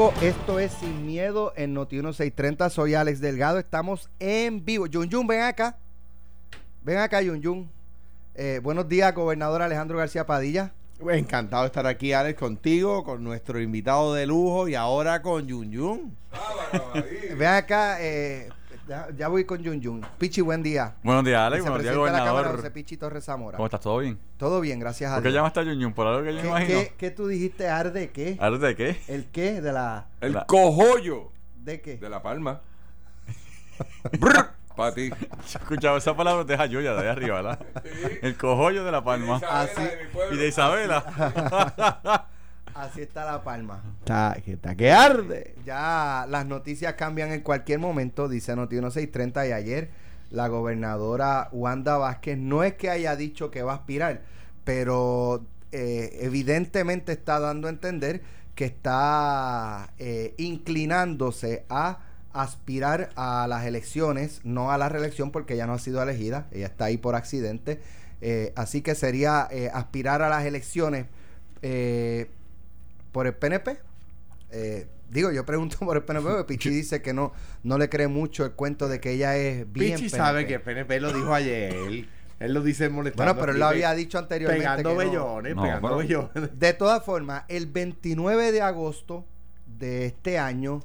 Rico. 0.00 0.14
Esto 0.22 0.58
es 0.58 0.72
Sin 0.72 1.04
Miedo 1.04 1.52
en 1.56 1.74
Noti 1.74 1.96
1630. 1.96 2.70
Soy 2.70 2.94
Alex 2.94 3.20
Delgado. 3.20 3.58
Estamos 3.58 4.08
en 4.18 4.64
vivo. 4.64 4.86
Yun 4.86 5.10
Yun, 5.10 5.26
ven 5.26 5.42
acá. 5.42 5.76
Ven 6.82 6.96
acá, 6.96 7.20
Yun 7.20 7.42
Yun. 7.42 7.70
Eh, 8.34 8.60
buenos 8.62 8.88
días, 8.88 9.14
gobernador 9.14 9.60
Alejandro 9.60 9.98
García 9.98 10.24
Padilla. 10.24 10.72
Encantado 11.06 11.64
de 11.64 11.66
estar 11.66 11.86
aquí, 11.86 12.14
Alex, 12.14 12.38
contigo, 12.38 13.04
con 13.04 13.22
nuestro 13.22 13.60
invitado 13.60 14.14
de 14.14 14.26
lujo 14.26 14.68
y 14.68 14.74
ahora 14.74 15.20
con 15.20 15.46
Yun 15.46 15.70
Yun. 15.70 16.16
Ven 17.36 17.48
acá, 17.48 17.98
eh, 18.00 18.48
ya, 18.90 19.06
ya 19.16 19.28
voy 19.28 19.44
con 19.44 19.62
Yun 19.62 19.80
Yun. 19.80 20.04
Pichi, 20.18 20.40
buen 20.40 20.64
día. 20.64 20.96
Buenos 21.04 21.24
días, 21.24 21.38
Alex. 21.40 21.62
Buenos 21.62 21.80
días, 21.80 21.94
de 21.94 22.00
la 22.00 22.08
gobernador. 22.28 22.56
José 22.56 22.70
Pichi 22.72 22.96
Torres 22.96 23.24
Zamora. 23.24 23.56
¿Cómo 23.56 23.66
estás? 23.66 23.80
¿Todo 23.80 23.98
bien? 23.98 24.18
Todo 24.36 24.60
bien, 24.60 24.80
gracias 24.80 25.12
a 25.12 25.14
¿Por 25.14 25.22
qué 25.22 25.28
Dios. 25.28 25.36
llamaste 25.38 25.60
a 25.60 25.62
Yunyun? 25.62 25.92
¿Por 25.92 26.08
algo 26.08 26.24
que 26.24 26.30
yo 26.30 26.34
me 26.34 26.42
¿Qué, 26.42 26.48
imagino? 26.48 26.80
qué, 26.80 26.94
qué 26.98 27.10
tú 27.12 27.28
dijiste, 27.28 27.68
Arde? 27.68 28.10
¿Qué? 28.10 28.36
¿Ahora 28.40 28.58
de 28.58 28.74
qué? 28.74 29.00
¿El 29.06 29.26
qué? 29.26 29.60
¿De 29.60 29.70
la...? 29.72 30.08
El 30.20 30.32
La- 30.32 30.44
cojollo 30.46 31.30
¿De 31.54 31.80
qué? 31.80 31.98
de 31.98 32.08
La 32.10 32.20
Palma. 32.20 32.62
Para 34.76 34.92
ti. 34.94 35.10
Escuchaba 35.46 35.98
esa 35.98 36.16
palabra 36.16 36.42
de 36.42 36.56
Jayuya, 36.56 36.94
de 36.94 37.00
ahí 37.02 37.06
arriba, 37.08 37.36
¿verdad? 37.42 37.60
El 38.22 38.36
cojollo 38.36 38.82
de 38.82 38.90
la 38.90 39.04
palma. 39.04 39.40
Así- 39.48 39.80
Y 40.32 40.36
de 40.36 40.48
Isabela. 40.48 42.26
Así 42.74 43.02
está 43.02 43.24
La 43.24 43.42
Palma. 43.42 43.82
Está, 44.00 44.36
que 44.44 44.52
está 44.52 44.74
que 44.74 44.90
arde. 44.90 45.54
Ya 45.64 46.26
las 46.28 46.46
noticias 46.46 46.94
cambian 46.94 47.32
en 47.32 47.40
cualquier 47.40 47.78
momento, 47.78 48.28
dice 48.28 48.54
Noti 48.56 48.76
1630 48.76 49.48
y 49.48 49.52
ayer 49.52 49.90
la 50.30 50.48
gobernadora 50.48 51.48
Wanda 51.52 51.96
Vázquez 51.98 52.38
no 52.38 52.62
es 52.62 52.74
que 52.74 52.90
haya 52.90 53.16
dicho 53.16 53.50
que 53.50 53.62
va 53.62 53.72
a 53.72 53.76
aspirar, 53.76 54.22
pero 54.64 55.44
eh, 55.72 56.18
evidentemente 56.20 57.12
está 57.12 57.40
dando 57.40 57.66
a 57.66 57.70
entender 57.70 58.22
que 58.54 58.64
está 58.64 59.92
eh, 59.98 60.34
inclinándose 60.38 61.64
a 61.68 61.98
aspirar 62.32 63.10
a 63.16 63.46
las 63.48 63.64
elecciones, 63.66 64.40
no 64.44 64.70
a 64.70 64.78
la 64.78 64.88
reelección 64.88 65.32
porque 65.32 65.54
ella 65.54 65.66
no 65.66 65.72
ha 65.72 65.78
sido 65.78 66.00
elegida, 66.02 66.46
ella 66.52 66.66
está 66.66 66.84
ahí 66.86 66.96
por 66.96 67.16
accidente, 67.16 67.80
Eh, 68.22 68.52
así 68.54 68.82
que 68.82 68.94
sería 68.94 69.48
eh, 69.50 69.70
aspirar 69.72 70.20
a 70.22 70.28
las 70.28 70.44
elecciones 70.44 71.06
eh, 71.62 72.28
por 73.12 73.26
el 73.26 73.34
PNP. 73.34 73.78
Eh, 74.52 74.86
digo, 75.10 75.30
yo 75.32 75.44
pregunto 75.46 75.78
por 75.80 75.96
el 75.96 76.02
PNP, 76.02 76.24
porque 76.28 76.44
Pichi 76.44 76.70
dice 76.70 77.02
que 77.02 77.12
no, 77.12 77.32
no 77.62 77.78
le 77.78 77.88
cree 77.88 78.08
mucho 78.08 78.44
el 78.44 78.52
cuento 78.52 78.88
de 78.88 79.00
que 79.00 79.12
ella 79.12 79.36
es 79.36 79.70
bien 79.72 79.96
Pichi 79.96 80.10
PNP. 80.10 80.16
sabe 80.16 80.46
que 80.46 80.54
el 80.54 80.62
PNP 80.62 81.00
lo 81.00 81.12
dijo 81.12 81.32
ayer. 81.34 81.74
Él 82.40 82.54
lo 82.54 82.62
dice 82.62 82.88
molestando. 82.88 83.34
Bueno, 83.34 83.40
pero 83.40 83.52
él 83.52 83.60
lo 83.60 83.66
había 83.66 83.92
dicho 83.94 84.18
anteriormente. 84.18 84.64
Pegando 84.64 84.96
bellones, 84.96 85.54
No, 85.54 85.62
pegando 85.62 85.96
bellones. 85.98 86.58
De 86.58 86.72
todas 86.72 87.04
formas, 87.04 87.44
el 87.48 87.66
29 87.66 88.50
de 88.50 88.62
agosto 88.62 89.26
de 89.66 90.06
este 90.06 90.38
año, 90.38 90.80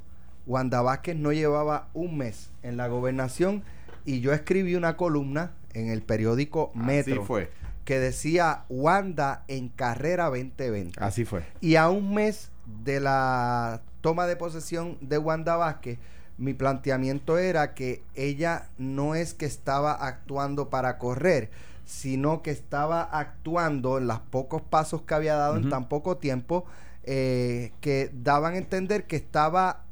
Wanda 0.46 0.82
Vázquez 0.82 1.16
no 1.16 1.32
llevaba 1.32 1.88
un 1.94 2.18
mes 2.18 2.52
en 2.62 2.76
la 2.76 2.88
gobernación 2.88 3.64
y 4.04 4.20
yo 4.20 4.34
escribí 4.34 4.76
una 4.76 4.98
columna 4.98 5.54
en 5.74 5.90
el 5.90 6.02
periódico 6.02 6.72
Metro 6.76 7.16
Así 7.16 7.26
fue. 7.26 7.50
Que 7.86 8.00
decía 8.00 8.66
Wanda 8.68 9.46
en 9.48 9.70
carrera 9.70 10.26
2020. 10.26 11.02
Así 11.02 11.24
fue. 11.24 11.46
Y 11.62 11.76
a 11.76 11.90
un 11.90 12.14
mes 12.14 12.52
de 12.84 13.00
la 13.00 13.82
toma 14.02 14.26
de 14.26 14.36
posesión 14.36 14.98
de 15.02 15.20
Wanda 15.20 15.56
Vázquez, 15.56 16.00
mi 16.38 16.54
planteamiento 16.54 17.38
era 17.38 17.74
que 17.74 18.04
ella 18.16 18.70
no 18.78 19.16
es 19.16 19.34
que 19.34 19.46
estaba 19.46 19.94
actuando 19.94 20.70
para 20.70 20.98
correr, 20.98 21.52
sino 21.86 22.42
que 22.42 22.52
estaba 22.52 23.04
actuando 23.04 24.00
en 24.00 24.08
los 24.08 24.20
pocos 24.20 24.62
pasos 24.64 25.04
que 25.04 25.14
había 25.14 25.36
dado 25.36 25.56
en 25.56 25.70
tan 25.70 25.88
poco 25.88 26.18
tiempo, 26.18 26.66
eh, 27.04 27.72
que 27.82 28.12
daban 28.14 28.56
a 28.56 28.58
entender 28.58 29.06
que 29.06 29.16
estaba 29.16 29.84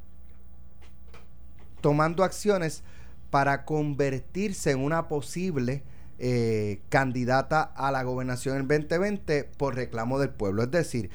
tomando 1.79 2.23
acciones 2.23 2.83
para 3.29 3.65
convertirse 3.65 4.71
en 4.71 4.79
una 4.79 5.07
posible 5.07 5.83
eh, 6.25 6.79
candidata 6.87 7.63
a 7.63 7.91
la 7.91 8.01
gobernación 8.03 8.55
en 8.55 8.67
2020 8.69 9.43
por 9.43 9.75
reclamo 9.75 10.19
del 10.19 10.29
pueblo. 10.29 10.63
Es 10.63 10.71
decir, 10.71 11.09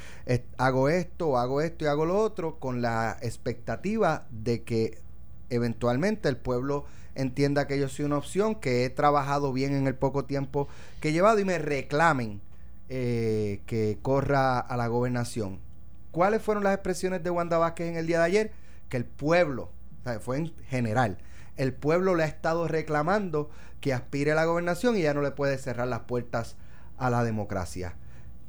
hago 0.59 0.91
esto, 0.91 1.39
hago 1.39 1.63
esto 1.63 1.87
y 1.87 1.89
hago 1.89 2.05
lo 2.05 2.19
otro 2.19 2.59
con 2.59 2.83
la 2.83 3.17
expectativa 3.23 4.27
de 4.31 4.65
que 4.65 4.99
eventualmente 5.49 6.29
el 6.29 6.37
pueblo 6.37 6.85
entienda 7.15 7.67
que 7.67 7.79
yo 7.79 7.89
soy 7.89 8.05
una 8.05 8.19
opción, 8.19 8.57
que 8.57 8.85
he 8.85 8.91
trabajado 8.91 9.55
bien 9.55 9.75
en 9.75 9.87
el 9.87 9.95
poco 9.95 10.27
tiempo 10.27 10.69
que 11.01 11.09
he 11.09 11.13
llevado 11.13 11.39
y 11.39 11.47
me 11.47 11.57
reclamen 11.57 12.43
eh, 12.91 13.63
que 13.65 13.99
corra 14.03 14.59
a 14.59 14.77
la 14.77 14.89
gobernación. 14.89 15.59
¿Cuáles 16.11 16.43
fueron 16.43 16.65
las 16.65 16.75
expresiones 16.75 17.23
de 17.23 17.31
Wanda 17.31 17.57
Vázquez 17.57 17.89
en 17.89 17.97
el 17.97 18.07
día 18.07 18.19
de 18.19 18.25
ayer? 18.27 18.53
Que 18.91 18.99
el 18.99 19.07
pueblo, 19.07 19.71
o 20.01 20.05
sea, 20.05 20.21
fue 20.21 20.37
en 20.37 20.55
general, 20.69 21.17
el 21.59 21.75
pueblo 21.75 22.15
le 22.15 22.23
ha 22.23 22.27
estado 22.27 22.69
reclamando 22.69 23.51
que 23.81 23.93
aspire 23.93 24.33
a 24.33 24.37
la 24.37 24.47
gobernación 24.47 24.97
y 24.97 25.03
ya 25.03 25.13
no 25.13 25.21
le 25.21 25.33
puede 25.33 25.59
cerrar 25.59 25.89
las 25.89 26.01
puertas 26.01 26.57
a 26.97 27.11
la 27.11 27.25
democracia. 27.25 27.97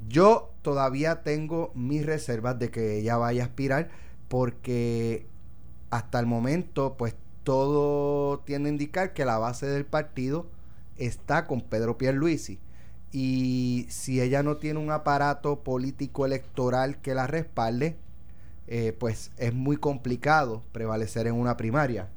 Yo 0.08 0.54
todavía 0.62 1.24
tengo 1.24 1.72
mis 1.76 2.06
reservas 2.06 2.58
de 2.58 2.72
que 2.72 2.98
ella 3.00 3.18
vaya 3.18 3.44
a 3.44 3.48
aspirar 3.48 3.90
porque 4.28 5.28
hasta 5.90 6.20
el 6.20 6.28
momento 6.28 6.96
pues 6.98 7.16
todo 7.44 8.40
tiende 8.40 8.70
a 8.70 8.74
indicar 8.74 9.14
que 9.14 9.26
la 9.26 9.40
base 9.40 9.66
del 9.66 9.86
partido 9.86 10.48
está 10.98 11.48
con 11.48 11.62
Pedro 11.62 11.98
Pierluisi 11.98 12.60
y 13.12 13.88
si 13.90 14.22
ella 14.22 14.44
no 14.44 14.58
tiene 14.58 14.80
un 14.80 14.92
aparato 14.92 15.64
político 15.64 16.28
electoral 16.28 17.02
que 17.02 17.16
la 17.16 17.26
respalde 17.26 17.98
eh, 18.68 18.96
pues 18.98 19.32
es 19.38 19.54
muy 19.54 19.78
complicado 19.78 20.64
prevalecer 20.72 21.26
en 21.26 21.34
una 21.34 21.58
primaria 21.58 22.08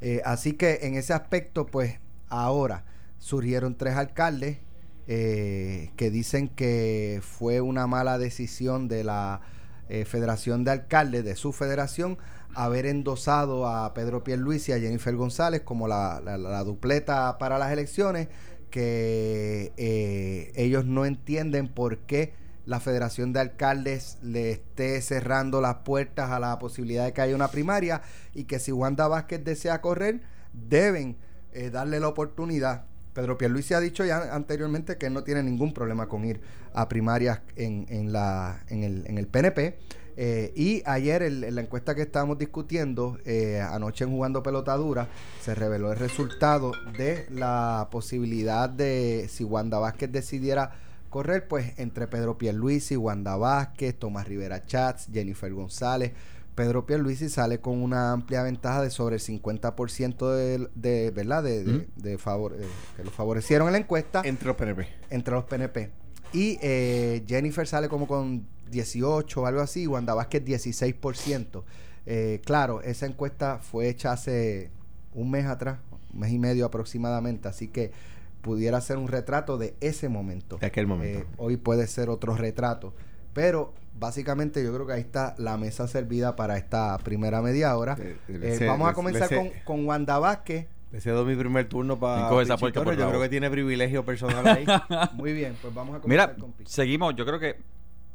eh, 0.00 0.20
así 0.24 0.52
que 0.54 0.80
en 0.82 0.94
ese 0.94 1.12
aspecto, 1.12 1.66
pues 1.66 1.98
ahora 2.28 2.84
surgieron 3.18 3.76
tres 3.76 3.96
alcaldes 3.96 4.58
eh, 5.06 5.90
que 5.96 6.10
dicen 6.10 6.48
que 6.48 7.20
fue 7.22 7.60
una 7.60 7.86
mala 7.86 8.18
decisión 8.18 8.88
de 8.88 9.04
la 9.04 9.40
eh, 9.88 10.04
Federación 10.04 10.64
de 10.64 10.70
Alcaldes, 10.72 11.24
de 11.24 11.34
su 11.36 11.52
federación, 11.52 12.18
haber 12.54 12.86
endosado 12.86 13.66
a 13.66 13.94
Pedro 13.94 14.22
Pierluisi 14.24 14.72
y 14.72 14.74
a 14.74 14.78
Jennifer 14.80 15.14
González 15.16 15.62
como 15.62 15.88
la, 15.88 16.20
la- 16.24 16.36
la 16.38 16.62
dupleta 16.64 17.38
para 17.38 17.58
las 17.58 17.72
elecciones, 17.72 18.28
que 18.70 19.72
eh, 19.78 20.52
ellos 20.56 20.84
no 20.84 21.06
entienden 21.06 21.68
por 21.68 21.98
qué 22.00 22.34
la 22.68 22.80
Federación 22.80 23.32
de 23.32 23.40
Alcaldes 23.40 24.18
le 24.22 24.50
esté 24.50 25.00
cerrando 25.00 25.62
las 25.62 25.76
puertas 25.76 26.30
a 26.30 26.38
la 26.38 26.58
posibilidad 26.58 27.06
de 27.06 27.14
que 27.14 27.22
haya 27.22 27.34
una 27.34 27.48
primaria 27.48 28.02
y 28.34 28.44
que 28.44 28.58
si 28.58 28.72
Wanda 28.72 29.08
Vázquez 29.08 29.42
desea 29.42 29.80
correr, 29.80 30.20
deben 30.52 31.16
eh, 31.54 31.70
darle 31.70 31.98
la 31.98 32.08
oportunidad. 32.08 32.84
Pedro 33.14 33.38
Pierluisi 33.38 33.72
ha 33.72 33.80
dicho 33.80 34.04
ya 34.04 34.34
anteriormente 34.34 34.98
que 34.98 35.06
él 35.06 35.14
no 35.14 35.24
tiene 35.24 35.42
ningún 35.42 35.72
problema 35.72 36.08
con 36.08 36.26
ir 36.26 36.42
a 36.74 36.90
primarias 36.90 37.40
en, 37.56 37.86
en 37.88 38.12
la, 38.12 38.62
en, 38.68 38.84
el, 38.84 39.06
en 39.06 39.16
el 39.16 39.26
PNP. 39.26 39.78
Eh, 40.18 40.52
y 40.54 40.82
ayer 40.84 41.22
en 41.22 41.54
la 41.54 41.62
encuesta 41.62 41.94
que 41.94 42.02
estábamos 42.02 42.36
discutiendo, 42.36 43.18
eh, 43.24 43.62
anoche 43.62 44.04
en 44.04 44.10
Jugando 44.10 44.42
Pelotadura, 44.42 45.08
se 45.40 45.54
reveló 45.54 45.90
el 45.90 45.98
resultado 45.98 46.72
de 46.98 47.26
la 47.30 47.88
posibilidad 47.90 48.68
de 48.68 49.26
si 49.30 49.44
Wanda 49.44 49.78
Vázquez 49.78 50.12
decidiera 50.12 50.72
correr, 51.08 51.48
pues 51.48 51.78
entre 51.78 52.06
Pedro 52.06 52.38
Pierluisi, 52.38 52.96
Wanda 52.96 53.36
Vázquez, 53.36 53.98
Tomás 53.98 54.26
Rivera 54.28 54.64
Chats, 54.66 55.08
Jennifer 55.12 55.52
González. 55.52 56.12
Pedro 56.54 56.86
Pierluisi 56.86 57.28
sale 57.28 57.60
con 57.60 57.80
una 57.80 58.10
amplia 58.12 58.42
ventaja 58.42 58.82
de 58.82 58.90
sobre 58.90 59.16
el 59.16 59.22
50% 59.22 60.28
de, 60.34 60.68
de, 60.74 61.10
¿verdad? 61.12 61.42
De, 61.44 61.62
de- 61.64 61.88
de 61.96 62.18
favor, 62.18 62.56
eh, 62.58 62.66
que 62.96 63.04
lo 63.04 63.10
favorecieron 63.12 63.68
en 63.68 63.72
la 63.72 63.78
encuesta 63.78 64.22
Entre 64.24 64.46
los 64.48 64.56
PNP. 64.56 64.88
entre 65.10 65.34
los 65.34 65.44
PNP. 65.44 65.90
Y 66.32 66.58
eh, 66.60 67.22
Jennifer 67.28 67.66
sale 67.66 67.88
como 67.88 68.06
con 68.08 68.44
18 68.72 69.40
o 69.40 69.46
algo 69.46 69.60
así, 69.60 69.86
Wanda 69.86 70.14
Vázquez 70.14 70.44
16%. 70.44 71.62
Eh, 72.06 72.40
claro, 72.44 72.82
esa 72.82 73.06
encuesta 73.06 73.58
fue 73.58 73.88
hecha 73.88 74.12
hace 74.12 74.70
un 75.14 75.30
mes 75.30 75.46
atrás, 75.46 75.78
un 76.12 76.20
mes 76.20 76.32
y 76.32 76.38
medio 76.38 76.66
aproximadamente, 76.66 77.46
así 77.48 77.68
que 77.68 77.92
pudiera 78.40 78.80
ser 78.80 78.98
un 78.98 79.08
retrato 79.08 79.58
de 79.58 79.74
ese 79.80 80.08
momento. 80.08 80.58
De 80.58 80.66
aquel 80.66 80.86
momento. 80.86 81.20
Eh, 81.20 81.26
hoy 81.36 81.56
puede 81.56 81.86
ser 81.86 82.08
otro 82.08 82.36
retrato. 82.36 82.94
Pero 83.32 83.74
básicamente 83.98 84.62
yo 84.64 84.72
creo 84.72 84.86
que 84.86 84.92
ahí 84.94 85.00
está 85.00 85.34
la 85.38 85.56
mesa 85.56 85.86
servida 85.86 86.36
para 86.36 86.56
esta 86.56 86.98
primera 86.98 87.42
media 87.42 87.76
hora. 87.76 87.96
Eh, 88.00 88.16
Eh, 88.28 88.56
le 88.60 88.66
vamos 88.66 88.88
a 88.88 88.94
comenzar 88.94 89.30
le 89.30 89.36
con, 89.36 89.50
con 89.64 89.86
Wanda 89.86 90.18
Vázquez. 90.18 90.66
Le 90.90 91.00
cedo 91.00 91.24
mi 91.24 91.36
primer 91.36 91.68
turno 91.68 91.98
para. 91.98 92.16
¿Quién 92.16 92.28
coge 92.30 92.42
esa 92.44 92.56
puerca 92.56 92.82
por 92.82 92.96
Yo 92.96 93.08
creo 93.08 93.20
que 93.20 93.28
tiene 93.28 93.50
privilegio 93.50 94.04
personal 94.04 94.46
ahí. 94.46 94.64
Muy 95.14 95.34
bien, 95.34 95.54
pues 95.60 95.74
vamos 95.74 95.96
a 95.96 96.00
comenzar 96.00 96.30
Mira, 96.30 96.40
con 96.40 96.52
Pichi. 96.52 96.72
seguimos. 96.72 97.14
Yo 97.14 97.26
creo 97.26 97.38
que 97.38 97.56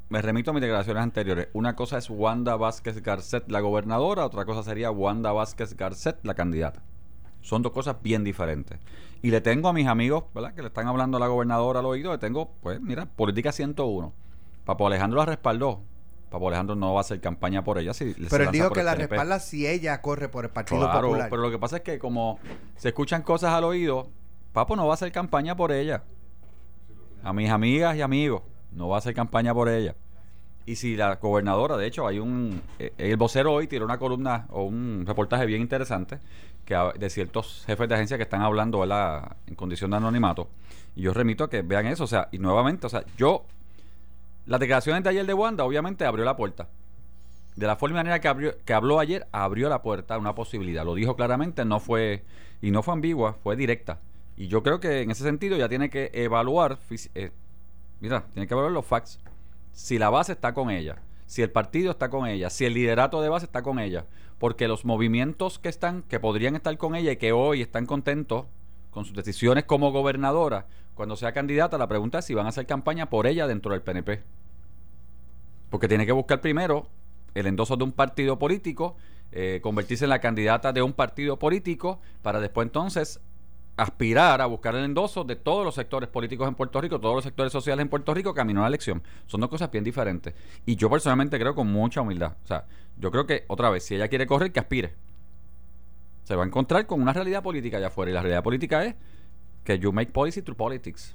me 0.10 0.22
remito 0.22 0.52
a 0.52 0.54
mis 0.54 0.62
declaraciones 0.62 1.04
anteriores. 1.04 1.50
Una 1.54 1.76
cosa 1.76 2.00
es 2.00 2.10
Wanda 2.10 2.56
Vázquez 2.56 3.02
Garcet, 3.04 3.50
la 3.50 3.60
gobernadora. 3.60 4.26
Otra 4.26 4.46
cosa 4.46 4.64
sería 4.64 4.90
Wanda 4.90 5.32
Vázquez 5.32 5.76
Garcet, 5.78 6.18
la 6.24 6.34
candidata. 6.34 6.82
Son 7.44 7.62
dos 7.62 7.72
cosas 7.74 7.98
bien 8.02 8.24
diferentes. 8.24 8.80
Y 9.22 9.30
le 9.30 9.42
tengo 9.42 9.70
a 9.70 9.74
mis 9.74 9.86
amigos, 9.88 10.24
¿verdad? 10.34 10.54
Que 10.56 10.62
le 10.62 10.70
están 10.70 10.88
hablando 10.88 11.18
a 11.18 11.20
la 11.20 11.28
gobernadora 11.28 11.82
al 11.82 11.86
oído. 11.86 12.12
Le 12.12 12.18
tengo, 12.18 12.52
pues, 12.62 12.82
mira, 12.82 13.06
política 13.06 13.52
101. 13.52 14.12
Papo 14.66 14.88
Alejandro 14.88 15.20
la 15.20 15.26
respaldó. 15.26 15.82
Papo 16.30 16.48
Alejandro 16.48 16.76
no 16.76 16.94
va 16.94 17.00
a 17.00 17.02
hacer 17.02 17.20
campaña 17.22 17.64
por 17.64 17.78
ella. 17.78 17.94
Si 17.94 18.16
Pero 18.30 18.46
él 18.46 18.52
dijo 18.52 18.72
que 18.72 18.82
la 18.82 18.96
respalda 18.96 19.40
si 19.40 19.68
ella 19.68 20.02
corre 20.02 20.30
por 20.30 20.46
el 20.46 20.52
Partido 20.52 20.80
Claro, 20.82 21.10
Popular. 21.10 21.30
pero 21.30 21.42
lo 21.44 21.52
que 21.52 21.60
pasa 21.60 21.78
es 21.78 21.84
que 21.84 22.00
como 22.00 22.40
se 22.76 22.88
escuchan 22.90 23.22
cosas 23.22 23.54
al 23.54 23.66
oído, 23.66 24.08
Papo 24.54 24.76
no 24.76 24.86
va 24.88 24.94
a 24.94 24.96
hacer 24.96 25.12
campaña 25.12 25.56
por 25.56 25.72
ella. 25.72 26.04
A 27.24 27.34
mis 27.34 27.50
amigas 27.50 27.96
y 27.96 28.02
amigos, 28.02 28.42
no 28.72 28.88
va 28.88 28.96
a 28.96 29.00
hacer 29.00 29.14
campaña 29.14 29.54
por 29.54 29.70
ella. 29.70 29.96
Y 30.66 30.76
si 30.76 30.96
la 30.96 31.16
gobernadora, 31.16 31.76
de 31.76 31.86
hecho, 31.88 32.08
hay 32.08 32.20
un... 32.20 32.62
eh, 32.80 32.94
el 32.98 33.18
vocero 33.18 33.52
hoy 33.54 33.68
tiró 33.68 33.84
una 33.86 33.98
columna 33.98 34.48
o 34.50 34.64
un 34.64 35.04
reportaje 35.06 35.46
bien 35.46 35.62
interesante 35.62 36.20
de 36.98 37.10
ciertos 37.10 37.64
jefes 37.66 37.88
de 37.88 37.96
agencia 37.96 38.18
que 38.18 38.24
están 38.24 38.42
hablando 38.42 38.84
en 39.48 39.56
condición 39.56 39.92
de 39.92 39.98
anonimato. 39.98 40.50
Y 40.96 41.02
yo 41.02 41.14
remito 41.14 41.46
a 41.46 41.50
que 41.50 41.62
vean 41.62 41.88
eso. 41.88 42.04
O 42.04 42.08
sea, 42.08 42.30
y 42.32 42.40
nuevamente, 42.40 42.88
o 42.88 42.90
sea, 42.90 43.04
yo... 43.18 43.46
Las 44.46 44.60
declaraciones 44.60 45.04
de 45.04 45.10
ayer 45.10 45.26
de 45.26 45.34
Wanda 45.34 45.64
obviamente 45.64 46.06
abrió 46.06 46.26
la 46.26 46.36
puerta. 46.36 46.68
De 47.56 47.66
la 47.66 47.78
forma 47.78 47.96
y 47.96 48.00
manera 48.00 48.20
que, 48.20 48.28
abrió, 48.28 48.56
que 48.66 48.74
habló 48.74 49.00
ayer, 49.00 49.26
abrió 49.32 49.70
la 49.70 49.82
puerta 49.82 50.16
a 50.16 50.18
una 50.18 50.36
posibilidad. 50.36 50.84
Lo 50.84 50.96
dijo 50.96 51.16
claramente, 51.16 51.64
no 51.64 51.80
fue, 51.80 52.26
y 52.62 52.72
no 52.72 52.84
fue 52.84 52.94
ambigua, 52.94 53.38
fue 53.42 53.56
directa. 53.56 54.00
Y 54.36 54.48
yo 54.48 54.62
creo 54.62 54.80
que 54.80 55.02
en 55.02 55.12
ese 55.12 55.24
sentido 55.24 55.56
ya 55.56 55.70
tiene 55.70 55.90
que 55.90 56.12
evaluar, 56.14 56.78
eh, 57.14 57.32
mira, 58.02 58.26
tiene 58.34 58.48
que 58.48 58.54
evaluar 58.54 58.74
los 58.74 58.86
facts. 58.86 59.20
Si 59.72 59.98
la 59.98 60.10
base 60.10 60.34
está 60.34 60.54
con 60.54 60.70
ella, 60.70 60.98
si 61.34 61.42
el 61.42 61.50
partido 61.50 61.90
está 61.90 62.12
con 62.12 62.28
ella, 62.28 62.52
si 62.52 62.64
el 62.64 62.76
liderato 62.76 63.20
de 63.20 63.28
base 63.28 63.48
está 63.48 63.64
con 63.64 63.80
ella. 63.80 64.06
Porque 64.38 64.68
los 64.68 64.86
movimientos 64.86 65.58
que 65.58 65.68
están, 65.68 66.04
que 66.04 66.20
podrían 66.20 66.56
estar 66.56 66.78
con 66.78 66.96
ella 66.96 67.12
y 67.12 67.18
que 67.18 67.32
hoy 67.32 67.64
están 67.64 67.88
contentos 67.88 68.46
con 68.92 69.04
sus 69.04 69.16
decisiones 69.16 69.64
como 69.64 69.92
gobernadora, 69.92 70.68
cuando 70.94 71.16
sea 71.16 71.32
candidata, 71.32 71.80
la 71.80 71.88
pregunta 71.88 72.20
es 72.20 72.26
si 72.26 72.36
van 72.36 72.46
a 72.46 72.50
hacer 72.50 72.68
campaña 72.68 73.10
por 73.10 73.26
ella 73.26 73.48
dentro 73.48 73.72
del 73.72 73.82
PNP. 73.82 74.22
Porque 75.72 75.88
tiene 75.88 76.06
que 76.06 76.12
buscar 76.12 76.40
primero 76.40 76.86
el 77.34 77.48
endoso 77.48 77.78
de 77.78 77.84
un 77.84 77.94
partido 77.94 78.38
político, 78.38 78.96
eh, 79.32 79.60
convertirse 79.64 80.06
en 80.06 80.12
la 80.12 80.20
candidata 80.20 80.72
de 80.72 80.84
un 80.84 80.94
partido 80.94 81.40
político, 81.40 82.00
para 82.22 82.42
después 82.42 82.68
entonces 82.68 83.22
aspirar 83.76 84.42
a 84.42 84.46
buscar 84.46 84.76
el 84.76 84.86
endoso 84.86 85.24
de 85.24 85.36
todos 85.36 85.66
los 85.66 85.76
sectores 85.76 86.10
políticos 86.10 86.48
en 86.48 86.56
Puerto 86.56 86.80
Rico, 86.80 87.00
todos 87.00 87.16
los 87.16 87.24
sectores 87.24 87.52
sociales 87.52 87.82
en 87.82 87.90
Puerto 87.90 88.14
Rico, 88.14 88.34
camino 88.34 88.62
a 88.62 88.64
la 88.64 88.68
elección. 88.68 89.02
Son 89.26 89.42
dos 89.42 89.50
cosas 89.50 89.72
bien 89.72 89.84
diferentes. 89.84 90.34
Y 90.66 90.76
yo 90.76 90.90
personalmente 90.90 91.40
creo 91.40 91.56
con 91.56 91.72
mucha 91.72 92.02
humildad. 92.02 92.36
O 92.44 92.48
sea, 92.48 92.66
yo 92.98 93.12
creo 93.12 93.26
que, 93.26 93.46
otra 93.48 93.70
vez, 93.70 93.84
si 93.84 93.96
ella 93.96 94.08
quiere 94.08 94.28
correr, 94.28 94.52
que 94.52 94.60
aspire. 94.60 94.94
Se 96.24 96.36
va 96.36 96.44
a 96.44 96.48
encontrar 96.48 96.86
con 96.86 97.02
una 97.02 97.14
realidad 97.14 97.44
política 97.44 97.78
allá 97.78 97.88
afuera. 97.88 98.12
Y 98.12 98.14
la 98.14 98.22
realidad 98.22 98.44
política 98.44 98.86
es 98.86 98.96
que 99.64 99.80
you 99.80 99.92
make 99.92 100.12
policy 100.12 100.42
through 100.42 100.58
politics. 100.58 101.14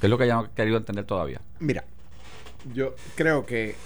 Que 0.00 0.06
es 0.06 0.10
lo 0.10 0.16
que 0.16 0.24
ella 0.24 0.34
no 0.34 0.40
ha 0.40 0.54
querido 0.54 0.78
entender 0.78 1.04
todavía. 1.04 1.40
Mira, 1.58 1.84
yo 2.72 2.94
creo 3.16 3.44
que 3.44 3.76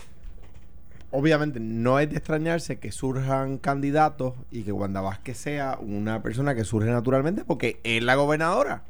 obviamente 1.13 1.61
no 1.61 1.99
es 1.99 2.11
de 2.11 2.17
extrañarse 2.17 2.79
que 2.79 2.91
surjan 2.91 3.59
candidatos 3.59 4.35
y 4.51 4.65
que 4.65 4.73
Wanda 4.73 5.01
Vázquez 5.01 5.37
sea 5.39 5.79
una 5.81 6.23
persona 6.23 6.55
que 6.55 6.65
surge 6.65 6.91
naturalmente 6.91 7.45
porque 7.45 7.81
es 7.85 8.03
la 8.03 8.17
gobernadora. 8.17 8.83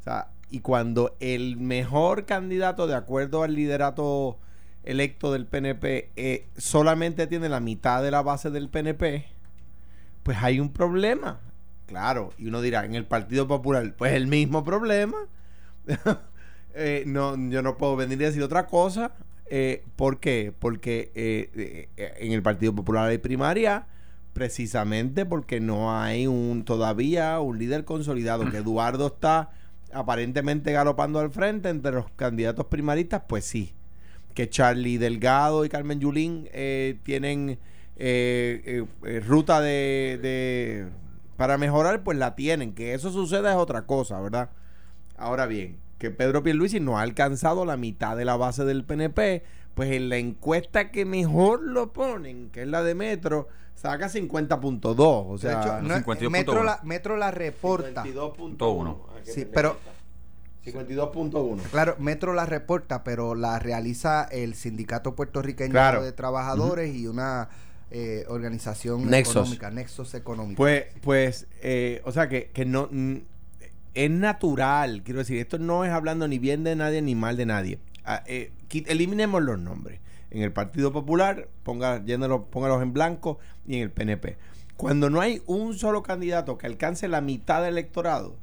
O 0.00 0.02
sea, 0.04 0.28
y 0.50 0.60
cuando 0.60 1.16
el 1.20 1.56
mejor 1.56 2.24
candidato 2.24 2.86
de 2.86 2.94
acuerdo 2.94 3.42
al 3.42 3.54
liderato 3.54 4.38
electo 4.84 5.32
del 5.32 5.46
PNP 5.46 6.10
eh, 6.16 6.46
solamente 6.56 7.26
tiene 7.26 7.48
la 7.48 7.60
mitad 7.60 8.02
de 8.02 8.10
la 8.10 8.22
base 8.22 8.50
del 8.50 8.70
PNP, 8.70 9.26
pues 10.22 10.38
hay 10.40 10.60
un 10.60 10.72
problema. 10.72 11.40
Claro, 11.86 12.32
y 12.38 12.46
uno 12.48 12.60
dirá, 12.60 12.84
en 12.84 12.94
el 12.94 13.04
Partido 13.04 13.48
Popular, 13.48 13.94
pues 13.96 14.12
el 14.12 14.26
mismo 14.26 14.64
problema. 14.64 15.18
Eh, 16.80 17.02
no, 17.06 17.34
yo 17.48 17.60
no 17.60 17.76
puedo 17.76 17.96
venir 17.96 18.22
a 18.22 18.26
decir 18.26 18.40
otra 18.40 18.68
cosa. 18.68 19.10
Eh, 19.50 19.84
¿Por 19.96 20.20
qué? 20.20 20.52
Porque 20.58 21.10
eh, 21.14 21.88
eh, 21.96 22.14
en 22.18 22.32
el 22.32 22.42
Partido 22.42 22.74
Popular 22.74 23.08
hay 23.08 23.18
primaria 23.18 23.86
precisamente 24.32 25.26
porque 25.26 25.58
no 25.58 25.96
hay 25.98 26.26
un 26.26 26.64
todavía 26.64 27.40
un 27.40 27.58
líder 27.58 27.84
consolidado. 27.84 28.48
Que 28.50 28.58
Eduardo 28.58 29.06
está 29.08 29.50
aparentemente 29.92 30.70
galopando 30.72 31.18
al 31.18 31.30
frente 31.30 31.68
entre 31.70 31.92
los 31.92 32.10
candidatos 32.12 32.66
primaristas, 32.66 33.22
pues 33.28 33.44
sí. 33.44 33.74
Que 34.34 34.48
Charlie 34.48 34.98
Delgado 34.98 35.64
y 35.64 35.68
Carmen 35.68 35.98
Yulín 35.98 36.48
eh, 36.52 36.98
tienen 37.02 37.58
eh, 37.96 38.62
eh, 38.64 38.84
eh, 39.04 39.20
ruta 39.20 39.60
de- 39.60 40.86
para 41.36 41.58
mejorar, 41.58 42.02
pues 42.04 42.18
la 42.18 42.34
tienen. 42.36 42.72
Que 42.74 42.94
eso 42.94 43.10
suceda 43.10 43.50
es 43.50 43.56
otra 43.56 43.86
cosa, 43.86 44.20
¿verdad? 44.20 44.50
Ahora 45.16 45.46
bien, 45.46 45.78
que 45.98 46.10
Pedro 46.10 46.42
Pierluisi 46.42 46.80
no 46.80 46.98
ha 46.98 47.02
alcanzado 47.02 47.64
la 47.64 47.76
mitad 47.76 48.16
de 48.16 48.24
la 48.24 48.36
base 48.36 48.64
del 48.64 48.84
PNP, 48.84 49.42
pues 49.74 49.90
en 49.92 50.08
la 50.08 50.16
encuesta 50.16 50.90
que 50.90 51.04
mejor 51.04 51.62
lo 51.62 51.92
ponen, 51.92 52.50
que 52.50 52.62
es 52.62 52.68
la 52.68 52.82
de 52.82 52.94
Metro, 52.94 53.48
saca 53.74 54.08
50.2, 54.08 54.94
o 55.28 55.32
De 55.34 55.38
sea, 55.38 55.60
hecho, 55.60 55.82
no 55.82 55.94
es- 55.94 56.04
52.1. 56.04 56.30
Metro, 56.30 56.62
la, 56.64 56.80
Metro 56.84 57.16
la 57.16 57.30
reporta. 57.30 58.02
52.1. 58.04 58.96
Sí, 59.24 59.44
pero- 59.52 59.76
52.1. 60.64 61.62
Claro, 61.70 61.96
Metro 61.98 62.34
la 62.34 62.44
reporta, 62.46 63.02
pero 63.04 63.34
la 63.34 63.58
realiza 63.58 64.24
el 64.30 64.54
Sindicato 64.54 65.14
Puertorriqueño 65.14 65.70
Claro. 65.70 66.02
de 66.02 66.12
Trabajadores 66.12 66.94
y 66.94 67.06
una 67.06 67.48
eh, 67.90 68.26
organización 68.28 69.08
Nexos. 69.08 69.36
económica, 69.36 69.70
Nexos 69.70 70.12
Económicos. 70.14 70.56
Pues, 70.58 70.84
pues, 71.00 71.46
eh, 71.62 72.02
o 72.04 72.12
sea 72.12 72.28
que, 72.28 72.50
que 72.50 72.66
no 72.66 72.90
es 73.94 74.10
natural, 74.10 75.02
quiero 75.02 75.18
decir, 75.18 75.38
esto 75.38 75.58
no 75.58 75.84
es 75.84 75.90
hablando 75.90 76.28
ni 76.28 76.38
bien 76.38 76.64
de 76.64 76.76
nadie 76.76 77.02
ni 77.02 77.14
mal 77.14 77.36
de 77.36 77.46
nadie. 77.46 77.78
Ah, 78.04 78.22
eh, 78.26 78.52
eliminemos 78.86 79.42
los 79.42 79.58
nombres. 79.58 80.00
En 80.30 80.42
el 80.42 80.52
Partido 80.52 80.92
Popular, 80.92 81.48
ponga, 81.62 82.02
póngalos 82.50 82.82
en 82.82 82.92
blanco 82.92 83.38
y 83.66 83.76
en 83.76 83.82
el 83.82 83.90
PNP. 83.90 84.36
Cuando 84.76 85.10
no 85.10 85.20
hay 85.20 85.42
un 85.46 85.74
solo 85.74 86.02
candidato 86.02 86.58
que 86.58 86.66
alcance 86.66 87.08
la 87.08 87.20
mitad 87.20 87.62
del 87.62 87.72
electorado, 87.72 88.36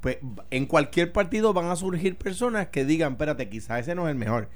pues 0.00 0.18
en 0.50 0.66
cualquier 0.66 1.12
partido 1.12 1.52
van 1.52 1.66
a 1.66 1.76
surgir 1.76 2.16
personas 2.16 2.68
que 2.68 2.84
digan, 2.84 3.12
espérate, 3.12 3.48
quizás 3.48 3.80
ese 3.80 3.94
no 3.94 4.06
es 4.06 4.12
el 4.12 4.18
mejor. 4.18 4.48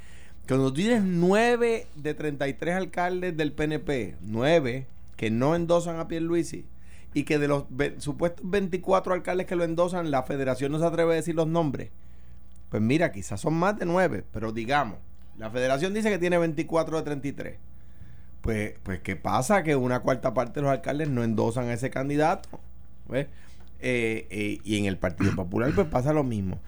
Cuando 0.46 0.72
tienes 0.72 1.02
9 1.02 1.86
de 1.94 2.14
33 2.14 2.74
alcaldes 2.74 3.36
del 3.36 3.52
PNP, 3.52 4.16
9 4.22 4.86
que 5.16 5.30
no 5.30 5.54
endosan 5.54 5.98
a 5.98 6.08
Pierluisi, 6.08 6.64
y 7.14 7.24
que 7.24 7.38
de 7.38 7.48
los 7.48 7.64
supuestos 7.98 8.48
24 8.48 9.14
alcaldes 9.14 9.46
que 9.46 9.56
lo 9.56 9.64
endosan, 9.64 10.10
la 10.10 10.22
federación 10.22 10.72
no 10.72 10.78
se 10.78 10.86
atreve 10.86 11.12
a 11.12 11.16
decir 11.16 11.34
los 11.34 11.46
nombres, 11.46 11.90
pues 12.68 12.82
mira, 12.82 13.12
quizás 13.12 13.40
son 13.40 13.54
más 13.54 13.78
de 13.78 13.86
9, 13.86 14.24
pero 14.32 14.52
digamos, 14.52 14.98
la 15.38 15.50
federación 15.50 15.94
dice 15.94 16.10
que 16.10 16.18
tiene 16.18 16.36
24 16.38 16.98
de 16.98 17.02
33. 17.02 17.56
Pues, 18.42 18.74
pues 18.82 19.00
¿qué 19.00 19.16
pasa? 19.16 19.62
Que 19.62 19.76
una 19.76 20.00
cuarta 20.00 20.34
parte 20.34 20.54
de 20.54 20.62
los 20.62 20.70
alcaldes 20.70 21.08
no 21.08 21.24
endosan 21.24 21.68
a 21.68 21.74
ese 21.74 21.90
candidato. 21.90 22.60
Eh, 23.10 23.28
eh, 23.80 24.58
y 24.64 24.76
en 24.76 24.84
el 24.84 24.98
Partido 24.98 25.34
Popular 25.34 25.72
pues 25.74 25.86
pasa 25.86 26.12
lo 26.12 26.24
mismo. 26.24 26.60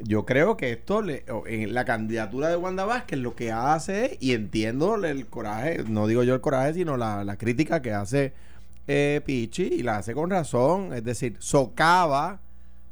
Yo 0.00 0.24
creo 0.24 0.56
que 0.56 0.72
esto, 0.72 1.02
le, 1.02 1.24
en 1.46 1.72
la 1.72 1.84
candidatura 1.84 2.48
de 2.48 2.56
Wanda 2.56 2.84
Vázquez, 2.84 3.18
lo 3.18 3.36
que 3.36 3.52
hace, 3.52 4.16
y 4.20 4.32
entiendo 4.32 4.96
el 5.04 5.26
coraje, 5.26 5.84
no 5.88 6.06
digo 6.06 6.24
yo 6.24 6.34
el 6.34 6.40
coraje, 6.40 6.74
sino 6.74 6.96
la, 6.96 7.22
la 7.22 7.36
crítica 7.36 7.80
que 7.80 7.92
hace 7.92 8.32
eh, 8.86 9.20
Pichi, 9.24 9.64
y 9.64 9.82
la 9.82 9.98
hace 9.98 10.14
con 10.14 10.30
razón, 10.30 10.92
es 10.92 11.04
decir, 11.04 11.36
socava 11.38 12.40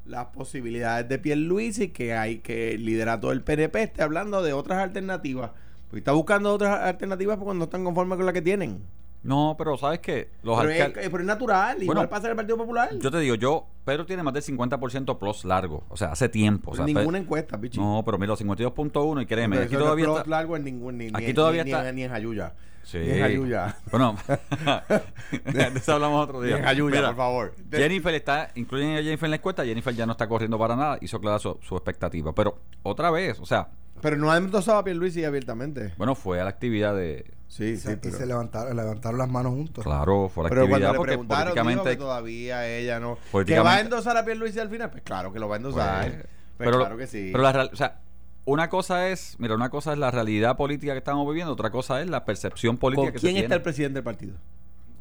las 0.05 0.27
posibilidades 0.27 1.09
de 1.09 1.19
Pierluisi 1.19 1.89
que 1.89 2.15
hay 2.15 2.39
que 2.39 2.75
el 2.75 2.85
liderato 2.85 3.29
del 3.29 3.43
PNP 3.43 3.83
esté 3.83 4.03
hablando 4.03 4.43
de 4.43 4.53
otras 4.53 4.79
alternativas. 4.79 5.51
Está 5.93 6.13
buscando 6.13 6.53
otras 6.53 6.81
alternativas 6.81 7.37
porque 7.37 7.59
no 7.59 7.65
están 7.65 7.85
conformes 7.85 8.17
con 8.17 8.27
la 8.27 8.33
que 8.33 8.43
tienen. 8.43 8.81
No, 9.25 9.55
pero 9.57 9.77
¿sabes 9.77 10.01
qué? 10.01 10.31
Los 10.43 10.59
Pero 10.59 10.71
es, 10.71 10.81
alcaldes... 10.81 11.09
pero 11.11 11.21
es 11.23 11.27
natural, 11.27 11.83
igual 11.83 11.97
Bueno, 11.97 12.11
pasa 12.11 12.27
en 12.27 12.31
el 12.33 12.37
Partido 12.37 12.57
Popular. 12.57 12.91
Yo 12.99 13.11
te 13.11 13.21
digo, 13.21 13.37
yo, 13.37 13.67
Pedro 13.85 14.05
tiene 14.05 14.23
más 14.25 14.35
del 14.35 14.43
50% 14.43 15.19
plus 15.19 15.45
largo. 15.45 15.85
O 15.91 15.97
sea, 15.97 16.09
hace 16.13 16.29
tiempo. 16.29 16.73
O 16.73 16.75
sea, 16.75 16.85
ninguna 16.87 17.19
encuesta, 17.19 17.57
Pichi. 17.61 17.79
No, 17.79 18.03
pero 18.05 18.19
mira, 18.19 18.31
los 18.31 18.41
52.1 18.45 19.23
y 19.23 19.27
créeme, 19.27 19.57
Pero 19.57 19.67
aquí 19.67 19.77
todavía 19.77 20.07
está... 20.09 20.25
largo 20.29 20.57
en 20.57 20.65
ningún 20.65 20.99
ni, 20.99 21.07
Aquí 21.15 21.27
ni- 21.27 21.35
todavía 21.35 21.63
ni- 21.63 21.71
está- 21.71 21.93
ni, 21.93 22.03
en 22.03 22.11
Jayuya. 22.11 22.53
Sí. 22.83 22.99
Ni 22.99 23.11
en 23.11 23.21
Jayuya. 23.21 23.77
Bueno, 23.93 24.17
de 25.53 25.73
eso 25.77 25.93
hablamos 25.93 26.25
otro 26.25 26.41
Ni 26.41 26.49
día. 26.49 26.57
en 26.59 26.65
Jayuya, 26.65 26.97
Mira, 26.97 27.09
por 27.09 27.17
favor. 27.17 27.55
Jennifer 27.71 28.15
está, 28.15 28.51
incluyen 28.57 28.97
a 28.97 29.03
Jennifer 29.03 29.27
en 29.27 29.31
la 29.31 29.37
encuesta, 29.37 29.65
Jennifer 29.65 29.95
ya 29.95 30.05
no 30.07 30.13
está 30.13 30.29
corriendo 30.29 30.59
para 30.59 30.75
nada, 30.77 30.99
hizo 31.01 31.21
clara 31.21 31.39
su, 31.39 31.59
su 31.63 31.77
expectativa. 31.77 32.35
Pero 32.35 32.59
otra 32.83 33.11
vez, 33.11 33.39
o 33.41 33.47
sea, 33.47 33.69
Pero 34.01 34.17
no 34.17 34.31
ha 34.33 34.37
endosado 34.37 34.79
a 34.79 34.85
Pierluisi 34.85 35.25
abiertamente. 35.25 35.93
bueno, 35.97 36.15
fue 36.17 36.41
a 36.41 36.45
la 36.45 36.51
actividad 36.51 36.97
de... 36.97 37.25
Sí, 37.53 37.65
y 37.65 37.77
sí, 37.77 37.83
se, 37.83 37.93
y 37.93 37.97
pero, 37.97 38.17
se 38.17 38.25
levantaron, 38.25 38.75
levantaron 38.75 39.19
las 39.19 39.29
manos 39.29 39.53
juntos. 39.53 39.85
Claro, 39.85 40.31
fue 40.31 40.45
la 40.45 40.49
pero 40.49 40.63
cuando 40.63 40.75
actividad 40.77 40.93
le 40.93 40.97
porque 40.97 41.09
preguntaron 41.11 41.45
dijo 41.45 41.55
que 41.55 41.61
políticamente... 41.63 41.97
todavía 42.01 42.67
ella 42.67 42.99
no. 42.99 43.17
¿Que 43.17 43.21
va 43.21 43.29
a 43.29 43.33
Políticamente- 43.33 43.81
endosar 43.83 44.17
a 44.17 44.25
Pierluisi 44.25 44.59
al 44.59 44.71
final? 44.71 44.91
Pues 44.91 45.03
claro 45.03 45.33
que 45.35 45.39
lo 45.39 45.49
va 45.49 45.57
a 45.57 45.59
endosar. 45.59 46.11
Pues, 46.11 46.27
Pues 46.57 46.77
claro 46.77 46.97
que 46.97 47.07
sí. 47.07 47.29
Pero 47.31 47.45
la 47.45 47.53
real- 47.53 47.71
o 47.71 47.77
sea, 47.77 48.01
una 48.47 48.71
cosa 48.71 49.09
es, 49.11 49.37
mira, 49.39 49.55
una 49.55 49.69
cosa 49.69 49.93
es 49.93 49.99
la 49.99 50.11
realidad 50.11 50.57
política 50.57 50.93
que 50.93 50.99
estamos 50.99 51.29
viviendo, 51.29 51.53
otra 51.53 51.71
cosa 51.71 52.01
es 52.01 52.09
la 52.09 52.25
percepción 52.25 52.79
política 52.79 53.09
¿Con 53.09 53.13
que 53.13 53.19
quién 53.21 53.33
se 53.35 53.39
está 53.41 53.49
tiene. 53.49 53.55
el 53.57 53.63
presidente 53.63 53.95
del 53.97 54.05
partido? 54.05 54.35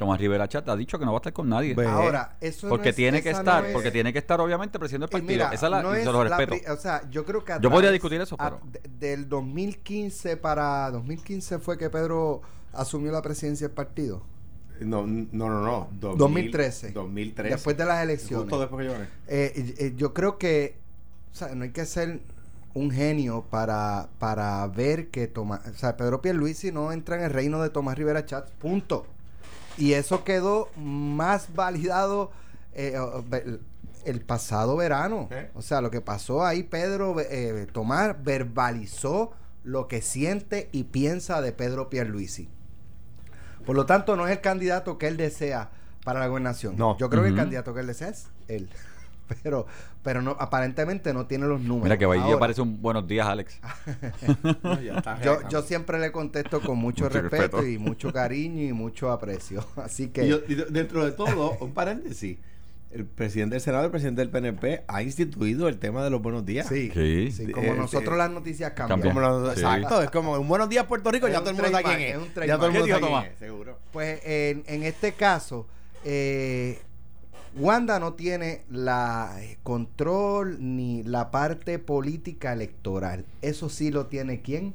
Tomás 0.02 0.20
Rivera 0.20 0.48
Chat 0.50 0.68
ha 0.68 0.76
dicho 0.76 0.98
que 0.98 1.06
no 1.06 1.12
va 1.12 1.18
a 1.18 1.20
estar 1.20 1.32
con 1.32 1.48
nadie. 1.48 1.76
Ahora, 1.88 2.36
eso 2.42 2.66
no 2.66 2.72
porque 2.72 2.90
es- 2.90 2.96
tiene 2.96 3.22
que 3.22 3.30
estar, 3.30 3.62
no 3.62 3.68
es- 3.68 3.74
porque 3.74 3.92
tiene 3.92 4.12
que 4.12 4.18
estar 4.18 4.42
obviamente 4.42 4.80
presidiendo 4.80 5.06
el 5.06 5.10
Eh, 5.10 5.12
partido. 5.12 5.32
mira, 5.32 5.54
Esa 5.54 5.68
es 5.68 5.72
la, 5.72 5.84
no 5.84 5.94
es 5.94 6.04
se 6.04 6.12
lo 6.12 6.24
la 6.24 6.38
respeto. 6.38 6.64
pri- 6.64 6.72
o 6.72 6.78
sea, 6.78 7.08
yo 7.12 7.24
creo 7.24 7.46
que 7.46 7.54
a 7.54 7.60
Yo 7.62 7.70
podría 7.70 7.92
discutir 7.92 8.20
eso, 8.20 8.36
a- 8.40 8.50
pero- 8.50 8.62
de- 8.72 8.82
del 9.08 9.30
2015 9.30 10.38
para 10.38 10.90
2015 10.90 11.60
fue 11.60 11.78
que 11.78 11.92
Pedro 11.92 12.42
asumió 12.74 13.12
la 13.12 13.22
presidencia 13.22 13.68
del 13.68 13.76
partido. 13.76 14.24
No, 14.80 15.06
no, 15.06 15.28
no, 15.32 15.62
no. 15.62 15.90
2000, 15.92 16.18
2013. 16.18 16.92
2013. 16.94 17.54
Después 17.54 17.78
de 17.78 17.86
las 17.86 18.02
elecciones. 18.04 18.40
Justo 18.46 18.60
después 18.60 18.82
que 18.82 18.86
yo 18.88 18.94
gané. 18.94 19.06
Eh, 19.28 19.76
eh, 19.78 19.94
yo 19.96 20.14
creo 20.16 20.40
que 20.40 20.78
o 21.32 21.36
sea, 21.36 21.54
no 21.54 21.64
hay 21.64 21.70
que 21.70 21.86
ser 21.86 22.22
un 22.74 22.90
genio 22.90 23.46
para, 23.52 24.10
para 24.18 24.66
ver 24.68 25.10
que 25.10 25.28
Tomás, 25.28 25.62
o 25.68 25.74
sea, 25.78 25.96
Pedro 25.96 26.22
Pierluisi 26.24 26.72
no 26.72 26.92
entra 26.92 27.18
en 27.18 27.24
el 27.24 27.30
reino 27.30 27.62
de 27.62 27.70
Tomás 27.70 27.98
Rivera 27.98 28.26
Chats, 28.26 28.52
punto. 28.60 29.06
Y 29.78 29.94
eso 29.94 30.24
quedó 30.24 30.70
más 30.76 31.54
validado 31.54 32.32
eh, 32.74 32.96
el, 34.06 34.22
pasado 34.22 34.76
verano. 34.76 35.28
¿Eh? 35.32 35.50
O 35.56 35.62
sea, 35.62 35.82
lo 35.82 35.92
que 35.92 36.02
pasó 36.02 36.46
ahí, 36.46 36.64
Pedro 36.64 37.16
eh, 37.20 37.68
Tomás 37.72 38.16
verbalizó 38.24 39.34
lo 39.64 39.88
que 39.88 40.02
siente 40.02 40.70
y 40.72 40.86
piensa 40.86 41.42
de 41.42 41.52
Pedro 41.52 41.90
Pierluisi. 41.90 42.50
Por 43.66 43.76
lo 43.76 43.86
tanto, 43.86 44.16
no 44.16 44.26
es 44.28 44.32
el 44.32 44.42
candidato 44.42 44.98
que 44.98 45.08
él 45.08 45.18
desea 45.18 45.70
para 46.04 46.20
la 46.20 46.28
gobernación. 46.28 46.76
No. 46.78 46.98
Yo 46.98 47.10
creo 47.10 47.24
que 47.24 47.30
el 47.30 47.36
candidato 47.36 47.74
que 47.74 47.82
él 47.82 47.88
desea 47.88 48.10
es 48.10 48.28
él. 48.48 48.70
Pero, 49.44 49.66
pero 50.04 50.22
no, 50.22 50.36
aparentemente 50.40 51.14
no 51.14 51.26
tiene 51.28 51.46
los 51.48 51.62
números. 51.62 51.84
Mira 51.86 51.98
que 51.98 52.06
Bahía 52.06 52.38
parece 52.40 52.62
un 52.62 52.82
buenos 52.82 53.08
días, 53.08 53.28
Alex. 53.28 53.60
No, 54.64 54.82
yo, 55.24 55.40
yo 55.50 55.62
siempre 55.62 56.00
le 56.00 56.12
contesto 56.12 56.62
con 56.62 56.78
mucho, 56.78 57.06
Mucho 57.06 57.22
respeto, 57.22 57.58
respeto. 57.58 57.66
y 57.68 57.78
mucho 57.78 58.12
cariño 58.12 58.64
y 58.64 58.74
mucho 58.74 59.12
aprecio. 59.12 59.66
Así 59.78 60.10
que 60.10 60.26
Y 60.26 60.30
yo- 60.30 60.40
y 60.48 60.56
dentro 60.56 61.06
de 61.06 61.12
todo, 61.12 61.58
un 61.60 61.74
paréntesis. 61.74 62.38
El 62.92 63.06
presidente 63.06 63.56
del 63.56 63.62
Senado, 63.62 63.86
el 63.86 63.92
presidente 63.92 64.20
del 64.20 64.30
PNP, 64.30 64.84
ha 64.86 65.02
instituido 65.02 65.70
el 65.70 65.80
tema 65.80 66.04
de 66.04 66.10
los 66.10 66.22
buenos 66.22 66.46
días. 66.46 66.68
sí, 66.68 66.92
Sí. 66.94 67.32
sí, 67.32 67.50
como 67.54 67.68
eh, 67.72 67.76
nosotros 67.78 68.16
eh, 68.16 68.18
las 68.18 68.30
noticias 68.32 68.72
cambian. 68.74 69.00
cambian. 69.00 69.16
Como 69.16 69.28
lo- 69.46 69.54
Sí. 69.56 69.62
Exacto, 69.62 70.02
es 70.02 70.10
como 70.12 70.34
un 70.34 70.46
buenos 70.50 70.68
días 70.68 70.86
Puerto 70.88 71.10
Rico, 71.10 71.28
Es 71.28 71.32
ya 71.34 71.40
todo 71.40 71.52
el 71.52 71.56
mundo 71.56 71.72
sabe 71.72 71.84
quién 71.86 72.00
es. 72.02 72.10
es 72.12 72.18
un 72.18 72.46
ya 72.46 72.58
todo 72.58 72.66
el 72.66 72.72
mundo 72.74 72.86
¿Qué 72.88 72.92
sabe 72.92 73.08
quién 73.08 73.32
es, 73.32 73.40
seguro. 73.40 73.80
Pues 73.94 74.20
en, 74.26 74.64
en 74.68 74.84
este 74.84 75.14
caso, 75.14 75.68
eh, 76.04 76.82
Wanda 77.58 78.00
no 78.00 78.14
tiene 78.14 78.62
la 78.70 79.36
eh, 79.42 79.58
control 79.64 80.58
ni 80.60 81.04
la 81.04 81.32
parte 81.32 81.80
política 81.80 82.54
electoral. 82.54 83.26
Eso 83.42 83.70
sí 83.70 83.92
lo 83.92 84.08
tiene 84.08 84.42
quién? 84.42 84.74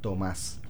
Tomás. 0.00 0.60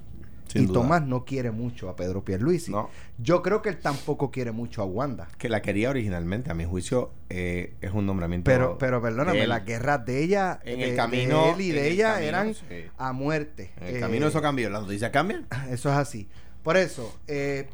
Sin 0.48 0.62
y 0.62 0.66
duda. 0.66 0.80
Tomás 0.80 1.06
no 1.06 1.24
quiere 1.24 1.52
mucho 1.52 1.88
a 1.88 1.94
Pedro 1.96 2.24
Pierluisi. 2.24 2.72
No. 2.72 2.90
Yo 3.18 3.40
creo 3.40 3.62
que 3.62 3.68
él 3.68 3.78
tampoco 3.78 4.32
quiere 4.32 4.50
mucho 4.50 4.82
a 4.82 4.84
Wanda. 4.84 5.28
Que 5.38 5.48
la 5.48 5.62
quería 5.62 5.90
originalmente, 5.90 6.50
a 6.50 6.54
mi 6.54 6.64
juicio, 6.64 7.12
eh, 7.28 7.74
es 7.80 7.92
un 7.92 8.04
nombramiento. 8.04 8.50
Pero, 8.50 8.76
pero 8.76 8.96
de 9.00 9.02
perdóname, 9.02 9.44
él. 9.44 9.48
las 9.48 9.64
guerras 9.64 10.04
de 10.04 10.24
ella, 10.24 10.58
En 10.64 10.78
de- 10.80 10.84
el 10.84 10.90
de 10.90 10.96
camino- 10.96 11.54
él 11.54 11.60
y 11.60 11.70
de 11.70 11.86
el 11.86 11.92
ella 11.92 12.08
camino, 12.14 12.28
eran 12.28 12.54
sí. 12.54 12.64
a 12.98 13.12
muerte. 13.12 13.70
En 13.80 13.86
el 13.86 13.96
Eh, 13.96 14.00
camino 14.00 14.26
eso 14.26 14.42
cambió. 14.42 14.68
¿Las 14.70 14.82
noticias 14.82 15.10
cambian? 15.12 15.46
Eso 15.70 15.88
es 15.90 15.96
así. 15.96 16.28
Por 16.64 16.76
eso, 16.76 17.16
eh, 17.28 17.68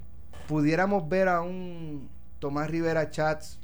pudiéramos 0.46 1.08
ver 1.08 1.28
a 1.28 1.40
un 1.40 2.08
Tomás 2.38 2.70
Rivera 2.70 3.10
Chats 3.10 3.58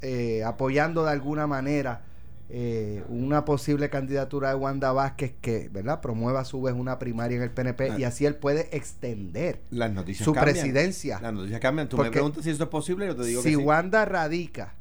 eh, 0.00 0.42
apoyando 0.44 1.04
de 1.04 1.10
alguna 1.10 1.46
manera 1.46 2.02
eh, 2.48 3.02
una 3.08 3.44
posible 3.44 3.88
candidatura 3.88 4.50
de 4.50 4.56
Wanda 4.56 4.92
Vázquez 4.92 5.32
que, 5.40 5.70
¿verdad?, 5.72 6.00
promueva 6.00 6.40
a 6.40 6.44
su 6.44 6.60
vez 6.60 6.74
una 6.74 6.98
primaria 6.98 7.36
en 7.36 7.42
el 7.42 7.50
PNP 7.50 7.98
y 7.98 8.04
así 8.04 8.26
él 8.26 8.34
puede 8.34 8.68
extender 8.76 9.60
Las 9.70 9.90
noticias 9.92 10.24
su 10.24 10.34
cambian. 10.34 10.54
presidencia. 10.54 11.18
Las 11.20 11.32
noticias 11.32 11.60
cambian. 11.60 11.88
Tú 11.88 11.96
me 11.96 12.10
preguntas 12.10 12.44
si 12.44 12.50
eso 12.50 12.64
es 12.64 12.68
posible, 12.68 13.06
yo 13.06 13.16
te 13.16 13.24
digo 13.24 13.40
si 13.42 13.50
que 13.50 13.56
sí. 13.56 13.62
Wanda 13.62 14.04
radica, 14.04 14.74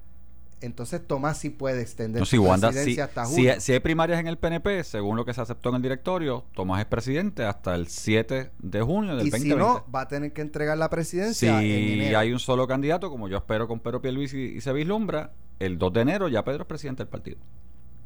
entonces 0.62 1.06
Tomás 1.06 1.38
sí 1.38 1.50
puede 1.50 1.82
extender 1.82 2.20
No, 2.22 2.26
su 2.26 2.38
si 2.38 2.38
si, 2.38 2.60
presidencia 2.60 3.04
hasta 3.06 3.26
si, 3.26 3.36
junio. 3.36 3.54
si 3.60 3.74
hay 3.74 3.80
primarias 3.80 4.20
en 4.20 4.28
el 4.28 4.38
PNP, 4.38 4.84
según 4.84 5.18
lo 5.18 5.26
que 5.26 5.34
se 5.34 5.42
aceptó 5.42 5.70
en 5.70 5.76
el 5.76 5.82
directorio, 5.82 6.46
Tomás 6.56 6.80
es 6.80 6.86
presidente 6.86 7.44
hasta 7.44 7.76
el 7.76 7.88
7 7.88 8.52
de 8.60 8.82
junio 8.82 9.16
del 9.16 9.28
y 9.28 9.32
si 9.32 9.50
2020. 9.50 9.64
no, 9.64 9.86
va 9.94 10.02
a 10.02 10.08
tener 10.08 10.32
que 10.34 10.42
entregar 10.42 10.78
la 10.78 10.90
presidencia 10.90 11.62
en 11.62 11.62
si 11.62 11.94
enero. 11.94 12.20
hay 12.20 12.32
un 12.32 12.40
solo 12.40 12.68
candidato, 12.68 13.10
como 13.10 13.28
yo 13.28 13.38
espero 13.38 13.68
con 13.68 13.80
Pedro 13.80 14.02
Pierluisi 14.02 14.38
y, 14.38 14.58
y 14.58 14.62
se 14.62 14.72
vislumbra, 14.74 15.32
el 15.60 15.78
2 15.78 15.94
de 15.94 16.02
enero 16.02 16.28
ya 16.28 16.44
Pedro 16.44 16.64
es 16.64 16.68
presidente 16.68 17.04
del 17.04 17.10
partido. 17.10 17.38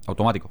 Automático. 0.08 0.50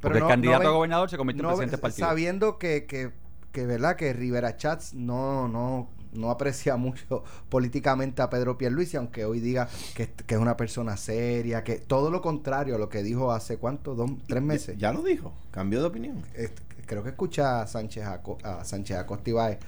Porque 0.00 0.18
no- 0.18 0.26
el 0.26 0.30
candidato 0.30 0.64
no 0.64 0.68
a 0.70 0.72
gobernador 0.72 1.10
se 1.10 1.16
convierte 1.16 1.42
en 1.42 1.46
presidente 1.48 1.76
del 1.76 1.80
partido. 1.80 2.08
Sabiendo 2.08 2.58
que, 2.58 2.86
que, 2.86 3.10
que, 3.52 3.66
¿verdad? 3.66 3.96
Que 3.96 4.12
Rivera 4.12 4.56
Chats 4.56 4.94
no, 4.94 5.46
no, 5.48 5.88
no 6.12 6.30
aprecia 6.30 6.76
mucho 6.76 7.24
políticamente 7.48 8.22
a 8.22 8.30
Pedro 8.30 8.58
Pierluisi, 8.58 8.96
aunque 8.96 9.24
hoy 9.24 9.40
diga 9.40 9.68
que, 9.94 10.08
que 10.26 10.34
es 10.34 10.40
una 10.40 10.56
persona 10.56 10.96
seria, 10.96 11.64
que 11.64 11.76
todo 11.76 12.10
lo 12.10 12.20
contrario 12.22 12.76
a 12.76 12.78
lo 12.78 12.88
que 12.88 13.02
dijo 13.02 13.32
hace 13.32 13.56
cuánto, 13.58 13.94
dos, 13.94 14.10
tres 14.26 14.42
meses. 14.42 14.76
Ya 14.78 14.92
lo 14.92 15.02
dijo. 15.02 15.32
Cambió 15.50 15.80
de 15.80 15.86
opinión. 15.86 16.22
Este, 16.34 16.62
creo 16.86 17.02
que 17.02 17.10
escucha 17.10 17.62
a 17.62 17.66
Sánchez 17.66 18.04
Aco- 18.04 18.38
a 18.42 18.64
Sánchez 18.64 18.96
Acosta 18.98 19.58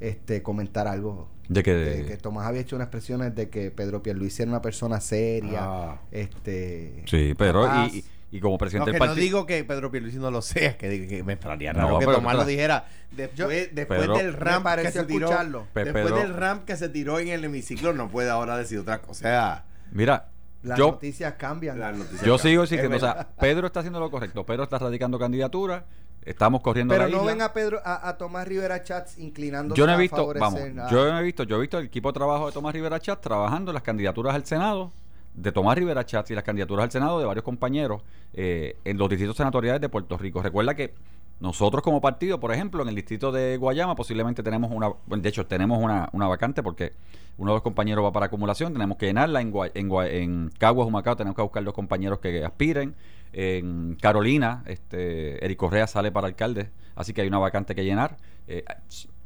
este 0.00 0.42
comentar 0.44 0.86
algo 0.86 1.26
De 1.48 1.62
que, 1.64 1.74
de 1.74 2.06
que 2.06 2.16
Tomás 2.16 2.46
había 2.46 2.60
hecho 2.60 2.76
unas 2.76 2.86
expresiones 2.86 3.34
de 3.34 3.48
que 3.48 3.70
Pedro 3.72 4.00
Pierluisi 4.02 4.42
era 4.42 4.50
una 4.52 4.62
persona 4.62 5.00
seria, 5.00 5.58
Ah. 5.64 6.00
este 6.12 7.02
sí, 7.06 7.34
pero 7.36 7.64
capaz. 7.64 7.88
y, 7.92 7.98
y- 7.98 8.04
y 8.30 8.40
como 8.40 8.54
No, 8.54 8.58
presidente 8.58 8.90
que 8.90 8.92
del 8.92 9.00
no 9.00 9.06
partido. 9.06 9.22
digo 9.24 9.46
que 9.46 9.64
Pedro 9.64 9.90
Pierluisi 9.90 10.18
no 10.18 10.30
lo 10.30 10.42
sea, 10.42 10.76
que, 10.76 11.06
que 11.08 11.22
me 11.22 11.32
extrañaría 11.34 11.72
No, 11.72 11.86
raro 11.86 11.98
que 11.98 12.06
pero- 12.06 12.18
Tomás 12.18 12.36
lo 12.36 12.44
dijera. 12.44 12.86
Después, 13.10 13.74
después 13.74 14.00
Pedro- 14.00 14.16
del 14.18 14.32
ramp 14.34 14.66
que 14.76 14.90
se 14.92 15.04
tiró. 15.04 15.28
Pe- 15.72 15.84
después 15.84 16.04
Pedro- 16.04 16.16
del 16.18 16.34
ramp 16.34 16.64
que 16.64 16.76
se 16.76 16.88
tiró 16.90 17.18
en 17.18 17.28
el 17.28 17.44
hemiciclo, 17.44 17.92
no 17.94 18.08
puede 18.10 18.28
ahora 18.30 18.56
decir 18.58 18.78
otra 18.78 18.98
cosa. 19.00 19.10
O 19.10 19.14
sea, 19.14 19.64
Mira, 19.92 20.28
las 20.62 20.78
yo, 20.78 20.90
noticias 20.92 21.34
cambian. 21.38 21.80
la 21.80 21.92
noticia 21.92 22.26
yo 22.26 22.36
sigo 22.36 22.62
insistiendo. 22.64 22.96
O 22.96 23.00
sea. 23.00 23.28
Pedro 23.40 23.66
está 23.66 23.80
haciendo 23.80 23.98
lo 24.00 24.10
correcto. 24.10 24.44
Pedro 24.44 24.64
está 24.64 24.78
radicando 24.78 25.18
candidatura. 25.18 25.84
Estamos 26.24 26.60
corriendo 26.60 26.92
Pero 26.92 27.04
la 27.04 27.10
no 27.10 27.22
isla. 27.22 27.32
ven 27.32 27.40
a 27.42 27.52
Pedro, 27.54 27.80
a, 27.82 28.06
a 28.06 28.18
Tomás 28.18 28.46
Rivera 28.46 28.82
Chats 28.82 29.16
inclinándose 29.16 29.78
Yo 29.78 29.86
no 29.86 29.92
he 29.92 29.94
a 29.94 29.98
visto, 29.98 30.16
favorecer 30.16 30.40
vamos, 30.74 30.86
a- 30.86 30.90
yo 30.90 31.10
no 31.10 31.18
he 31.18 31.22
visto, 31.22 31.44
yo 31.44 31.56
he 31.56 31.60
visto 31.60 31.78
el 31.78 31.86
equipo 31.86 32.10
de 32.10 32.12
trabajo 32.12 32.46
de 32.48 32.52
Tomás 32.52 32.74
Rivera 32.74 33.00
Chat 33.00 33.20
trabajando 33.22 33.70
en 33.70 33.74
las 33.74 33.82
candidaturas 33.82 34.34
al 34.34 34.44
Senado 34.44 34.92
de 35.40 35.52
Tomás 35.52 35.76
Rivera 35.78 36.04
Chat 36.04 36.30
y 36.30 36.34
las 36.34 36.44
candidaturas 36.44 36.84
al 36.84 36.90
Senado 36.90 37.18
de 37.18 37.24
varios 37.26 37.44
compañeros 37.44 38.02
eh, 38.34 38.76
en 38.84 38.98
los 38.98 39.08
distritos 39.08 39.36
senatoriales 39.36 39.80
de 39.80 39.88
Puerto 39.88 40.16
Rico. 40.18 40.42
Recuerda 40.42 40.74
que 40.74 40.94
nosotros 41.40 41.82
como 41.82 42.00
partido, 42.00 42.40
por 42.40 42.52
ejemplo, 42.52 42.82
en 42.82 42.88
el 42.88 42.94
distrito 42.96 43.30
de 43.30 43.56
Guayama 43.56 43.94
posiblemente 43.94 44.42
tenemos 44.42 44.72
una, 44.72 44.92
de 45.06 45.28
hecho 45.28 45.46
tenemos 45.46 45.78
una, 45.82 46.08
una 46.12 46.26
vacante 46.26 46.62
porque 46.64 46.92
uno 47.36 47.52
de 47.52 47.56
los 47.56 47.62
compañeros 47.62 48.04
va 48.04 48.10
para 48.10 48.26
acumulación, 48.26 48.72
tenemos 48.72 48.98
que 48.98 49.06
llenarla 49.06 49.40
en, 49.40 49.52
Gua- 49.52 49.70
en, 49.72 49.88
Gua- 49.88 50.08
en 50.10 50.50
Caguas, 50.58 50.88
Humacao, 50.88 51.14
tenemos 51.14 51.36
que 51.36 51.42
buscar 51.42 51.62
los 51.62 51.74
compañeros 51.74 52.18
que 52.18 52.44
aspiren. 52.44 52.96
En 53.32 53.96
Carolina, 54.00 54.64
este, 54.66 55.44
Eric 55.44 55.58
Correa 55.58 55.86
sale 55.86 56.10
para 56.10 56.26
alcalde, 56.26 56.70
así 56.96 57.12
que 57.12 57.20
hay 57.20 57.28
una 57.28 57.38
vacante 57.38 57.76
que 57.76 57.84
llenar. 57.84 58.16
Eh, 58.48 58.64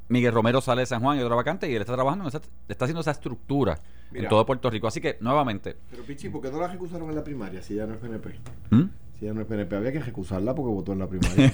Miguel 0.08 0.32
Romero 0.32 0.60
sale 0.60 0.82
de 0.82 0.86
San 0.86 1.00
Juan 1.00 1.18
y 1.18 1.22
otra 1.22 1.36
vacante 1.36 1.70
y 1.70 1.74
él 1.74 1.80
está 1.82 1.94
trabajando, 1.94 2.24
en 2.24 2.28
esa- 2.28 2.40
está 2.68 2.84
haciendo 2.84 3.00
esa 3.00 3.12
estructura 3.12 3.78
Mira. 4.10 4.24
en 4.24 4.28
todo 4.28 4.44
Puerto 4.44 4.68
Rico. 4.70 4.86
Así 4.86 5.00
que, 5.00 5.16
nuevamente, 5.20 5.76
Pero 5.90 6.02
Pichi, 6.02 6.28
¿por 6.28 6.42
qué 6.42 6.50
no 6.50 6.60
la 6.60 6.68
recusaron 6.68 7.08
en 7.08 7.14
la 7.16 7.24
primaria 7.24 7.62
si 7.62 7.74
ya 7.76 7.86
no 7.86 7.94
es 7.94 8.00
PNP? 8.00 8.34
¿Mm? 8.70 8.82
Si 9.18 9.26
ya 9.26 9.32
no 9.32 9.40
es 9.40 9.46
PNP, 9.46 9.76
había 9.76 9.92
que 9.92 10.00
recusarla 10.00 10.54
porque 10.54 10.74
votó 10.74 10.92
en 10.92 10.98
la 10.98 11.06
primaria. 11.08 11.50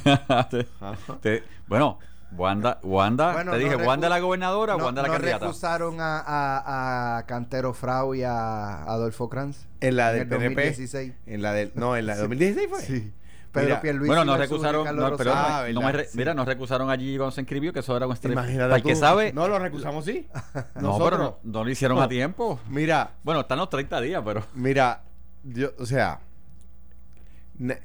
Te- 0.51 0.67
Ajá. 0.81 1.19
te- 1.21 1.43
bueno, 1.69 1.99
Wanda, 2.37 2.79
Wanda 2.83 3.33
Bueno, 3.33 3.53
te 3.53 3.59
no 3.59 3.65
dije, 3.65 3.77
Wanda 3.87 4.09
la 4.11 4.19
gobernadora, 4.21 4.77
no, 4.77 4.85
Wanda 4.85 5.01
la 5.03 5.09
no 5.09 5.15
candidata. 5.15 5.47
recusaron 5.47 5.99
a, 6.01 6.19
a, 6.21 7.19
a 7.19 7.27
Cantero 7.27 7.73
Frau 7.73 8.15
y 8.15 8.23
a 8.23 8.83
Adolfo 8.83 9.29
Kranz 9.31 9.67
En 9.81 9.97
la 9.97 10.11
en 10.13 10.15
del 10.15 10.23
el 10.25 10.29
PNP. 10.29 10.63
2016. 10.67 11.13
En 11.27 11.43
la 11.43 11.53
del, 11.53 11.73
no, 11.75 11.97
en 11.97 12.05
la 12.07 12.17
de 12.17 12.21
2016 12.29 12.69
fue. 12.69 12.81
Sí. 12.83 13.13
Pedro 13.53 13.67
Mira, 13.69 13.81
Pierluisi 13.81 14.07
Bueno, 14.09 14.25
no 14.25 14.37
recusaron, 14.37 14.85
Carlos 14.85 15.11
no, 15.13 15.17
pero. 15.17 15.33
Ah, 15.35 15.65
no, 15.69 15.73
no 15.75 15.81
me 15.81 15.87
verdad, 15.87 15.99
re- 16.01 16.09
sí. 16.09 16.19
mira, 16.19 16.35
nos 16.35 16.47
recusaron 16.47 16.91
allí 16.91 17.17
cuando 17.17 17.31
se 17.33 17.41
inscribió, 17.41 17.73
que 17.73 17.81
eso 17.81 17.97
era 17.97 18.07
un 18.07 18.13
estrés. 18.13 18.33
Imagínate 18.33 18.65
Para 18.65 18.77
el 18.77 18.83
que 18.83 18.93
tú. 18.93 18.99
sabe, 19.01 19.33
No, 19.33 19.49
lo 19.49 19.59
recusamos, 19.59 20.05
sí. 20.05 20.29
no, 20.77 20.81
Nosotros. 20.83 21.11
pero 21.11 21.19
no, 21.23 21.39
no 21.59 21.65
lo 21.65 21.71
hicieron 21.71 21.97
No. 21.99 22.03
a 22.05 22.09
tiempo. 22.09 22.61
Mira, 22.69 23.13
Bueno, 23.25 23.41
están 23.41 23.59
los 23.59 23.69
30 23.71 24.01
días, 24.03 24.23
pero... 24.25 24.45
Mira, 24.55 25.03
yo, 25.45 25.71
o 25.79 25.87
sea, 25.87 26.21
ne- 27.59 27.81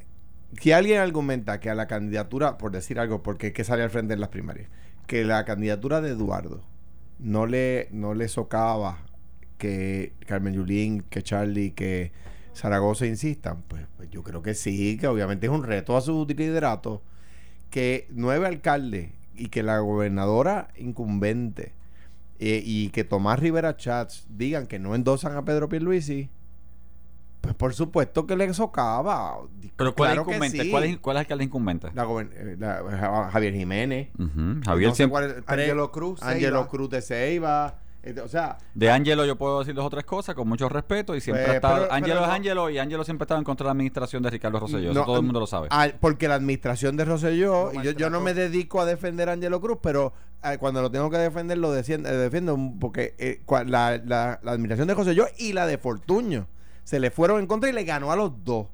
que 0.59 0.73
alguien 0.73 0.99
argumenta 0.99 1.59
que 1.59 1.69
a 1.69 1.75
la 1.75 1.87
candidatura, 1.87 2.57
por 2.57 2.71
decir 2.71 2.99
algo, 2.99 3.23
porque 3.23 3.47
es 3.47 3.53
que 3.53 3.63
sale 3.63 3.83
al 3.83 3.89
frente 3.89 4.13
en 4.13 4.19
las 4.19 4.29
primarias, 4.29 4.69
que 5.07 5.23
la 5.23 5.45
candidatura 5.45 6.01
de 6.01 6.09
Eduardo 6.11 6.61
no 7.19 7.45
le, 7.45 7.87
no 7.91 8.13
le 8.13 8.27
socava 8.27 8.99
que 9.57 10.13
Carmen 10.27 10.53
Yulín, 10.53 11.01
que 11.09 11.23
Charlie, 11.23 11.71
que 11.71 12.11
Zaragoza 12.55 13.05
insistan, 13.05 13.63
pues, 13.67 13.85
pues 13.97 14.09
yo 14.09 14.23
creo 14.23 14.41
que 14.41 14.53
sí, 14.53 14.97
que 14.97 15.07
obviamente 15.07 15.47
es 15.47 15.51
un 15.51 15.63
reto 15.63 15.97
a 15.97 16.01
su 16.01 16.25
liderato, 16.27 17.01
que 17.69 18.07
nueve 18.11 18.47
alcaldes 18.47 19.11
y 19.35 19.47
que 19.47 19.63
la 19.63 19.79
gobernadora 19.79 20.67
incumbente 20.77 21.73
eh, 22.39 22.61
y 22.63 22.89
que 22.89 23.03
Tomás 23.03 23.39
Rivera 23.39 23.75
Chats 23.77 24.25
digan 24.29 24.67
que 24.67 24.77
no 24.79 24.93
endosan 24.95 25.35
a 25.35 25.43
Pedro 25.45 25.69
Pierluisi, 25.69 26.29
pues 27.41 27.55
por 27.55 27.73
supuesto 27.73 28.25
que 28.25 28.37
le 28.37 28.53
socava. 28.53 29.37
Pero 29.75 29.93
¿cuál 29.95 30.13
Claro 30.13 30.29
es 30.31 30.51
sí. 30.51 30.71
¿Cuál, 30.71 30.83
es, 30.85 30.97
¿Cuál 30.99 31.17
es 31.17 31.21
alcalde 31.21 31.43
incumbente? 31.43 31.89
La 31.93 32.03
eh, 32.03 32.55
la- 32.57 32.81
Ja- 32.97 33.29
Javier 33.31 33.53
Jiménez. 33.53 34.09
Ujú, 34.17 34.61
Javier 34.63 34.89
no 34.89 34.95
siempre... 34.95 35.43
Angelo 35.47 35.91
Cruz, 35.91 36.21
Angelo. 36.23 36.67
Cruz 36.69 36.89
de 36.89 37.01
Ceiba. 37.01 37.79
Este, 38.03 38.19
o 38.19 38.27
sea, 38.27 38.57
De 38.73 38.91
Ángelo 38.91 39.25
yo 39.25 39.37
puedo 39.37 39.59
decir 39.59 39.73
dos 39.73 39.85
o 39.85 39.89
tres 39.89 40.03
cosas 40.03 40.35
con 40.35 40.45
mucho 40.47 40.67
respeto 40.67 41.15
y 41.15 41.21
siempre 41.21 41.43
Pues, 41.45 41.53
ha 41.53 41.55
estado... 41.55 41.87
Ángelo 41.91 42.21
es 42.23 42.27
Ángelo 42.29 42.69
y 42.69 42.77
Ángelo 42.77 43.03
siempre 43.05 43.23
ha 43.23 43.25
estado 43.27 43.39
en 43.39 43.45
contra 43.45 43.63
de 43.63 43.67
la 43.69 43.71
administración 43.71 44.21
de 44.21 44.29
Ricardo 44.29 44.59
Rosselló. 44.59 44.91
Eso 44.91 45.05
todo 45.05 45.15
el 45.17 45.23
mundo 45.23 45.39
lo 45.39 45.47
sabe. 45.47 45.69
porque 46.01 46.27
la 46.27 46.35
administración 46.35 46.97
de 46.97 47.05
Rosselló, 47.05 47.71
yo, 47.81 47.91
yo 47.91 48.09
no 48.09 48.19
me 48.19 48.33
dedico 48.33 48.81
a 48.81 48.85
defender 48.85 49.29
a 49.29 49.33
Angelo 49.33 49.61
Cruz, 49.61 49.77
pero 49.81 50.11
ah, 50.41 50.57
cuando 50.57 50.81
lo 50.81 50.91
tengo 50.91 51.09
que 51.09 51.17
defender, 51.17 51.57
lo 51.57 51.73
decien- 51.73 52.05
eh, 52.05 52.11
defiendo, 52.11 52.53
un- 52.55 52.77
porque 52.77 53.15
eh, 53.17 53.41
cua- 53.45 53.65
la, 53.65 54.01
la- 54.05 54.39
la 54.43 54.51
administración 54.51 54.89
de 54.89 54.95
Rosselló 54.95 55.27
y 55.37 55.53
la 55.53 55.65
de 55.65 55.77
Fortuño 55.77 56.47
se 56.83 56.99
le 56.99 57.09
fueron 57.09 57.39
en 57.39 57.47
contra 57.47 57.69
y 57.69 57.73
le 57.73 57.85
ganó 57.85 58.11
a 58.11 58.17
los 58.17 58.43
dos. 58.43 58.67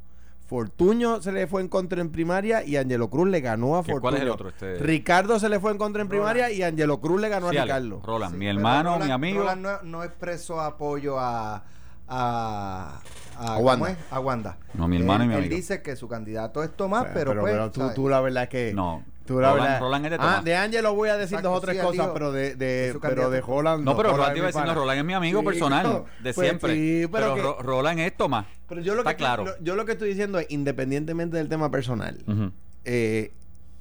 Fortuño 0.50 1.22
se 1.22 1.32
le 1.32 1.46
fue 1.46 1.62
en 1.62 1.68
contra 1.68 2.02
en 2.02 2.10
primaria 2.12 2.64
y 2.66 2.76
Angelo 2.76 3.10
Cruz 3.12 3.30
le 3.30 3.40
ganó 3.40 3.78
a 3.78 3.84
¿Qué- 3.84 3.92
Fortuño. 3.92 4.02
cuál 4.02 4.16
es 4.16 4.22
el 4.22 4.30
otro? 4.30 4.50
Este- 4.50 4.78
Ricardo 4.80 5.40
se 5.40 5.48
le 5.48 5.60
fue 5.60 5.72
en 5.72 5.78
contra 5.78 6.02
en 6.02 6.10
primaria 6.10 6.52
y 6.52 6.64
Angelo 6.64 7.00
Cruz 7.00 7.22
le 7.22 7.30
ganó 7.30 7.52
Sí, 7.52 7.58
a 7.58 7.64
Ricardo. 7.66 8.02
Roland, 8.04 8.32
Sí, 8.34 8.38
mi 8.40 8.48
hermano, 8.48 8.94
Roland- 8.96 9.06
mi 9.06 9.12
amigo. 9.12 9.40
Roland 9.42 9.62
no, 9.62 9.82
no 9.84 10.04
expresó 10.04 10.60
apoyo 10.60 11.20
a, 11.20 11.64
a, 12.08 13.00
a, 13.38 13.54
A 13.54 13.58
Wanda. 13.60 13.86
¿cómo 13.86 13.88
es? 13.88 13.98
A 14.12 14.20
Wanda. 14.20 14.58
No, 14.74 14.88
mi 14.88 14.98
hermano 14.98 15.24
y 15.24 15.28
Él- 15.28 15.30
mi 15.30 15.34
Él 15.36 15.40
amigo. 15.42 15.56
dice 15.56 15.82
que 15.84 15.96
su 15.96 16.08
candidato 16.08 16.64
es 16.64 16.72
Tomás, 16.76 17.06
pero, 17.14 17.32
pero, 17.32 17.42
pues. 17.42 17.54
pero 17.54 17.94
tú, 17.94 18.10
la 18.10 18.20
verdad 18.22 18.44
es 18.44 18.50
que 18.50 18.74
No. 18.74 19.04
Tú 19.34 19.40
Roland- 19.40 19.80
Roland 19.80 20.06
es 20.06 20.10
de 20.12 20.16
ah, 20.16 20.20
Tomás. 20.20 20.44
de 20.44 20.56
Angelo 20.56 20.94
voy 20.96 21.10
a 21.10 21.14
decir 21.18 21.36
Exacto, 21.36 21.50
dos 21.50 21.58
o 21.58 21.62
tres 21.62 21.78
sí, 21.78 21.82
cosas 21.84 22.10
pero 22.14 22.32
de, 22.32 22.56
de- 22.56 22.98
pero 23.02 23.30
de 23.30 23.44
Holland 23.46 23.84
No, 23.84 23.96
pero 23.96 24.12
Roland 24.12 24.34
te 24.34 24.38
iba 24.40 24.46
a 24.46 24.48
mi 24.48 24.54
decir, 24.54 24.62
no, 24.62 24.66
pana. 24.68 24.74
Roland 24.80 25.00
es 25.00 25.06
mi 25.06 25.14
amigo 25.14 25.40
Sí, 25.42 25.46
personal, 25.46 25.84
no, 25.84 26.06
de 26.24 26.34
pues 26.34 26.48
siempre. 26.48 26.74
sí, 26.74 27.08
pero 27.12 27.12
pero 27.12 27.36
que- 27.36 27.42
Ro- 27.42 27.58
Roland 27.62 28.00
es 28.00 28.18
Tomás. 28.18 28.46
Pero 28.68 28.82
yo 28.82 28.94
lo 28.96 29.02
Está 29.02 29.12
que 29.14 29.18
claro. 29.18 29.46
lo- 29.46 29.60
yo 29.62 29.76
lo 29.76 29.86
que 29.86 29.92
estoy 29.94 30.10
diciendo 30.10 30.40
es 30.40 30.48
independientemente 30.50 31.38
del 31.38 31.48
tema 31.50 31.70
personal 31.72 32.18
eh, 32.86 33.32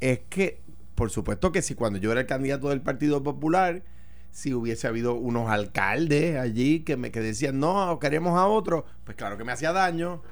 es 0.00 0.20
que 0.28 0.60
por 0.94 1.10
supuesto 1.10 1.52
que 1.52 1.62
si 1.62 1.74
cuando 1.74 1.98
yo 1.98 2.10
era 2.12 2.20
el 2.20 2.26
candidato 2.26 2.68
del 2.68 2.80
Partido 2.80 3.22
Popular 3.22 3.82
si 4.30 4.52
hubiese 4.52 4.86
habido 4.86 5.14
unos 5.14 5.48
alcaldes 5.48 6.36
allí 6.36 6.80
que 6.80 6.96
me 6.96 7.10
que 7.10 7.20
decían 7.20 7.58
no 7.58 7.98
queremos 8.00 8.38
a 8.38 8.46
otro 8.46 8.84
pues 9.04 9.16
claro 9.16 9.38
que 9.38 9.44
me 9.44 9.52
hacía 9.52 9.72
daño 9.72 10.22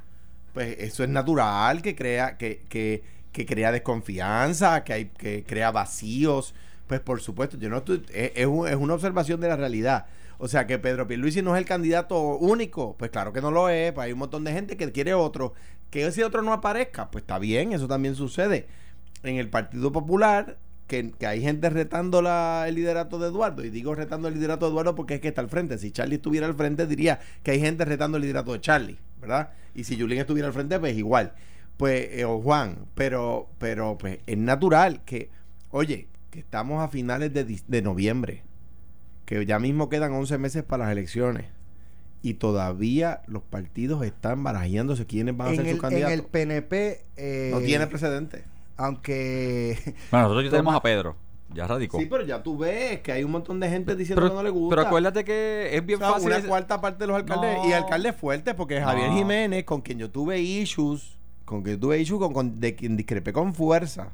pues 0.53 0.77
eso 0.79 1.03
es 1.05 1.09
natural 1.11 1.83
que 1.83 1.95
crea 1.95 2.37
que, 2.39 2.65
que, 2.69 3.03
que 3.37 3.45
crea 3.47 3.71
desconfianza 3.71 4.83
que 4.83 4.93
hay 4.95 5.05
que 5.07 5.45
crea 5.45 5.71
vacíos 5.71 6.55
pues 6.87 7.01
por 7.01 7.21
supuesto 7.21 7.59
yo 7.59 7.69
no 7.69 7.77
estoy 7.79 8.03
es, 8.15 8.33
es 8.35 8.47
un- 8.47 8.67
es 8.67 8.77
una 8.77 8.95
observación 8.95 9.41
de 9.41 9.49
la 9.49 9.57
realidad 9.57 10.07
o 10.39 10.49
sea 10.49 10.67
que 10.67 10.79
Pedro 10.79 11.07
Pierluisi 11.07 11.43
no 11.43 11.55
es 11.55 11.59
el 11.61 11.67
candidato 11.67 12.19
único 12.39 12.97
pues 12.99 13.11
claro 13.11 13.33
que 13.35 13.43
no 13.43 13.51
lo 13.51 13.69
es 13.69 13.93
pues 13.93 14.07
hay 14.07 14.13
un 14.13 14.19
montón 14.21 14.43
de 14.45 14.53
gente 14.53 14.77
que 14.79 14.91
quiere 14.91 15.13
otro 15.15 15.53
que 15.91 16.07
ese 16.07 16.25
otro 16.25 16.41
no 16.41 16.53
aparezca 16.55 17.11
pues 17.11 17.23
está 17.23 17.39
bien 17.39 17.73
eso 17.75 17.87
también 17.89 18.15
sucede 18.15 18.67
en 19.23 19.37
el 19.37 19.49
Partido 19.51 19.93
Popular 19.93 20.57
que, 20.87 21.11
que 21.11 21.27
hay 21.27 21.43
gente 21.43 21.69
retando 21.69 22.23
la, 22.23 22.65
el 22.69 22.77
liderato 22.77 23.19
de 23.19 23.27
Eduardo. 23.27 23.65
Y 23.65 23.71
digo 23.71 23.93
retando 23.97 24.29
el 24.29 24.35
liderato 24.35 24.67
de 24.67 24.71
Eduardo 24.71 24.95
porque 24.95 25.15
es 25.15 25.21
que 25.21 25.27
está 25.27 25.41
al 25.41 25.49
frente. 25.49 25.79
Si 25.79 25.91
Charlie 25.91 26.15
estuviera 26.17 26.47
al 26.47 26.55
frente, 26.55 26.87
diría 26.87 27.19
que 27.43 27.51
hay 27.51 27.61
gente 27.61 27.85
retando 27.85 28.19
el 28.19 28.23
liderato 28.23 28.53
de 28.53 28.61
Charlie, 28.61 28.97
¿verdad? 29.21 29.49
Y 29.75 29.83
si 29.83 29.99
Julín 29.99 30.19
estuviera 30.21 30.47
al 30.47 30.55
frente, 30.55 30.79
pues 30.79 30.97
igual. 30.97 31.33
Pues, 31.77 32.09
eh, 32.13 32.25
o 32.25 32.41
Juan, 32.41 32.87
pero, 32.95 33.49
pero 33.59 33.99
pues 33.99 34.19
es 34.27 34.39
natural 34.39 35.03
que, 35.05 35.31
oye, 35.71 36.09
que 36.31 36.39
estamos 36.41 36.83
a 36.83 36.89
finales 36.89 37.33
de, 37.35 37.45
de 37.45 37.83
noviembre, 37.83 38.43
que 39.27 39.45
ya 39.45 39.59
mismo 39.59 39.89
quedan 39.89 40.13
11 40.13 40.39
meses 40.39 40.63
para 40.63 40.85
las 40.85 40.93
elecciones. 40.93 41.47
Y 42.23 42.35
todavía 42.35 43.21
los 43.27 43.43
partidos 43.43 44.05
están 44.05 44.43
barajándose 44.43 45.07
quiénes 45.07 45.37
van 45.37 45.49
a 45.49 45.51
En 45.51 45.57
ser 45.57 45.67
el, 45.67 45.71
sus 45.73 45.77
en 45.77 45.81
candidatos. 45.83 46.15
el 46.15 46.23
PNP. 46.25 47.05
eh, 47.17 47.51
no 47.53 47.61
tiene 47.61 47.87
precedente. 47.87 48.45
Aunque. 48.77 49.77
Bueno, 50.11 50.25
nosotros 50.29 50.45
ya 50.45 50.51
tenemos 50.51 50.75
a 50.75 50.83
Pedro. 50.83 51.17
Ya 51.55 51.67
radicó. 51.67 51.99
Sí, 51.99 52.07
pero 52.07 52.25
ya 52.25 52.43
tú 52.43 52.59
ves 52.59 53.01
que 53.01 53.13
hay 53.13 53.23
un 53.23 53.31
montón 53.31 53.61
de 53.61 53.69
gente 53.69 53.95
diciendo 53.95 54.21
pero, 54.21 54.31
que 54.33 54.37
no 54.37 54.43
le 54.43 54.51
gusta. 54.51 54.75
pero 54.77 54.87
acuérdate 54.89 55.25
que 55.25 55.77
es 55.77 55.87
bien 55.87 56.03
O 56.03 56.05
sea, 56.05 56.13
fácil. 56.15 56.27
una 56.29 56.37
es- 56.39 56.45
cuarta 56.47 56.81
parte 56.81 56.99
de 57.05 57.07
los 57.07 57.17
alcaldes 57.17 57.59
No. 57.59 57.69
y 57.69 57.73
alcaldes 57.73 58.17
fuertes 58.17 58.55
porque 58.55 58.81
Javier 58.81 59.11
No. 59.11 59.17
Jiménez 59.17 59.65
con 59.65 59.81
quien 59.81 59.99
yo 59.99 60.11
tuve 60.11 60.41
issues 60.41 61.17
con 61.47 61.65
yo 61.65 61.79
tuve 61.79 61.99
issues 61.99 62.21
con, 62.21 62.35
con- 62.35 62.61
de 62.61 62.75
quien 62.75 62.97
discrepé 62.99 63.33
con 63.33 63.55
fuerza 63.55 64.13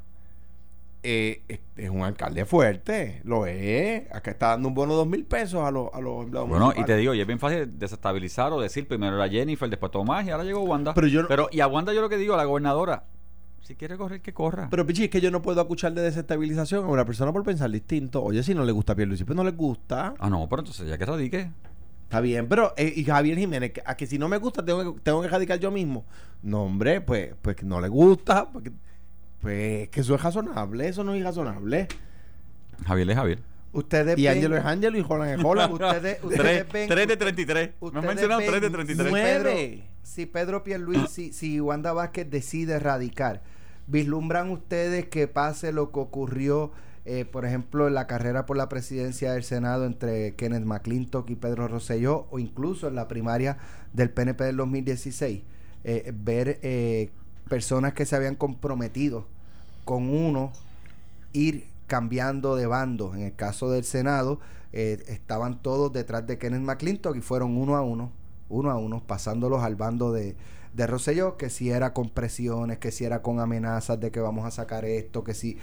eh, 1.05 1.43
es, 1.49 1.59
es 1.77 1.91
un 1.91 2.03
alcalde 2.03 2.45
fuerte 2.45 3.21
lo 3.25 3.45
es 3.47 4.05
acá 4.13 4.31
está 4.31 4.49
dando 4.51 4.69
un 4.69 4.75
bono 4.75 4.93
de 4.93 4.99
dos 4.99 5.07
mil 5.09 5.25
pesos 5.25 5.63
a 5.65 5.73
los 5.73 5.93
a 5.93 6.01
los 6.01 6.23
empleados 6.23 6.49
Bueno, 6.49 6.73
y 6.77 6.85
te 6.85 6.97
digo, 6.97 7.13
y 7.13 7.21
es 7.21 7.27
bien 7.27 7.41
fácil 7.41 7.77
desestabilizar 7.77 8.53
o 8.53 8.61
decir 8.61 8.87
primero 8.87 9.17
era 9.17 9.29
Jennifer, 9.29 9.69
después 9.69 9.91
Tomás 9.91 10.25
y 10.27 10.31
ahora 10.31 10.45
llegó 10.45 10.61
Wanda. 10.61 10.95
Pero 10.95 11.09
yo 11.09 11.23
no- 11.23 11.29
Pero, 11.29 11.49
y 11.51 11.59
a 11.59 11.67
Wanda 11.67 11.93
yo 11.93 12.01
lo 12.03 12.09
que 12.09 12.19
digo, 12.19 12.35
a 12.35 12.37
la 12.37 12.45
gobernadora, 12.45 13.03
si 13.63 13.75
quiere 13.75 13.97
correr, 13.97 14.21
que 14.21 14.33
corra. 14.33 14.69
pero 14.71 14.87
Pichi 14.87 15.05
es 15.05 15.11
que 15.11 15.21
yo 15.21 15.33
no 15.33 15.43
puedo 15.43 15.61
acuchar 15.61 15.93
de 15.93 16.03
desestabilización 16.03 16.85
a 16.85 16.89
una 16.89 17.05
persona 17.05 17.33
por 17.33 17.43
pensar 17.43 17.69
distinto 17.71 18.23
oye 18.23 18.43
si 18.45 18.55
no 18.55 18.65
le 18.65 18.71
gusta 18.73 18.93
a 18.93 18.97
Pierluisi 18.97 19.25
pues 19.25 19.35
no 19.37 19.43
le 19.43 19.53
gusta 19.53 20.15
ah, 20.21 20.31
no, 20.31 20.49
pero 20.49 20.61
entonces 20.63 20.87
ya 20.89 20.97
que 20.99 21.07
radique. 21.07 21.51
Está 22.13 22.21
bien, 22.21 22.47
pero 22.47 22.75
eh, 22.77 22.93
y 22.95 23.05
Javier 23.05 23.39
Jiménez, 23.39 23.73
a 23.87 23.97
que 23.97 24.07
si 24.07 24.19
no 24.19 24.29
me 24.29 24.37
gusta 24.37 24.63
tengo 24.63 24.95
que, 24.97 25.01
tengo 25.01 25.23
que 25.23 25.29
radicar 25.29 25.59
yo 25.59 25.71
mismo. 25.71 26.05
No, 26.43 26.65
hombre, 26.65 27.01
pues, 27.01 27.35
pues 27.41 27.57
que 27.57 27.65
no 27.65 27.81
le 27.81 27.89
gusta, 27.89 28.51
porque, 28.53 28.71
pues 29.41 29.89
que 29.89 30.01
eso 30.03 30.15
es 30.15 30.23
razonable, 30.23 30.87
eso 30.89 31.03
no 31.05 31.15
es 31.15 31.21
irrazonable. 31.21 31.89
Javier 32.85 33.09
es 33.11 33.17
Javier. 33.17 33.39
Ustedes 33.73 34.19
Y 34.19 34.27
Ángelo 34.27 34.59
es 34.59 34.65
Ángelo 34.67 34.99
y 34.99 35.05
Holland 35.09 35.39
es 35.39 35.41
Holland. 35.45 35.73
Ustedes, 35.73 36.19
ustedes 36.23 36.39
Tres, 36.43 36.67
ven. 36.71 36.89
tres 36.91 37.09
de 37.09 37.17
33. 37.17 37.71
Me 37.81 37.87
ustedes 37.87 38.05
mencionado 38.05 38.41
ven 38.41 38.51
3 38.51 38.61
de 38.61 38.67
si 38.67 38.73
33. 38.75 39.11
Nueve. 39.11 39.43
Pedro- 39.43 39.85
Si 40.03 40.27
Pedro 40.27 40.65
Pierluisi, 40.65 41.33
si 41.33 41.61
Wanda 41.63 41.95
Vázquez 41.95 42.29
decide 42.29 42.79
radicar, 42.79 43.43
¿vislumbran 43.87 44.51
ustedes 44.51 45.07
que 45.07 45.29
pase 45.29 45.73
lo 45.73 45.91
que 45.93 46.01
ocurrió, 46.01 46.73
eh, 47.05 47.25
por 47.25 47.45
ejemplo, 47.45 47.91
la 47.91 48.07
carrera 48.07 48.47
por 48.47 48.57
la 48.57 48.69
presidencia 48.69 49.33
del 49.33 49.45
Senado 49.45 49.87
entre 49.87 50.35
Kenneth 50.37 50.65
McClintock 50.65 51.29
y 51.31 51.37
Pedro 51.37 51.69
Rosselló, 51.69 52.27
o 52.31 52.39
incluso 52.39 52.89
en 52.89 52.95
la 52.95 53.09
primaria 53.09 53.59
del 53.93 54.11
PNP 54.11 54.45
del 54.45 54.57
2016? 54.57 55.43
Eh, 55.85 56.13
ver 56.15 56.61
eh, 56.63 57.11
personas 57.49 57.93
que 57.93 58.07
se 58.07 58.15
habían 58.15 58.37
comprometido 58.37 59.27
con 59.85 60.09
uno 60.09 60.53
ir 61.33 61.67
cambiando 61.89 62.55
de 62.57 62.67
bando. 62.67 63.15
En 63.15 63.23
el 63.23 63.35
caso 63.35 63.71
del 63.71 63.85
Senado, 63.85 64.39
eh, 64.73 65.03
estaban 65.09 65.61
todos 65.61 65.93
detrás 65.93 66.27
de 66.27 66.39
Kenneth 66.39 66.63
McClintock 66.63 67.17
y 67.17 67.21
fueron 67.21 67.57
uno 67.57 67.77
a 67.77 67.83
uno, 67.83 68.13
uno 68.49 68.71
a 68.71 68.77
uno, 68.77 69.03
pasándolos 69.05 69.63
al 69.63 69.77
bando 69.77 70.13
de, 70.13 70.37
de 70.73 70.87
Rosselló, 70.87 71.37
que 71.37 71.51
si 71.51 71.71
era 71.71 71.93
con 71.93 72.09
presiones, 72.11 72.79
que 72.79 72.93
si 72.93 73.05
era 73.05 73.23
con 73.23 73.41
amenazas 73.41 73.99
de 74.01 74.11
que 74.11 74.21
vamos 74.21 74.47
a 74.47 74.51
sacar 74.51 74.85
esto, 74.85 75.25
que 75.25 75.35
si, 75.35 75.59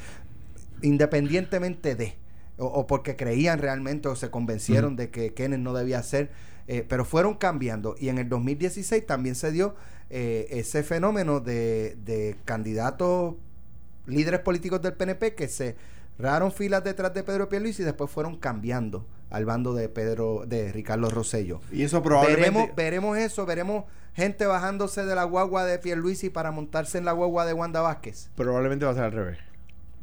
independientemente 0.82 1.96
de, 1.96 2.16
o, 2.58 2.66
o 2.66 2.88
porque 2.88 3.16
creían 3.16 3.60
realmente 3.60 4.08
o 4.08 4.16
se 4.16 4.30
convencieron 4.30 4.96
de 4.96 5.10
que 5.10 5.34
Kenneth 5.34 5.60
no 5.60 5.74
debía 5.74 6.02
ser, 6.04 6.32
eh, 6.68 6.86
pero 6.88 7.06
fueron 7.06 7.36
cambiando. 7.36 7.96
Y 7.98 8.10
en 8.10 8.20
el 8.20 8.30
2016 8.30 9.06
también 9.06 9.36
se 9.36 9.52
dio 9.52 9.76
eh, 10.10 10.48
ese 10.52 10.84
fenómeno 10.84 11.40
de, 11.40 11.98
de 12.06 12.36
candidatos 12.46 13.36
líderes 14.06 14.42
políticos 14.42 14.82
del 14.82 14.94
PNP 14.94 15.36
que 15.36 15.48
se 15.48 15.76
cerraron 16.18 16.52
filas 16.52 16.84
detrás 16.84 17.14
de 17.14 17.24
Pedro 17.24 17.48
Pierluisi 17.50 17.82
y 17.82 17.86
después 17.86 18.12
fueron 18.12 18.38
cambiando 18.38 19.06
al 19.30 19.46
bando 19.46 19.74
de 19.74 19.90
Pedro 19.90 20.44
de 20.46 20.72
Ricardo 20.72 21.10
Rosello. 21.10 21.62
Y 21.72 21.84
eso 21.84 22.04
probablemente... 22.04 22.50
Veremos, 22.50 22.76
veremos 22.76 23.18
eso, 23.18 23.46
veremos 23.46 23.86
gente 24.14 24.46
bajándose 24.46 25.06
de 25.06 25.16
la 25.16 25.24
guagua 25.24 25.66
de 25.66 25.80
Pierluisi 25.80 26.30
para 26.30 26.52
montarse 26.52 26.98
en 26.98 27.06
la 27.06 27.14
guagua 27.14 27.46
de 27.46 27.54
Wanda 27.54 27.82
Vázquez. 27.82 28.30
Probablemente 28.36 28.86
va 28.86 28.92
a 28.92 28.96
ser 28.96 29.04
al 29.06 29.12
revés. 29.12 29.38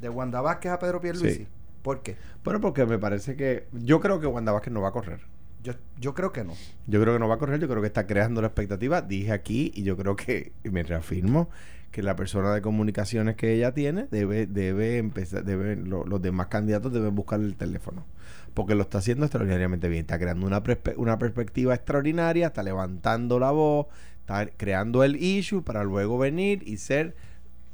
De 0.00 0.08
Wanda 0.08 0.40
Vázquez 0.40 0.72
a 0.72 0.78
Pedro 0.78 1.00
Pierluisi. 1.00 1.36
Sí. 1.38 1.46
¿Por 1.82 2.02
qué? 2.02 2.16
Pero 2.42 2.60
porque 2.60 2.84
me 2.84 2.98
parece 2.98 3.36
que... 3.36 3.68
Yo 3.72 4.00
creo 4.00 4.18
que 4.20 4.26
Wanda 4.26 4.52
Vázquez 4.52 4.72
no 4.72 4.80
va 4.82 4.88
a 4.88 4.92
correr. 4.92 5.20
Yo, 5.62 5.72
yo 5.98 6.14
creo 6.14 6.32
que 6.32 6.44
no. 6.44 6.52
Yo 6.86 7.00
creo 7.00 7.14
que 7.14 7.18
no 7.20 7.28
va 7.28 7.36
a 7.36 7.38
correr, 7.38 7.60
yo 7.60 7.68
creo 7.68 7.80
que 7.80 7.86
está 7.88 8.06
creando 8.06 8.40
la 8.40 8.48
expectativa. 8.48 9.02
Dije 9.02 9.32
aquí 9.32 9.72
y 9.74 9.82
yo 9.84 9.96
creo 9.96 10.16
que, 10.16 10.52
y 10.64 10.70
me 10.70 10.82
reafirmo, 10.82 11.48
que 11.90 12.02
la 12.02 12.14
persona 12.16 12.52
de 12.54 12.60
comunicaciones 12.60 13.36
que 13.36 13.52
ella 13.54 13.72
tiene 13.72 14.06
debe, 14.10 14.46
debe 14.46 14.98
empezar, 14.98 15.44
debe, 15.44 15.76
lo- 15.76 16.04
los 16.04 16.20
demás 16.20 16.48
candidatos 16.48 16.92
deben 16.92 17.14
buscar 17.14 17.40
el 17.40 17.56
teléfono. 17.56 18.04
Porque 18.54 18.74
lo 18.74 18.82
está 18.82 18.98
haciendo 18.98 19.24
extraordinariamente 19.24 19.88
bien. 19.88 20.00
Está 20.02 20.18
creando 20.18 20.46
una, 20.46 20.62
perspe- 20.62 20.94
una 20.96 21.18
perspectiva 21.18 21.74
extraordinaria, 21.74 22.48
está 22.48 22.62
levantando 22.62 23.38
la 23.38 23.50
voz, 23.50 23.86
está 24.20 24.46
creando 24.56 25.04
el 25.04 25.16
issue 25.16 25.62
para 25.62 25.84
luego 25.84 26.18
venir 26.18 26.62
y 26.66 26.76
ser 26.78 27.14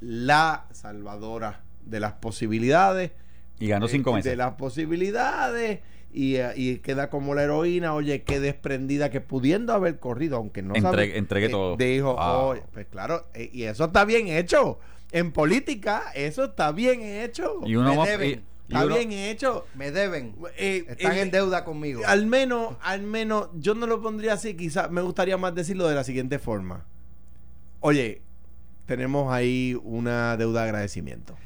la 0.00 0.66
salvadora 0.72 1.60
de 1.84 2.00
las 2.00 2.12
posibilidades 2.14 3.12
Y 3.58 3.68
ganó 3.68 3.88
cinco 3.88 4.10
eh, 4.10 4.14
meses. 4.14 4.30
De 4.32 4.36
las 4.36 4.54
posibilidades. 4.54 5.80
Y, 6.14 6.36
eh, 6.36 6.52
y 6.56 6.76
queda 6.78 7.08
como 7.08 7.34
la 7.34 7.42
heroína, 7.44 7.94
oye, 7.94 8.22
qué 8.22 8.38
desprendida 8.38 9.08
que 9.10 9.22
pudiendo 9.22 9.72
haber 9.72 9.98
corrido, 9.98 10.36
aunque 10.36 10.60
no 10.60 10.74
Entregue- 10.74 10.82
sabe, 10.82 11.18
entregue 11.18 11.46
eh, 11.46 11.50
todo. 11.50 11.76
Dijo, 11.78 12.16
Ah. 12.18 12.38
oye, 12.38 12.62
pues 12.72 12.86
claro, 12.86 13.26
eh, 13.32 13.48
y 13.50 13.62
eso 13.62 13.86
está 13.86 14.04
bien 14.04 14.28
hecho. 14.28 14.78
En 15.10 15.32
política, 15.32 16.04
eso 16.14 16.44
está 16.44 16.70
bien 16.72 17.00
hecho. 17.00 17.60
Y 17.64 17.76
uno 17.76 17.94
Me 17.94 18.06
deben. 18.10 18.28
y- 18.28 18.32
y 18.32 18.74
está 18.74 18.84
uno- 18.84 18.94
bien 18.96 19.12
hecho. 19.12 19.64
Me 19.74 19.90
deben. 19.90 20.34
Eh, 20.58 20.84
Están 20.88 21.16
en 21.16 21.30
deuda 21.30 21.64
conmigo. 21.64 22.02
Al 22.06 22.26
menos, 22.26 22.76
al 22.82 23.00
menos, 23.02 23.48
yo 23.54 23.74
no 23.74 23.86
lo 23.86 24.02
pondría 24.02 24.34
así, 24.34 24.54
quizás 24.54 24.90
me 24.90 25.00
gustaría 25.00 25.38
más 25.38 25.54
decirlo 25.54 25.88
de 25.88 25.94
la 25.94 26.04
siguiente 26.04 26.38
forma. 26.38 26.84
Oye, 27.80 28.20
tenemos 28.86 29.32
ahí 29.32 29.78
una 29.82 30.36
deuda 30.36 30.60
de 30.62 30.66
agradecimiento. 30.68 31.36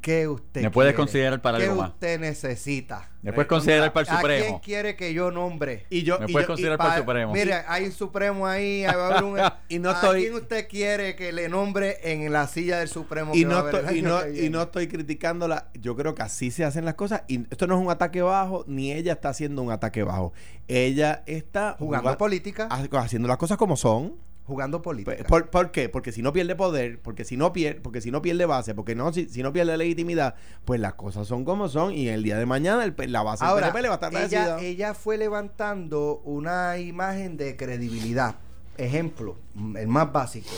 ¿Qué 0.00 0.28
usted 0.28 0.62
Me 0.62 0.70
puedes 0.70 0.92
quiere? 0.92 0.96
considerar 0.96 1.42
para 1.42 1.58
¿Qué 1.58 1.64
algo 1.64 1.80
más. 1.82 1.90
usted 1.90 2.20
necesita? 2.20 3.10
Me 3.20 3.32
puedes 3.32 3.48
considerar 3.48 3.92
para 3.92 4.02
el 4.04 4.08
¿A 4.08 4.20
quién 4.20 4.38
Supremo. 4.38 4.60
quiere 4.64 4.96
que 4.96 5.12
yo 5.12 5.32
nombre? 5.32 5.86
Y 5.90 6.04
yo, 6.04 6.20
Me 6.20 6.26
y 6.28 6.32
puedes 6.32 6.46
yo- 6.46 6.52
y 6.52 6.54
considerar 6.54 6.78
Pa- 6.78 6.84
para 6.84 6.96
el 6.96 7.02
Supremo. 7.02 7.32
Mire, 7.32 7.54
hay 7.66 7.84
un 7.86 7.92
Supremo 7.92 8.46
ahí, 8.46 8.84
ahí 8.84 8.94
va 8.96 9.08
a 9.08 9.18
haber 9.18 9.24
un... 9.24 9.38
Y 9.68 9.78
no 9.80 9.90
¿A 9.90 9.94
estoy- 9.94 10.20
quién 10.22 10.34
usted 10.34 10.68
quiere 10.68 11.16
que 11.16 11.32
le 11.32 11.48
nombre 11.48 11.98
en 12.04 12.32
la 12.32 12.46
silla 12.46 12.78
del 12.78 12.88
Supremo? 12.88 13.34
y 13.34 13.40
que 13.40 13.46
va 13.46 13.52
a 13.52 13.54
no, 13.54 13.60
haber 13.60 13.74
el 13.74 13.80
estoy, 13.80 13.96
y, 13.96 13.98
año 14.00 14.08
no, 14.08 14.22
que 14.22 14.28
y 14.30 14.32
viene? 14.34 14.50
no 14.50 14.62
estoy 14.62 14.86
criticándola. 14.88 15.68
Yo 15.74 15.96
creo 15.96 16.14
que 16.14 16.22
así 16.22 16.50
se 16.52 16.64
hacen 16.64 16.84
las 16.84 16.94
cosas. 16.94 17.22
Y 17.26 17.40
esto 17.50 17.66
no 17.66 17.74
es 17.76 17.80
un 17.84 17.90
ataque 17.90 18.22
bajo, 18.22 18.64
ni 18.68 18.92
ella 18.92 19.14
está 19.14 19.30
haciendo 19.30 19.62
un 19.62 19.72
ataque 19.72 20.04
bajo. 20.04 20.32
Ella 20.68 21.24
está 21.26 21.74
Jugando 21.78 22.10
juga- 22.10 22.18
política, 22.18 22.68
ha- 22.70 22.98
haciendo 23.00 23.26
las 23.26 23.36
cosas 23.38 23.58
como 23.58 23.76
son. 23.76 24.14
Jugando 24.48 24.82
política. 24.82 25.22
¿Por, 25.28 25.50
por 25.50 25.70
qué? 25.70 25.88
Porque 25.88 26.10
si 26.10 26.22
no 26.22 26.32
pierde 26.32 26.56
poder, 26.56 26.98
porque 27.00 27.24
si 27.24 27.36
no 27.36 27.52
pierde, 27.52 27.80
porque 27.80 28.00
si 28.00 28.10
no 28.10 28.20
pierde 28.22 28.46
base, 28.46 28.74
porque 28.74 28.96
no, 28.96 29.12
si, 29.12 29.28
si 29.28 29.42
no 29.44 29.52
pierde 29.52 29.76
legitimidad, 29.76 30.34
pues 30.64 30.80
las 30.80 30.94
cosas 30.94 31.28
son 31.28 31.44
como 31.44 31.68
son. 31.68 31.92
Y 31.92 32.08
el 32.08 32.22
día 32.24 32.36
de 32.38 32.46
mañana 32.46 32.82
el, 32.82 32.94
la 33.12 33.22
base 33.22 33.44
Ahora, 33.44 33.66
del 33.66 33.72
PNP 33.74 33.82
le 33.82 33.88
va 33.88 33.94
a 33.94 34.08
estar 34.08 34.24
ella, 34.24 34.58
ella 34.60 34.94
fue 34.94 35.18
levantando 35.18 36.20
una 36.24 36.78
imagen 36.78 37.36
de 37.36 37.56
credibilidad. 37.56 38.36
Ejemplo, 38.76 39.36
el 39.76 39.86
más 39.86 40.12
básico. 40.12 40.50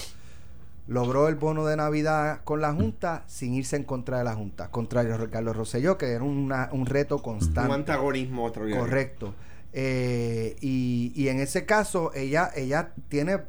Logró 0.87 1.29
el 1.29 1.37
bono 1.37 1.67
de 1.67 1.77
Navidad 1.77 2.41
con 2.43 2.61
la 2.61 2.73
Junta 2.73 3.23
sin 3.29 3.55
irse 3.55 3.77
en 3.77 3.85
contra 3.85 4.19
de 4.19 4.25
la 4.25 4.35
Junta. 4.35 4.71
Contrario 4.71 5.15
a 5.15 5.19
Ricardo 5.19 5.53
Rosselló, 5.53 5.97
que 5.99 6.07
era 6.07 6.25
una- 6.25 6.69
un 6.73 6.85
reto 6.87 7.17
un 7.17 7.23
constante. 7.23 7.73
antagonismo 7.73 8.47
extraordinario. 8.47 8.85
Correcto. 8.87 9.35
Eh, 9.73 10.57
y, 10.61 11.13
y 11.15 11.29
en 11.29 11.39
ese 11.39 11.65
caso, 11.65 12.13
ella, 12.13 12.51
ella 12.57 12.93
tiene 13.09 13.37
un 13.37 13.43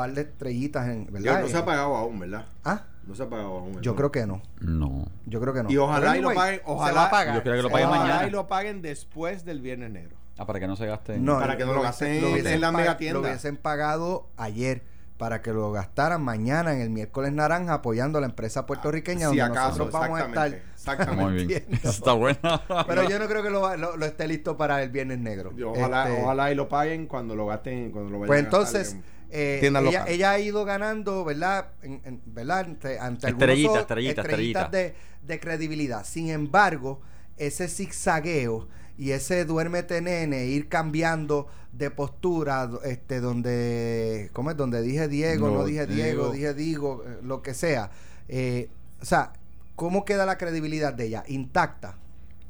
par 0.00 0.14
de 0.14 0.22
estrellitas 0.22 0.88
en, 0.88 1.06
¿verdad? 1.12 1.42
no 1.42 1.48
se 1.48 1.56
ha 1.58 1.64
pagado 1.64 1.94
aún, 1.94 2.18
¿verdad? 2.20 2.46
Ah, 2.64 2.84
No 3.06 3.14
se 3.14 3.22
ha 3.22 3.28
pagado 3.28 3.58
aún. 3.58 3.80
yo 3.82 3.94
creo 3.96 4.10
que 4.10 4.26
no. 4.26 4.40
No. 4.60 5.06
Yo 5.26 5.40
creo 5.40 5.52
que 5.52 5.62
no. 5.62 5.70
Y 5.70 5.76
ojalá 5.76 6.16
y 6.16 6.22
lo 6.22 6.32
paguen, 6.32 6.56
se 6.60 6.62
ojalá- 6.64 6.94
va 7.02 7.06
a 7.06 7.10
pagar. 7.10 7.34
Yo 7.34 7.42
creo 7.42 7.56
que 7.56 7.62
lo 7.62 7.70
paguen 7.70 7.88
Ojalá 7.88 8.02
mañana. 8.04 8.26
y 8.26 8.30
lo 8.30 8.46
paguen 8.48 8.80
después 8.82 9.44
del 9.44 9.60
Viernes 9.60 9.90
Negro. 9.90 10.16
Ah, 10.38 10.46
para 10.46 10.58
que 10.58 10.66
no 10.66 10.74
se 10.76 10.86
gaste. 10.86 11.18
No, 11.18 11.38
Para 11.38 11.56
que 11.58 11.66
no 11.66 11.74
lo 11.74 11.82
gasten 11.82 12.12
en 12.12 12.24
hubiesen 12.32 12.60
la 12.62 12.72
pa- 12.72 12.78
megatienda. 12.78 13.20
Lo 13.20 13.26
hubiesen 13.26 13.56
pagado 13.58 14.28
ayer 14.38 14.82
para 15.18 15.42
que 15.42 15.52
lo 15.52 15.70
gastaran 15.70 16.22
mañana 16.22 16.72
en 16.72 16.80
el 16.80 16.88
miércoles 16.88 17.30
naranja 17.30 17.74
apoyando 17.74 18.16
a 18.16 18.20
la 18.22 18.26
empresa 18.26 18.64
puertorriqueña 18.64 19.28
Si 19.28 19.36
donde 19.36 19.42
acaso, 19.42 19.68
nosotros 19.80 19.92
vamos 19.92 20.18
a 20.18 20.24
estar. 20.24 20.54
exactamente. 20.74 21.22
Muy 21.24 21.44
bien. 21.44 21.66
Está 21.84 22.14
bueno. 22.14 22.38
Pero 22.86 23.06
yo 23.06 23.18
no 23.18 23.26
creo 23.28 23.42
que 23.42 23.50
lo, 23.50 23.76
lo- 23.76 23.98
lo 23.98 24.06
esté 24.06 24.26
listo 24.26 24.56
para 24.56 24.82
el 24.82 24.88
viernes 24.88 25.18
negro. 25.18 25.52
Y 25.54 25.62
ojalá, 25.62 26.08
Este, 26.08 26.22
ojalá 26.22 26.50
y 26.52 26.54
lo 26.54 26.70
paguen 26.70 27.06
cuando 27.06 27.36
lo 27.36 27.44
gasten, 27.44 27.90
cuando 27.90 28.10
lo 28.10 28.20
vayan 28.20 28.26
Pues 28.28 28.40
a 28.40 28.42
gastar 28.44 28.60
entonces, 28.60 28.94
en- 28.94 29.19
eh, 29.32 29.60
ella, 30.08 30.30
ha 30.32 30.38
ido 30.38 30.64
ganando, 30.64 31.24
¿verdad? 31.24 31.68
En- 31.82 32.00
en- 32.04 32.20
¿verdad? 32.26 32.60
Ante, 32.60 32.98
ante 32.98 33.26
algunos 33.28 33.48
Estrellita, 33.48 33.80
estrellitas 33.80 34.24
estrellita. 34.24 34.68
De, 34.68 34.94
de 35.26 35.40
credibilidad. 35.40 36.04
Sin 36.04 36.30
embargo, 36.30 37.00
ese 37.36 37.68
zigzagueo 37.68 38.68
y 38.98 39.12
ese 39.12 39.44
duérmete 39.44 40.00
nene, 40.02 40.46
ir 40.46 40.68
cambiando 40.68 41.46
de 41.72 41.90
postura, 41.90 42.68
este, 42.84 43.20
donde, 43.20 44.30
¿cómo 44.32 44.50
es? 44.50 44.56
Donde 44.56 44.82
dije 44.82 45.08
Diego, 45.08 45.48
no, 45.48 45.58
No, 45.58 45.64
dije 45.64 45.86
Diego, 45.86 46.30
Diego. 46.30 46.32
dije 46.32 46.54
Digo, 46.54 47.04
eh, 47.06 47.18
lo 47.22 47.42
que 47.42 47.54
sea. 47.54 47.90
Eh, 48.28 48.68
o 49.00 49.04
sea, 49.04 49.32
¿cómo 49.76 50.04
queda 50.04 50.26
la 50.26 50.36
credibilidad 50.36 50.92
de 50.92 51.06
ella? 51.06 51.24
Intacta. 51.28 51.96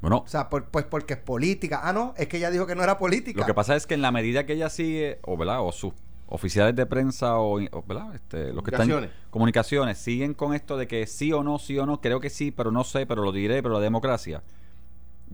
Bueno, 0.01 0.17
O 0.25 0.27
sea, 0.27 0.49
por- 0.49 0.65
pues 0.65 0.83
porque 0.85 1.13
es 1.13 1.19
política. 1.19 1.81
Ah, 1.83 1.93
no, 1.93 2.13
es 2.17 2.27
que 2.27 2.37
ella 2.37 2.49
dijo 2.49 2.65
que 2.65 2.73
no 2.75 2.83
era 2.83 2.97
política. 2.97 3.39
lo 3.39 3.45
que 3.45 3.53
pasa 3.53 3.75
es 3.75 3.85
que 3.85 3.93
en 3.93 4.01
la 4.01 4.11
medida 4.11 4.45
que 4.47 4.53
ella 4.53 4.69
sigue, 4.69 5.19
o 5.21 5.37
verdad, 5.37 5.61
o 5.61 5.71
sus 5.71 5.93
oficiales 6.31 6.75
de 6.75 6.85
prensa 6.85 7.37
o, 7.37 7.59
o, 7.59 7.83
¿verdad? 7.83 8.15
Este, 8.15 8.53
los 8.53 8.63
que 8.63 8.71
están 8.71 8.87
Comunicaciones. 8.87 9.11
comunicaciones 9.29 9.97
siguen 9.97 10.33
con 10.33 10.53
esto 10.53 10.77
de 10.77 10.87
que 10.87 11.05
sí 11.05 11.31
o 11.33 11.43
no, 11.43 11.59
sí 11.59 11.77
o 11.77 11.85
no, 11.85 12.01
creo 12.01 12.19
que 12.19 12.29
sí, 12.29 12.51
pero 12.51 12.71
no 12.71 12.83
sé, 12.83 13.05
pero 13.05 13.21
lo 13.23 13.31
diré, 13.31 13.61
pero 13.61 13.75
la 13.75 13.79
democracia. 13.81 14.41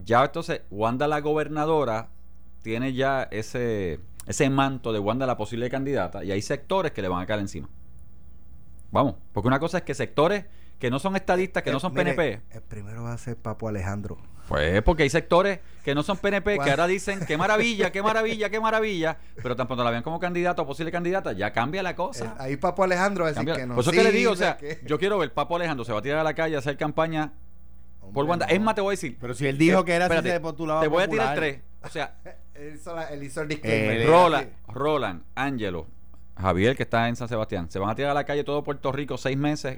Ya 0.03 0.25
entonces 0.25 0.62
Wanda 0.69 1.07
la 1.07 1.21
gobernadora 1.21 2.10
tiene 2.62 2.93
ya 2.93 3.23
ese 3.31 3.99
ese 4.25 4.49
manto 4.49 4.91
de 4.91 4.99
Wanda 4.99 5.25
la 5.25 5.38
posible 5.38 5.69
candidata 5.69 6.23
y 6.23 6.31
hay 6.31 6.41
sectores 6.41 6.91
que 6.91 7.01
le 7.01 7.07
van 7.07 7.21
a 7.21 7.25
caer 7.25 7.39
encima. 7.39 7.69
Vamos, 8.91 9.15
porque 9.33 9.47
una 9.47 9.60
cosa 9.60 9.79
es 9.79 9.83
que 9.83 9.93
sectores 9.93 10.45
que 10.79 10.89
no 10.91 10.99
son 10.99 11.15
estadistas, 11.15 11.63
que 11.63 11.69
Eh, 11.69 11.73
no 11.73 11.79
son 11.79 11.93
mire, 11.93 12.13
PNP, 12.13 12.41
El 12.51 12.62
primero 12.62 13.03
va 13.03 13.13
a 13.13 13.17
ser 13.17 13.38
Papo 13.38 13.67
Alejandro. 13.67 14.17
Pues 14.47 14.81
porque 14.81 15.03
hay 15.03 15.10
sectores 15.10 15.60
que 15.83 15.93
no 15.95 16.03
son 16.03 16.17
PNP, 16.17 16.60
que 16.60 16.69
ahora 16.69 16.88
dicen 16.88 17.19
qué 17.27 17.38
maravilla, 17.38 17.91
qué 17.91 18.01
maravilla, 18.03 18.49
qué 18.49 18.60
maravilla, 18.60 19.17
pero 19.41 19.55
tan 19.55 19.67
pronto 19.67 19.83
la 19.83 19.91
vean 19.91 20.03
como 20.03 20.19
candidato 20.19 20.62
o 20.62 20.65
posible 20.67 20.91
candidata, 20.91 21.31
ya 21.33 21.51
cambia 21.53 21.81
la 21.83 21.95
cosa. 21.95 22.25
Eh, 22.25 22.29
ahí 22.39 22.57
Papo 22.57 22.83
Alejandro 22.83 23.23
va 23.23 23.29
a 23.29 23.31
decir 23.31 23.45
Cambia- 23.45 23.55
que 23.63 23.67
no. 23.67 23.75
Por 23.75 23.83
eso 23.83 23.91
que 23.91 24.03
le 24.03 24.12
digo, 24.12 24.31
o 24.31 24.36
sea, 24.36 24.57
que- 24.57 24.79
yo 24.86 24.97
quiero 24.99 25.17
ver 25.17 25.33
Papo 25.33 25.55
Alejandro 25.55 25.86
se 25.86 25.93
va 25.93 25.99
a 25.99 26.01
tirar 26.01 26.19
a 26.19 26.23
la 26.23 26.33
calle 26.33 26.55
a 26.55 26.60
hacer 26.60 26.77
campaña 26.77 27.33
por 28.13 28.25
Wanda. 28.25 28.45
no. 28.47 28.53
Es 28.53 28.62
más, 28.62 28.75
te 28.75 28.81
voy 28.81 28.91
a 28.91 28.93
decir. 28.93 29.17
Pero 29.19 29.33
si 29.33 29.47
él 29.47 29.57
dijo 29.57 29.83
que 29.83 29.93
era 29.93 30.07
si 30.07 30.13
espérate, 30.13 30.31
se 30.36 30.39
postulaba 30.39 30.81
Te 30.81 30.88
voy 30.88 31.03
a 31.03 31.07
tirar 31.10 31.36
tres. 31.36 31.60
O 31.83 31.89
sea, 31.89 32.15
Él 32.55 32.73
hizo, 32.75 32.95
la- 32.95 33.03
él 33.10 33.21
hizo 33.23 33.41
el 33.41 33.47
disclaimer. 33.49 34.01
Eh, 34.01 34.05
Roland, 34.07 34.47
Roland, 34.67 35.21
Ángelo, 35.36 35.86
Javier, 36.39 36.75
que 36.75 36.83
está 36.83 37.07
en 37.07 37.15
San 37.15 37.27
Sebastián, 37.27 37.69
se 37.69 37.77
van 37.79 37.89
a 37.91 37.95
tirar 37.95 38.12
a 38.12 38.13
la 38.15 38.23
calle 38.23 38.43
todo 38.43 38.63
Puerto 38.63 38.91
Rico 38.91 39.17
seis 39.17 39.38
meses 39.38 39.77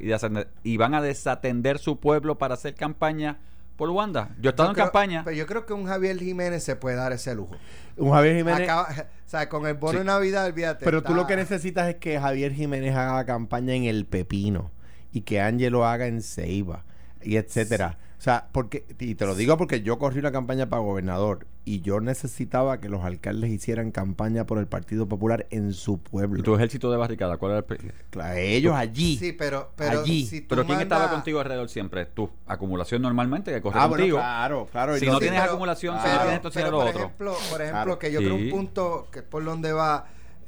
y 0.64 0.78
van 0.78 0.94
a 0.94 1.02
desatender 1.02 1.78
su 1.80 2.00
pueblo 2.00 2.38
para 2.38 2.54
hacer 2.54 2.76
campaña 2.76 3.38
por 3.80 3.90
Wanda. 3.90 4.30
Yo 4.40 4.50
he 4.50 4.52
estado 4.52 4.68
Yo 4.68 4.72
en 4.72 4.74
creo- 4.76 4.86
campaña. 4.86 5.24
Pero 5.24 5.36
yo 5.36 5.48
creo 5.48 5.66
que 5.66 5.74
un 5.74 5.86
Javier 5.88 6.20
Jiménez 6.20 6.64
se 6.64 6.76
puede 6.76 6.98
dar 6.98 7.12
ese 7.14 7.34
lujo. 7.34 7.56
Un 7.98 8.12
Javier 8.12 8.36
Jiménez. 8.38 8.62
Acaba- 8.70 8.88
o 9.26 9.30
sea, 9.30 9.50
con 9.50 9.66
el 9.66 9.74
bono 9.74 9.94
Sí. 9.94 9.98
de 10.00 10.04
Navidad, 10.04 10.46
olvídate. 10.46 10.86
pero 10.86 11.02
tú 11.02 11.16
lo 11.16 11.26
que 11.26 11.36
necesitas 11.36 11.88
es 11.90 11.96
que 11.96 12.20
Javier 12.20 12.54
Jiménez 12.54 12.96
haga 12.96 13.26
campaña 13.26 13.74
en 13.74 13.86
El 13.86 14.06
Pepino 14.06 14.70
y 15.12 15.22
que 15.22 15.42
Ángel 15.42 15.72
lo 15.74 15.86
haga 15.88 16.06
en 16.08 16.22
Ceiba 16.22 16.84
y 17.24 17.38
etcétera. 17.38 17.98
O 18.20 18.22
sea, 18.22 18.50
porque, 18.52 18.86
y 19.00 19.16
te 19.16 19.26
lo 19.26 19.34
digo 19.34 19.56
porque 19.58 19.82
yo 19.82 19.98
corrí 19.98 20.20
una 20.20 20.34
campaña 20.34 20.70
para 20.70 20.82
gobernador 20.82 21.48
y 21.64 21.80
yo 21.80 22.02
necesitaba 22.02 22.82
que 22.82 22.90
los 22.90 23.06
alcaldes 23.06 23.50
hicieran 23.50 23.92
campaña 23.92 24.46
por 24.46 24.58
el 24.58 24.68
Partido 24.68 25.08
Popular 25.08 25.48
en 25.52 25.72
su 25.72 26.00
pueblo. 26.00 26.38
¿Y 26.42 26.44
tu 26.44 26.54
ejército 26.54 26.92
de 26.92 26.98
barricada? 26.98 27.38
¿Cuál 27.38 27.52
era 27.54 27.60
el 27.70 27.94
Claro, 28.10 28.36
ellos 28.38 28.74
allí. 28.76 29.16
Sí, 29.18 29.32
pero, 29.32 29.72
pero 29.78 30.02
Allí. 30.02 30.26
si 30.26 30.42
tú 30.42 30.48
Pero 30.50 30.66
¿quién 30.66 30.82
estaba 30.82 31.10
contigo 31.10 31.40
alrededor 31.40 31.70
siempre? 31.70 32.08
Tú. 32.08 32.30
Acumulación 32.46 33.02
normalmente, 33.02 33.54
que 33.54 33.62
corre 33.62 33.80
ah, 33.80 33.86
bueno, 33.88 34.02
contigo. 34.02 34.18
claro, 34.18 34.68
claro. 34.70 34.98
Si 34.98 35.06
no- 35.06 35.14
Sí, 35.14 35.20
tienes 35.20 35.40
pero- 35.40 35.52
acumulación, 35.54 35.96
si 35.96 36.04
pero- 36.04 36.16
no 36.16 36.22
tienes 36.24 36.42
si 36.42 36.50
pero 36.60 36.66
no 36.66 36.72
lo 36.72 36.78
por 36.80 36.88
otro. 36.90 37.00
Ejemplo, 37.06 37.32
por 37.50 37.62
ejemplo, 37.62 37.84
Claro. 37.86 38.00
que 38.00 38.12
yo 38.12 38.20
creo 38.20 38.38
Sí. 38.38 38.44
un 38.44 38.50
punto 38.52 39.08
que 39.14 39.20
es 39.20 39.26
por 39.26 39.46
donde 39.46 39.72
va. 39.72 40.08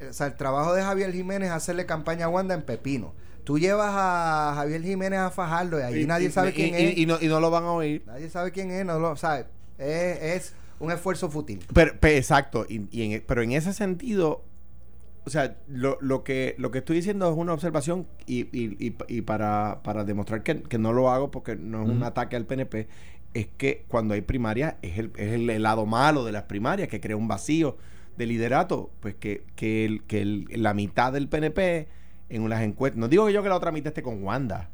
O 0.09 0.11
sea, 0.11 0.27
el 0.27 0.35
trabajo 0.35 0.73
de 0.73 0.81
Javier 0.83 1.13
Jiménez 1.13 1.47
es 1.47 1.53
hacerle 1.55 1.85
campaña 1.85 2.25
a 2.25 2.27
Wanda 2.29 2.53
en 2.53 2.63
Pepino. 2.63 3.13
Tú 3.51 3.59
llevas 3.59 3.91
a 3.93 4.53
Javier 4.55 4.81
Jiménez 4.81 5.19
a 5.19 5.29
Fajardo 5.29 5.77
y 5.77 5.83
ahí 5.83 6.01
y- 6.03 6.05
nadie 6.05 6.27
y- 6.29 6.31
sabe 6.31 6.53
quién 6.53 6.73
es. 6.73 6.97
Y 6.97 7.05
no, 7.05 7.17
y 7.19 7.27
no 7.27 7.41
lo 7.41 7.51
van 7.51 7.65
a 7.65 7.71
oír. 7.73 8.01
Nadie 8.07 8.29
sabe 8.29 8.51
quién 8.51 8.71
es, 8.71 8.85
no 8.85 8.97
lo 8.97 9.17
sabe. 9.17 9.45
Es, 9.77 10.21
es 10.21 10.53
un 10.79 10.89
esfuerzo 10.89 11.29
fútil. 11.29 11.59
Pero, 11.73 11.99
pe- 11.99 12.15
exacto, 12.15 12.65
y, 12.69 12.87
y 12.97 13.03
en- 13.03 13.11
e, 13.11 13.19
pero 13.19 13.41
en 13.41 13.51
ese 13.51 13.73
sentido, 13.73 14.45
o 15.25 15.29
sea, 15.29 15.57
lo, 15.67 15.97
lo 15.99 16.23
que 16.23 16.55
lo 16.59 16.71
que 16.71 16.77
estoy 16.77 16.95
diciendo 16.95 17.29
es 17.29 17.37
una 17.37 17.51
observación 17.53 18.07
y, 18.25 18.43
y- 18.57 18.77
y- 18.79 18.95
y 19.09 19.21
para, 19.23 19.81
para 19.83 20.05
demostrar 20.05 20.43
que, 20.43 20.63
que 20.63 20.77
no 20.77 20.93
lo 20.93 21.11
hago 21.11 21.29
porque 21.29 21.57
no 21.57 21.83
es 21.83 21.89
un 21.89 22.03
ataque 22.03 22.37
al 22.37 22.45
PNP, 22.45 22.87
es 23.33 23.47
que 23.57 23.83
cuando 23.89 24.13
hay 24.13 24.21
primarias 24.21 24.75
es 24.81 24.97
el, 24.97 25.11
es 25.17 25.33
el 25.33 25.61
lado 25.61 25.85
malo 25.85 26.23
de 26.23 26.31
las 26.31 26.43
primarias 26.43 26.87
que 26.87 27.01
crea 27.01 27.17
un 27.17 27.27
vacío 27.27 27.77
de 28.17 28.27
liderato, 28.27 28.91
pues 29.01 29.15
que, 29.15 29.43
que, 29.57 29.83
el- 29.83 30.03
que 30.03 30.23
la 30.55 30.73
mitad 30.73 31.11
del 31.11 31.27
PNP 31.27 31.87
en 32.31 32.41
unas 32.43 32.61
encuestas, 32.61 32.99
no 32.99 33.07
digo 33.07 33.25
que 33.27 33.33
yo 33.33 33.43
que 33.43 33.49
la 33.49 33.55
otra 33.55 33.71
mitad 33.71 33.87
esté 33.89 34.01
con 34.01 34.23
Wanda, 34.23 34.69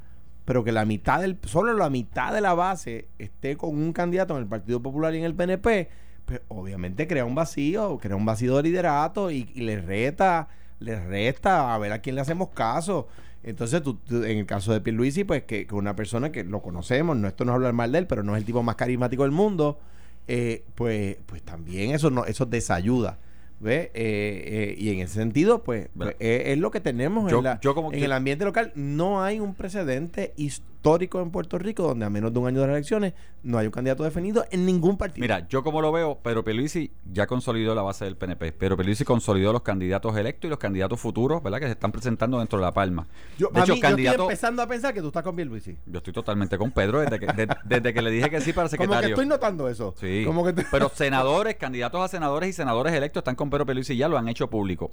pero 0.46 0.64
que 0.64 0.72
la 0.72 0.86
mitad 0.86 1.20
del, 1.22 1.38
solo 1.44 1.74
la 1.74 1.90
mitad 1.90 2.34
de 2.34 2.42
la 2.42 2.54
base 2.54 3.08
esté 3.20 3.58
con 3.58 3.72
un 3.76 3.92
candidato 3.94 4.36
en 4.36 4.44
el 4.44 4.48
Partido 4.48 4.82
Popular 4.82 5.14
y 5.14 5.18
en 5.20 5.26
el 5.26 5.36
PNP, 5.36 5.90
pues 6.26 6.42
obviamente 6.48 7.08
crea 7.08 7.26
un 7.26 7.36
vacío, 7.36 7.98
crea 8.00 8.16
un 8.16 8.26
vacío 8.26 8.56
de 8.58 8.64
liderato 8.64 9.32
y, 9.32 9.50
y 9.54 9.62
le 9.62 9.82
reta, 9.82 10.48
resta 10.80 11.74
a 11.74 11.78
ver 11.78 11.92
a 11.92 12.00
quién 12.02 12.16
le 12.16 12.22
hacemos 12.22 12.50
caso. 12.50 13.08
Entonces, 13.44 13.82
tú- 13.82 14.00
en 14.10 14.38
el 14.40 14.46
caso 14.46 14.74
de 14.74 14.82
Pierluisi, 14.82 15.24
pues 15.24 15.44
que, 15.44 15.66
que 15.68 15.76
una 15.76 15.96
persona 15.96 16.32
que 16.32 16.44
lo 16.44 16.62
conocemos, 16.62 17.16
no 17.18 17.28
esto 17.28 17.46
no 17.46 17.52
es 17.52 17.56
hablar 17.56 17.74
mal 17.74 17.92
de 17.92 18.00
él, 18.00 18.08
pero 18.08 18.24
no 18.24 18.36
es 18.36 18.40
el 18.40 18.46
tipo 18.46 18.64
más 18.64 18.76
carismático 18.76 19.24
del 19.24 19.32
mundo, 19.32 19.80
eh, 20.28 20.66
pues, 20.76 21.18
pues 21.26 21.42
también 21.44 21.92
eso 21.92 22.10
no, 22.10 22.26
eso 22.26 22.46
desayuda. 22.46 23.20
¿Ves? 23.60 23.88
Eh, 23.88 23.90
eh, 23.96 24.76
y 24.78 24.90
en 24.92 25.00
ese 25.00 25.16
sentido, 25.16 25.64
pues, 25.64 25.90
pues, 25.98 26.16
es, 26.20 26.48
es 26.50 26.58
lo 26.60 26.70
que 26.70 26.80
tenemos 26.80 27.32
Yo- 27.32 27.40
en, 27.40 27.44
la- 27.46 27.60
yo 27.60 27.74
como 27.74 27.92
en 27.92 28.00
que- 28.00 28.06
el 28.06 28.12
ambiente 28.12 28.46
local. 28.46 28.72
No 28.76 29.24
hay 29.24 29.40
un 29.40 29.56
precedente 29.56 30.34
histórico 30.38 30.77
en 30.96 31.32
Puerto 31.32 31.58
Rico 31.58 31.84
donde 31.84 32.06
a 32.06 32.10
menos 32.10 32.32
de 32.34 32.40
un 32.40 32.48
año 32.48 32.62
de 32.62 32.68
las 32.68 32.76
elecciones 32.76 33.14
no 33.44 33.58
hay 33.58 33.66
un 33.68 33.72
candidato 33.72 34.04
definido 34.04 34.46
en 34.52 34.66
ningún 34.66 34.98
partido. 34.98 35.22
Mira, 35.22 35.48
yo 35.48 35.64
como 35.64 35.82
lo 35.82 35.92
veo, 35.92 36.18
Pedro 36.20 36.44
Pierluisi 36.44 36.92
ya 37.12 37.28
consolidó 37.28 37.76
la 37.76 37.82
base 37.82 38.06
del 38.06 38.16
PNP. 38.18 38.52
Pedro 38.54 38.76
Pierluisi 38.78 39.04
consolidó 39.06 39.54
los 39.54 39.62
candidatos 39.62 40.16
electos 40.18 40.48
y 40.48 40.50
los 40.50 40.60
candidatos 40.60 41.00
futuros, 41.00 41.42
¿verdad? 41.44 41.60
Que 41.60 41.66
se 41.66 41.72
están 41.74 41.92
presentando 41.92 42.40
dentro 42.40 42.60
de 42.60 42.66
La 42.66 42.74
Palma. 42.74 43.08
yo, 43.38 43.50
de 43.54 43.60
hecho, 43.62 43.62
mí, 43.62 43.68
yo 43.68 43.74
estoy 43.76 43.80
candidato... 43.82 44.24
empezando 44.24 44.62
a 44.62 44.68
pensar 44.68 44.94
que 44.94 45.02
tú 45.02 45.08
estás 45.08 45.24
con 45.24 45.36
Pierluisi. 45.36 45.78
Yo 45.86 45.98
estoy 45.98 46.14
totalmente 46.14 46.58
con 46.58 46.72
Pedro 46.72 47.00
desde 47.02 47.20
que, 47.20 47.28
de- 47.28 47.48
desde 47.66 47.94
que 47.94 48.02
le 48.02 48.12
dije 48.12 48.30
que 48.30 48.42
sí 48.42 48.54
para 48.54 48.68
Como 48.70 48.78
que 48.78 48.84
secretario. 48.86 49.10
estoy 49.16 49.26
notando 49.28 49.68
eso. 49.70 49.94
Sí. 50.00 50.24
Como 50.26 50.44
que 50.46 50.54
te- 50.54 50.66
Pero 50.72 50.90
senadores, 50.94 51.56
candidatos 51.56 52.02
a 52.02 52.08
senadores 52.08 52.50
y 52.50 52.54
senadores 52.54 52.94
electos 52.94 53.22
están 53.22 53.36
con 53.36 53.50
Pedro 53.50 53.66
Pierluisi 53.66 53.94
y 53.94 53.98
ya 53.98 54.08
lo 54.08 54.18
han 54.18 54.28
hecho 54.28 54.50
público. 54.50 54.92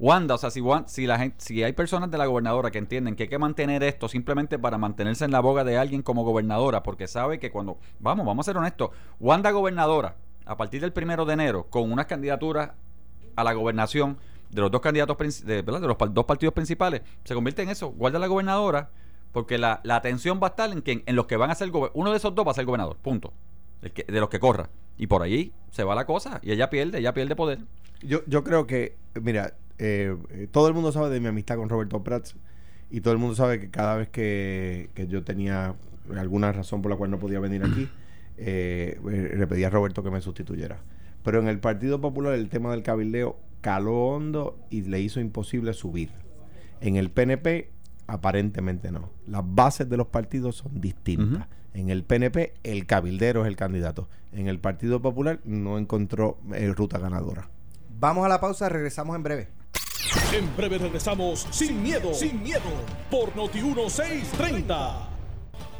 Wanda, 0.00 0.36
o 0.36 0.38
sea, 0.38 0.50
si, 0.50 0.62
si, 0.86 1.06
la 1.06 1.18
gente, 1.18 1.36
si 1.38 1.64
hay 1.64 1.72
personas 1.72 2.10
de 2.10 2.18
la 2.18 2.26
gobernadora 2.26 2.70
que 2.70 2.78
entienden 2.78 3.16
que 3.16 3.24
hay 3.24 3.28
que 3.28 3.38
mantener 3.38 3.82
esto 3.82 4.08
simplemente 4.08 4.58
para 4.58 4.78
mantenerse 4.78 5.24
en 5.24 5.32
la 5.32 5.40
boga 5.40 5.64
de 5.64 5.76
alguien 5.76 6.02
como 6.02 6.22
gobernadora, 6.22 6.82
porque 6.84 7.08
sabe 7.08 7.38
que 7.40 7.50
cuando, 7.50 7.78
vamos, 7.98 8.24
vamos 8.24 8.44
a 8.46 8.50
ser 8.50 8.56
honestos, 8.56 8.90
Wanda 9.18 9.50
gobernadora, 9.50 10.14
a 10.46 10.56
partir 10.56 10.80
del 10.80 10.92
primero 10.92 11.24
de 11.24 11.34
enero, 11.34 11.66
con 11.68 11.90
unas 11.90 12.06
candidaturas 12.06 12.70
a 13.34 13.44
la 13.44 13.52
gobernación 13.54 14.18
de 14.50 14.60
los 14.60 14.70
dos 14.70 14.80
candidatos, 14.80 15.16
de, 15.44 15.62
de 15.62 15.72
los 15.72 15.98
dos 16.14 16.24
partidos 16.24 16.54
principales, 16.54 17.02
se 17.24 17.34
convierte 17.34 17.62
en 17.62 17.68
eso, 17.70 17.90
guarda 17.90 18.18
la 18.20 18.28
gobernadora, 18.28 18.90
porque 19.32 19.58
la, 19.58 19.80
la 19.82 19.96
atención 19.96 20.38
va 20.42 20.46
a 20.46 20.50
estar 20.50 20.70
en, 20.70 20.80
que, 20.80 21.02
en 21.04 21.16
los 21.16 21.26
que 21.26 21.36
van 21.36 21.50
a 21.50 21.54
ser, 21.54 21.70
uno 21.94 22.10
de 22.12 22.16
esos 22.16 22.34
dos 22.34 22.46
va 22.46 22.52
a 22.52 22.54
ser 22.54 22.64
gobernador, 22.64 22.96
punto, 22.96 23.32
El 23.82 23.92
que- 23.92 24.04
de 24.04 24.20
los 24.20 24.28
que 24.28 24.38
corra. 24.40 24.70
Y 24.96 25.06
por 25.06 25.22
ahí 25.22 25.52
se 25.70 25.84
va 25.84 25.94
la 25.94 26.06
cosa, 26.06 26.40
y 26.42 26.50
ella 26.52 26.70
pierde, 26.70 26.98
ella 26.98 27.12
pierde 27.14 27.36
poder. 27.36 27.58
Yo, 28.00 28.20
yo 28.26 28.42
creo 28.42 28.66
que, 28.66 28.96
mira, 29.20 29.54
eh, 29.78 30.16
eh, 30.30 30.48
todo 30.50 30.68
el 30.68 30.74
mundo 30.74 30.92
sabe 30.92 31.10
de 31.10 31.20
mi 31.20 31.28
amistad 31.28 31.56
con 31.56 31.68
Roberto 31.68 32.02
Prats 32.02 32.36
y 32.90 33.00
todo 33.00 33.12
el 33.12 33.18
mundo 33.18 33.34
sabe 33.34 33.60
que 33.60 33.70
cada 33.70 33.96
vez 33.96 34.08
que, 34.08 34.90
que 34.94 35.06
yo 35.06 35.22
tenía 35.24 35.76
alguna 36.16 36.52
razón 36.52 36.82
por 36.82 36.90
la 36.90 36.96
cual 36.96 37.10
no 37.10 37.18
podía 37.18 37.40
venir 37.40 37.62
aquí, 37.64 37.88
eh, 38.36 38.98
le 39.36 39.46
pedí 39.46 39.64
a 39.64 39.70
Roberto 39.70 40.02
que 40.02 40.10
me 40.10 40.20
sustituyera. 40.20 40.78
Pero 41.22 41.40
en 41.40 41.48
el 41.48 41.60
Partido 41.60 42.00
Popular 42.00 42.34
el 42.34 42.48
tema 42.48 42.70
del 42.70 42.82
cabildeo 42.82 43.38
caló 43.60 44.08
hondo 44.08 44.58
y 44.70 44.82
le 44.82 45.00
hizo 45.00 45.20
imposible 45.20 45.72
subir. 45.72 46.10
En 46.80 46.96
el 46.96 47.10
PNP 47.10 47.70
aparentemente 48.06 48.90
no. 48.90 49.10
Las 49.26 49.42
bases 49.44 49.88
de 49.88 49.96
los 49.96 50.06
partidos 50.06 50.56
son 50.56 50.80
distintas. 50.80 51.46
En 51.74 51.90
el 51.90 52.04
PNP 52.04 52.54
el 52.62 52.86
cabildero 52.86 53.42
es 53.42 53.48
el 53.48 53.56
candidato. 53.56 54.08
En 54.32 54.46
el 54.46 54.58
Partido 54.58 55.02
Popular 55.02 55.40
no 55.44 55.78
encontró 55.78 56.38
eh, 56.54 56.72
ruta 56.74 56.98
ganadora. 56.98 57.50
Vamos 58.00 58.24
a 58.24 58.28
la 58.28 58.40
pausa, 58.40 58.68
regresamos 58.68 59.16
en 59.16 59.22
breve. 59.22 59.57
En 60.32 60.56
breve 60.56 60.78
regresamos 60.78 61.46
sin 61.50 61.82
miedo, 61.82 62.14
sin 62.14 62.42
miedo, 62.42 62.60
por 63.10 63.34
Noti 63.34 63.60
1630. 63.60 65.08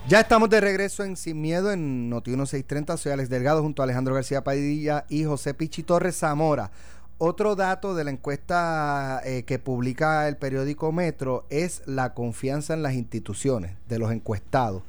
Ya 0.09 0.20
estamos 0.20 0.48
de 0.48 0.61
regreso 0.61 1.04
en 1.04 1.16
Sin 1.16 1.40
Miedo 1.40 1.70
en 1.70 2.09
Noti 2.09 2.31
1630. 2.31 2.96
Soy 2.96 3.12
Alex 3.12 3.28
Delgado 3.28 3.62
junto 3.62 3.83
a 3.83 3.85
Alejandro 3.85 4.14
García 4.14 4.42
Padilla 4.42 5.04
y 5.11 5.24
José 5.24 5.52
Pichi 5.52 5.83
Torres 5.83 6.16
Zamora. 6.16 6.70
Otro 7.18 7.57
dato 7.57 7.94
de 7.94 8.04
la 8.04 8.11
encuesta 8.11 9.20
eh, 9.24 9.42
que 9.42 9.59
publica 9.59 10.26
el 10.28 10.37
periódico 10.37 10.92
Metro 10.92 11.46
es 11.50 11.83
la 11.85 12.14
confianza 12.14 12.74
en 12.74 12.83
las 12.83 12.94
instituciones 12.94 13.72
de 13.88 13.98
los 13.98 14.11
encuestados. 14.11 14.83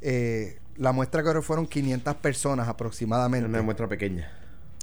Eh, 0.00 0.60
la 0.76 0.92
muestra 0.92 1.22
que 1.22 1.42
fueron 1.42 1.66
500 1.66 2.14
personas 2.16 2.68
aproximadamente. 2.68 3.48
Una 3.48 3.62
muestra 3.62 3.88
pequeña. 3.88 4.30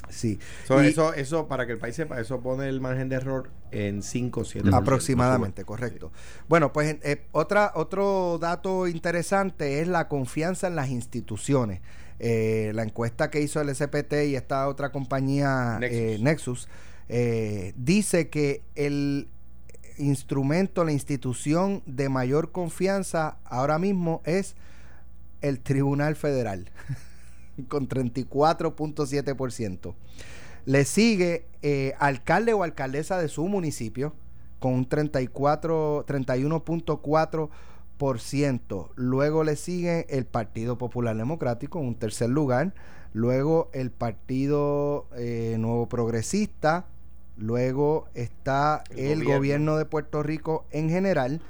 Sí. 0.09 0.39
So, 0.67 0.83
Y- 0.83 0.87
eso, 0.87 1.13
eso, 1.13 1.47
para 1.47 1.65
que 1.65 1.73
el 1.73 1.77
país 1.79 1.95
sepa, 1.95 2.19
eso 2.19 2.39
pone 2.41 2.67
el 2.67 2.81
margen 2.81 3.09
de 3.09 3.15
error 3.17 3.49
en 3.71 4.01
5 4.03 4.41
o 4.41 4.43
7 4.43 4.69
Aproximadamente, 4.73 5.63
correcto. 5.65 6.11
Bueno, 6.47 6.73
pues 6.73 6.97
eh, 7.03 7.25
otra, 7.31 7.71
otro 7.75 8.37
dato 8.39 8.87
interesante 8.87 9.81
es 9.81 9.87
la 9.87 10.07
confianza 10.07 10.67
en 10.67 10.75
las 10.75 10.89
instituciones. 10.89 11.81
Eh, 12.19 12.71
la 12.75 12.83
encuesta 12.83 13.29
que 13.29 13.39
hizo 13.41 13.61
el 13.61 13.73
SPT 13.73 14.13
y 14.27 14.35
esta 14.35 14.67
otra 14.67 14.91
compañía 14.91 15.77
Nexus. 15.79 15.95
eh, 15.97 16.17
Nexus 16.19 16.69
eh, 17.07 17.73
dice 17.77 18.29
que 18.29 18.61
el 18.75 19.29
instrumento, 19.97 20.83
la 20.83 20.91
institución 20.91 21.81
de 21.85 22.09
mayor 22.09 22.51
confianza 22.51 23.37
ahora 23.45 23.79
mismo 23.79 24.21
es 24.25 24.55
el 25.41 25.59
Tribunal 25.61 26.15
Federal, 26.15 26.69
con 27.67 27.87
34.7%. 27.87 29.93
Le 30.65 30.85
sigue 30.85 31.45
eh, 31.61 31.93
alcalde 31.99 32.53
o 32.53 32.63
alcaldesa 32.63 33.17
de 33.17 33.27
su 33.27 33.47
municipio 33.47 34.13
con 34.59 34.73
un 34.73 34.87
34, 34.87 36.05
31.4%. 36.05 38.89
Luego 38.95 39.43
le 39.43 39.55
sigue 39.55 40.05
el 40.09 40.25
Partido 40.25 40.77
Popular 40.77 41.15
Democrático 41.17 41.79
en 41.79 41.87
un 41.87 41.95
tercer 41.95 42.29
lugar. 42.29 42.73
Luego 43.13 43.69
el 43.73 43.89
Partido 43.91 45.07
eh, 45.17 45.55
Nuevo 45.59 45.89
Progresista. 45.89 46.85
Luego 47.37 48.07
está 48.13 48.83
El 48.89 48.99
el, 48.99 49.09
gobierno. 49.23 49.37
gobierno. 49.37 49.77
de 49.77 49.85
Puerto 49.85 50.21
Rico 50.23 50.65
en 50.71 50.89
general. 50.89 51.41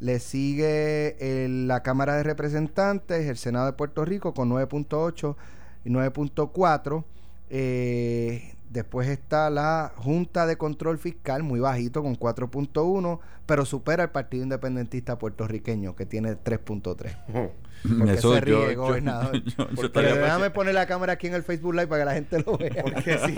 Le 0.00 0.20
sigue 0.20 1.16
el- 1.44 1.66
la 1.68 1.82
Cámara 1.82 2.16
de 2.16 2.22
Representantes, 2.22 3.26
el 3.26 3.36
Senado 3.36 3.66
de 3.66 3.72
Puerto 3.72 4.04
Rico 4.04 4.32
con 4.34 4.48
9.8 4.48 5.36
y 5.84 5.90
9.4. 5.90 7.04
Eh, 7.50 8.54
después 8.70 9.08
está 9.08 9.50
la 9.50 9.92
Junta 9.96 10.46
de 10.46 10.56
Control 10.56 10.98
Fiscal, 10.98 11.42
muy 11.42 11.60
bajito, 11.60 12.02
con 12.02 12.16
4.1, 12.16 13.20
pero 13.46 13.64
supera 13.64 14.04
al 14.04 14.10
Partido 14.10 14.42
Independentista 14.42 15.18
puertorriqueño, 15.18 15.96
que 15.96 16.06
tiene 16.06 16.32
3.3. 16.36 17.16
Porque 17.96 18.12
Eso 18.14 18.34
se 18.34 18.40
ríe, 18.40 18.74
yo- 18.74 18.80
gobernador. 18.82 19.40
yo- 19.44 19.70
yo 19.70 19.92
Porque 19.92 20.00
déjame 20.02 20.50
poner 20.50 20.74
la 20.74 20.86
cámara 20.86 21.12
aquí 21.12 21.28
en 21.28 21.34
el 21.34 21.44
Facebook 21.44 21.74
Live 21.74 21.86
para 21.86 22.02
que 22.02 22.06
la 22.06 22.14
gente 22.14 22.42
lo 22.44 22.58
vea. 22.58 22.74
Porque 22.82 23.18
sí. 23.24 23.34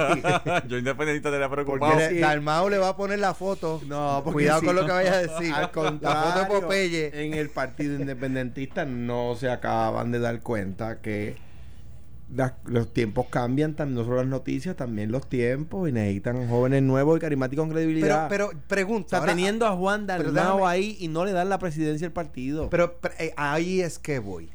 yo 0.67 0.79
independiente 0.79 1.29
estaría 1.29 1.47
Porque 1.49 1.65
preocupado. 1.67 1.97
le- 1.99 2.09
sí. 2.09 2.19
Dalmao 2.21 2.71
le 2.71 2.79
va 2.79 2.89
a 2.89 2.97
poner 2.97 3.19
la 3.19 3.35
foto. 3.35 3.83
No, 3.87 4.23
porque 4.25 4.33
Cuidado 4.33 4.61
sí. 4.61 4.67
con 4.67 4.77
lo 4.77 4.87
que 4.87 4.93
vayas 4.93 5.15
a 5.15 5.19
decir. 5.19 5.53
Al 5.53 5.61
La 5.63 5.69
foto 5.69 5.83
de 5.93 6.01
contrario, 6.01 6.61
Popeye. 6.63 7.27
en 7.27 7.35
el 7.35 7.51
Partido 7.51 7.97
Independentista 8.01 8.87
no 8.87 9.35
se 9.37 9.51
acaban 9.51 10.11
de 10.11 10.21
dar 10.21 10.41
cuenta 10.41 11.03
que 11.03 11.37
los 12.67 12.93
tiempos 12.93 13.27
cambian, 13.29 13.75
no 13.89 14.05
solo 14.05 14.17
las 14.17 14.27
noticias, 14.27 14.77
también 14.77 15.11
los 15.11 15.29
tiempos, 15.29 15.89
y 15.89 15.93
necesitan 15.93 16.49
jóvenes 16.49 16.83
nuevos 16.83 17.17
y 17.17 17.21
carismáticos 17.21 17.63
con 17.65 17.71
Pero, 17.71 17.75
credibilidad. 17.81 18.29
pero 18.29 18.51
pregunta. 18.69 19.07
o 19.07 19.09
sea, 19.11 19.19
ahora- 19.21 19.33
teniendo 19.33 19.67
a 19.67 19.73
Juan 19.77 20.07
pero 20.07 20.31
Dalmao 20.31 20.67
ahí 20.67 20.97
y 21.01 21.09
no 21.09 21.25
le 21.25 21.33
dan 21.33 21.49
la 21.49 21.59
presidencia 21.59 22.07
al 22.07 22.13
partido. 22.13 22.71
Pero, 22.71 22.99
pero, 23.01 23.15
eh, 23.19 23.33
ahí 23.37 23.81
es 23.81 23.99
que 23.99 24.19
voy. 24.21 24.49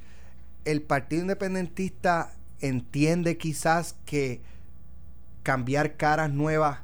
El 0.63 0.81
Partido 0.81 1.21
Independentista 1.21 2.31
entiende 2.61 3.38
quizás 3.38 3.95
que 4.05 4.41
cambiar 5.43 5.95
caras 5.95 6.31
nuevas 6.31 6.79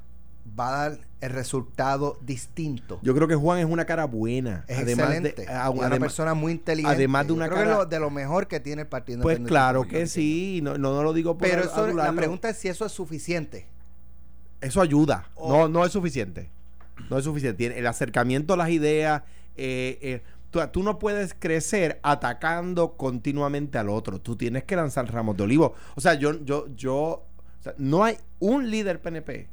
va 0.59 0.67
a 0.85 0.89
dar 0.89 0.99
el 1.21 1.29
resultado 1.31 2.17
distinto. 2.21 2.99
Yo 3.03 3.13
creo 3.15 3.27
que 3.27 3.35
Juan 3.35 3.59
es 3.59 3.65
una 3.65 3.85
cara 3.85 4.05
buena. 4.05 4.65
es 4.67 4.79
además 4.79 5.09
excelente. 5.11 5.41
De, 5.43 5.47
a- 5.47 5.67
y 5.67 5.77
una 5.77 5.87
además- 5.87 5.99
persona 5.99 6.33
muy 6.33 6.51
inteligente. 6.51 6.95
además 6.95 7.27
de 7.27 7.33
una 7.33 7.45
creo 7.47 7.57
que 7.59 7.63
cara- 7.65 7.77
lo- 7.77 7.85
de 7.85 7.99
lo 7.99 8.09
mejor 8.09 8.47
que 8.47 8.59
tiene 8.59 8.81
el 8.83 8.87
Partido 8.87 9.21
pues 9.21 9.39
claro 9.39 9.87
que 9.87 10.07
sí, 10.07 10.59
no, 10.63 10.77
no, 10.77 10.93
no 10.93 11.03
lo 11.03 11.13
digo 11.13 11.37
por 11.37 11.47
Pero 11.47 11.63
eso, 11.63 11.87
la 11.93 12.11
pregunta 12.13 12.49
es 12.49 12.57
si 12.57 12.67
eso 12.67 12.85
es 12.85 12.91
suficiente. 12.91 13.67
Eso 14.59 14.81
ayuda. 14.81 15.29
No, 15.37 15.67
no 15.67 15.85
es 15.85 15.91
suficiente. 15.91 16.49
No 17.09 17.17
es 17.17 17.23
suficiente. 17.23 17.77
El 17.79 17.87
acercamiento 17.87 18.53
a 18.53 18.57
las 18.57 18.69
ideas. 18.69 19.23
eh, 19.57 19.97
eh, 20.01 20.21
tú, 20.51 20.59
tú 20.71 20.83
no 20.83 20.99
puedes 20.99 21.33
crecer 21.33 21.99
atacando 22.03 22.93
continuamente 22.97 23.77
al 23.77 23.89
otro. 23.89 24.19
Tú 24.19 24.35
tienes 24.35 24.63
que 24.65 24.75
lanzar 24.75 25.11
ramos 25.11 25.35
de 25.37 25.43
olivo. 25.43 25.73
O 25.95 26.01
sea, 26.01 26.13
yo, 26.15 26.43
yo, 26.43 26.67
yo, 26.75 26.93
o 26.95 27.23
sea, 27.63 27.73
no 27.77 28.03
hay 28.03 28.17
un 28.39 28.69
líder 28.69 29.01
PNP. 29.01 29.47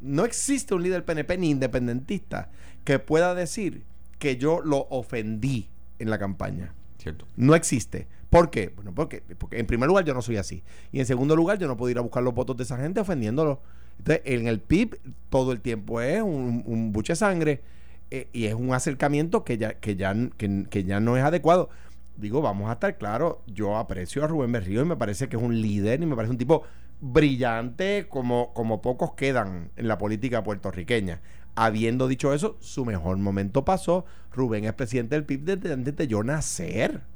No 0.00 0.24
existe 0.24 0.74
un 0.74 0.82
líder 0.82 1.04
PNP 1.04 1.38
ni 1.38 1.50
independentista 1.50 2.50
que 2.84 2.98
pueda 2.98 3.34
decir 3.34 3.84
que 4.18 4.36
yo 4.36 4.60
lo 4.60 4.86
ofendí 4.90 5.68
en 5.98 6.10
la 6.10 6.18
campaña. 6.18 6.74
Cierto. 6.98 7.26
No 7.36 7.54
existe. 7.54 8.08
¿Por 8.30 8.50
qué? 8.50 8.72
Bueno, 8.74 8.92
porque, 8.94 9.22
porque 9.38 9.58
en 9.58 9.66
primer 9.66 9.88
lugar 9.88 10.04
yo 10.04 10.14
no 10.14 10.22
soy 10.22 10.36
así. 10.36 10.62
Y 10.92 11.00
en 11.00 11.06
segundo 11.06 11.34
lugar 11.34 11.58
yo 11.58 11.66
no 11.66 11.76
puedo 11.76 11.90
ir 11.90 11.98
a 11.98 12.02
buscar 12.02 12.22
los 12.22 12.34
votos 12.34 12.56
de 12.56 12.64
esa 12.64 12.76
gente 12.76 13.00
ofendiéndolo. 13.00 13.60
Entonces, 13.98 14.22
en 14.24 14.46
el 14.46 14.60
PIB 14.60 14.98
todo 15.30 15.52
el 15.52 15.60
tiempo 15.60 16.00
es 16.00 16.22
un, 16.22 16.62
un 16.66 16.92
buche 16.92 17.12
de 17.12 17.16
sangre 17.16 17.62
eh, 18.10 18.28
y 18.32 18.46
es 18.46 18.54
un 18.54 18.72
acercamiento 18.72 19.44
que 19.44 19.58
ya, 19.58 19.74
que, 19.74 19.96
ya, 19.96 20.14
que, 20.36 20.66
que 20.68 20.84
ya 20.84 21.00
no 21.00 21.16
es 21.16 21.24
adecuado. 21.24 21.68
Digo, 22.16 22.42
vamos 22.42 22.68
a 22.68 22.74
estar 22.74 22.96
claros, 22.98 23.36
yo 23.46 23.76
aprecio 23.76 24.24
a 24.24 24.26
Rubén 24.26 24.50
Berrío 24.50 24.82
y 24.82 24.84
me 24.84 24.96
parece 24.96 25.28
que 25.28 25.36
es 25.36 25.42
un 25.42 25.60
líder 25.60 26.02
y 26.02 26.06
me 26.06 26.16
parece 26.16 26.32
un 26.32 26.38
tipo 26.38 26.64
brillante 27.00 28.06
como, 28.08 28.52
como 28.54 28.82
pocos 28.82 29.14
quedan 29.14 29.70
en 29.76 29.88
la 29.88 29.98
política 29.98 30.42
puertorriqueña. 30.42 31.20
Habiendo 31.54 32.06
dicho 32.08 32.32
eso, 32.32 32.56
su 32.60 32.84
mejor 32.84 33.16
momento 33.18 33.64
pasó. 33.64 34.04
Rubén 34.32 34.64
es 34.64 34.74
presidente 34.74 35.14
del 35.16 35.24
PIB 35.24 35.40
desde 35.44 35.72
antes 35.72 35.96
de 35.96 36.06
yo 36.06 36.22
nacer. 36.22 37.02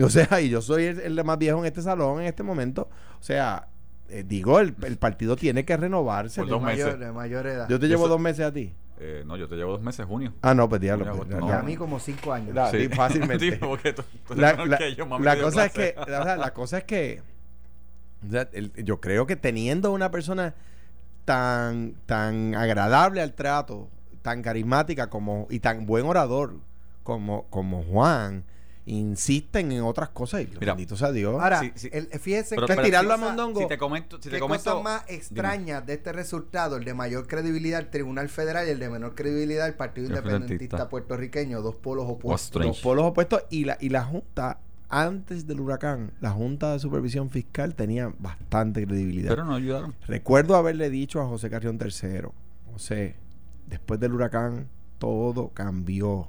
O 0.00 0.10
sea, 0.10 0.40
y 0.42 0.50
yo 0.50 0.60
soy 0.60 0.84
el, 0.84 1.00
el 1.00 1.24
más 1.24 1.38
viejo 1.38 1.58
en 1.60 1.64
este 1.64 1.80
salón 1.82 2.20
en 2.20 2.26
este 2.26 2.42
momento. 2.42 2.88
O 3.18 3.22
sea, 3.22 3.68
eh, 4.10 4.22
digo, 4.24 4.60
el, 4.60 4.74
el 4.82 4.96
partido 4.98 5.34
tiene 5.34 5.64
que 5.64 5.76
renovarse. 5.76 6.42
Por 6.42 6.50
dos 6.50 6.60
de, 6.60 6.66
meses. 6.66 6.84
mayor, 6.84 6.98
de 6.98 7.12
mayor 7.12 7.46
edad. 7.46 7.68
Yo 7.68 7.80
te 7.80 7.88
llevo 7.88 8.02
Eso- 8.02 8.10
dos 8.10 8.20
meses 8.20 8.44
a 8.46 8.52
ti. 8.52 8.72
Eh, 9.00 9.22
no, 9.26 9.36
yo 9.36 9.48
te 9.48 9.56
llevo 9.56 9.72
dos 9.72 9.80
meses, 9.82 10.04
junio. 10.06 10.34
Ah, 10.42 10.54
no, 10.54 10.68
pues 10.68 10.80
diablo. 10.80 11.10
Pues, 11.16 11.28
no. 11.28 11.48
a 11.52 11.62
mí 11.62 11.74
como 11.74 11.98
cinco 11.98 12.32
años. 12.32 12.54
La- 12.54 12.70
sí, 12.70 12.88
fácilmente. 12.88 13.52
Tú- 13.56 13.76
tú 14.28 14.34
la, 14.34 14.56
yo, 14.94 15.08
cosa 15.40 15.66
es 15.66 15.72
que 15.72 15.94
o 15.96 16.04
sea, 16.04 16.36
la 16.36 16.52
cosa 16.52 16.78
es 16.78 16.84
que 16.84 17.22
o 18.26 18.30
sea, 18.30 18.48
el- 18.52 18.72
yo 18.84 19.00
creo 19.00 19.26
que 19.26 19.36
teniendo 19.36 19.92
una 19.92 20.10
persona 20.10 20.54
tan 21.24 21.94
tan 22.06 22.54
agradable 22.54 23.20
al 23.20 23.34
trato 23.34 23.88
tan 24.22 24.42
carismática 24.42 25.08
como 25.10 25.46
y 25.50 25.60
tan 25.60 25.86
buen 25.86 26.06
orador 26.06 26.56
como 27.02 27.44
como 27.50 27.82
Juan 27.82 28.44
insisten 28.86 29.70
en 29.70 29.82
otras 29.82 30.08
cosas. 30.08 30.40
Y 30.40 30.46
Mira, 30.58 30.72
bendito 30.72 30.96
sea 30.96 31.12
Dios. 31.12 31.34
Ahora, 31.38 31.60
Sí, 31.60 31.72
sí. 31.74 31.90
el- 31.92 32.06
fíjense 32.18 32.54
Pero- 32.54 32.66
que 32.66 32.74
pero- 32.74 32.86
tirarlo 32.86 33.12
a 33.12 33.16
cosa- 33.16 33.26
Mondongo. 33.28 33.60
Si 33.60 33.68
te 33.68 33.76
comento, 33.76 34.16
si 34.16 34.22
te 34.30 34.36
¿Qué 34.36 34.40
comento 34.40 34.70
cosa 34.72 34.82
más 34.82 35.04
extraña 35.08 35.82
de 35.82 35.92
este 35.92 36.10
resultado, 36.12 36.76
el 36.76 36.84
de 36.84 36.94
mayor 36.94 37.26
credibilidad 37.26 37.80
el 37.80 37.90
Tribunal 37.90 38.30
Federal 38.30 38.66
y 38.66 38.70
el 38.70 38.78
de 38.78 38.88
menor 38.88 39.14
credibilidad 39.14 39.66
el 39.66 39.74
Partido 39.74 40.06
Independentista. 40.06 40.88
Puertorriqueño, 40.88 41.60
dos 41.60 41.76
polos 41.76 42.06
opuestos. 42.08 42.64
Los 42.64 42.80
polos 42.80 43.04
opuestos 43.04 43.42
y 43.50 43.66
la, 43.66 43.76
y 43.78 43.90
la 43.90 44.04
Junta, 44.04 44.58
antes 44.88 45.46
del 45.46 45.60
huracán, 45.60 46.12
la 46.20 46.30
Junta 46.30 46.72
de 46.72 46.78
Supervisión 46.78 47.30
Fiscal 47.30 47.74
tenía 47.74 48.12
bastante 48.18 48.86
credibilidad. 48.86 49.30
Pero 49.30 49.44
no 49.44 49.54
ayudaron. 49.54 49.94
Recuerdo 50.06 50.56
haberle 50.56 50.88
dicho 50.90 51.20
a 51.20 51.26
José 51.26 51.50
Carrión 51.50 51.78
III, 51.80 52.28
José, 52.72 53.16
después 53.66 54.00
del 54.00 54.12
huracán 54.14 54.68
todo 54.98 55.48
cambió. 55.50 56.28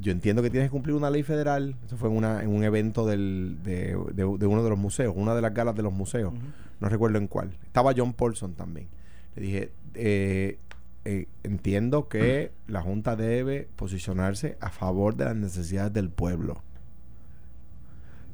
Yo 0.00 0.12
entiendo 0.12 0.42
que 0.42 0.50
tienes 0.50 0.68
que 0.68 0.72
cumplir 0.72 0.94
una 0.94 1.10
ley 1.10 1.22
federal. 1.22 1.74
Eso 1.86 1.96
fue 1.96 2.08
en, 2.08 2.16
una, 2.16 2.42
en 2.42 2.50
un 2.50 2.62
evento 2.62 3.04
del, 3.06 3.58
de, 3.64 3.96
de- 4.14 4.36
de 4.38 4.46
uno 4.46 4.62
de 4.62 4.70
los 4.70 4.78
museos, 4.78 5.14
una 5.16 5.34
de 5.34 5.42
las 5.42 5.52
galas 5.54 5.74
de 5.74 5.82
los 5.82 5.92
museos. 5.92 6.32
No 6.80 6.88
recuerdo 6.88 7.18
en 7.18 7.26
cuál. 7.26 7.50
Estaba 7.64 7.92
John 7.96 8.12
Paulson 8.12 8.54
también. 8.54 8.86
Le 9.34 9.42
dije, 9.42 9.72
eh, 9.94 10.58
eh, 11.04 11.26
entiendo 11.42 12.08
que 12.08 12.52
la 12.68 12.82
Junta 12.82 13.16
debe 13.16 13.68
posicionarse 13.74 14.56
a 14.60 14.70
favor 14.70 15.16
de 15.16 15.24
las 15.24 15.36
necesidades 15.36 15.92
del 15.92 16.10
pueblo. 16.10 16.62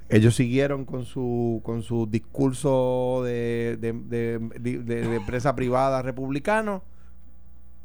Ellos 0.09 0.35
siguieron 0.37 0.85
con 0.85 1.05
su 1.07 1.61
con 1.65 1.83
su 1.83 2.07
discurso 2.07 3.23
de, 3.25 3.79
de, 3.81 3.93
de- 3.93 4.39
de- 4.61 4.79
de- 4.79 5.09
de 5.09 5.17
empresa 5.17 5.55
privada 5.57 6.03
republicano. 6.03 6.83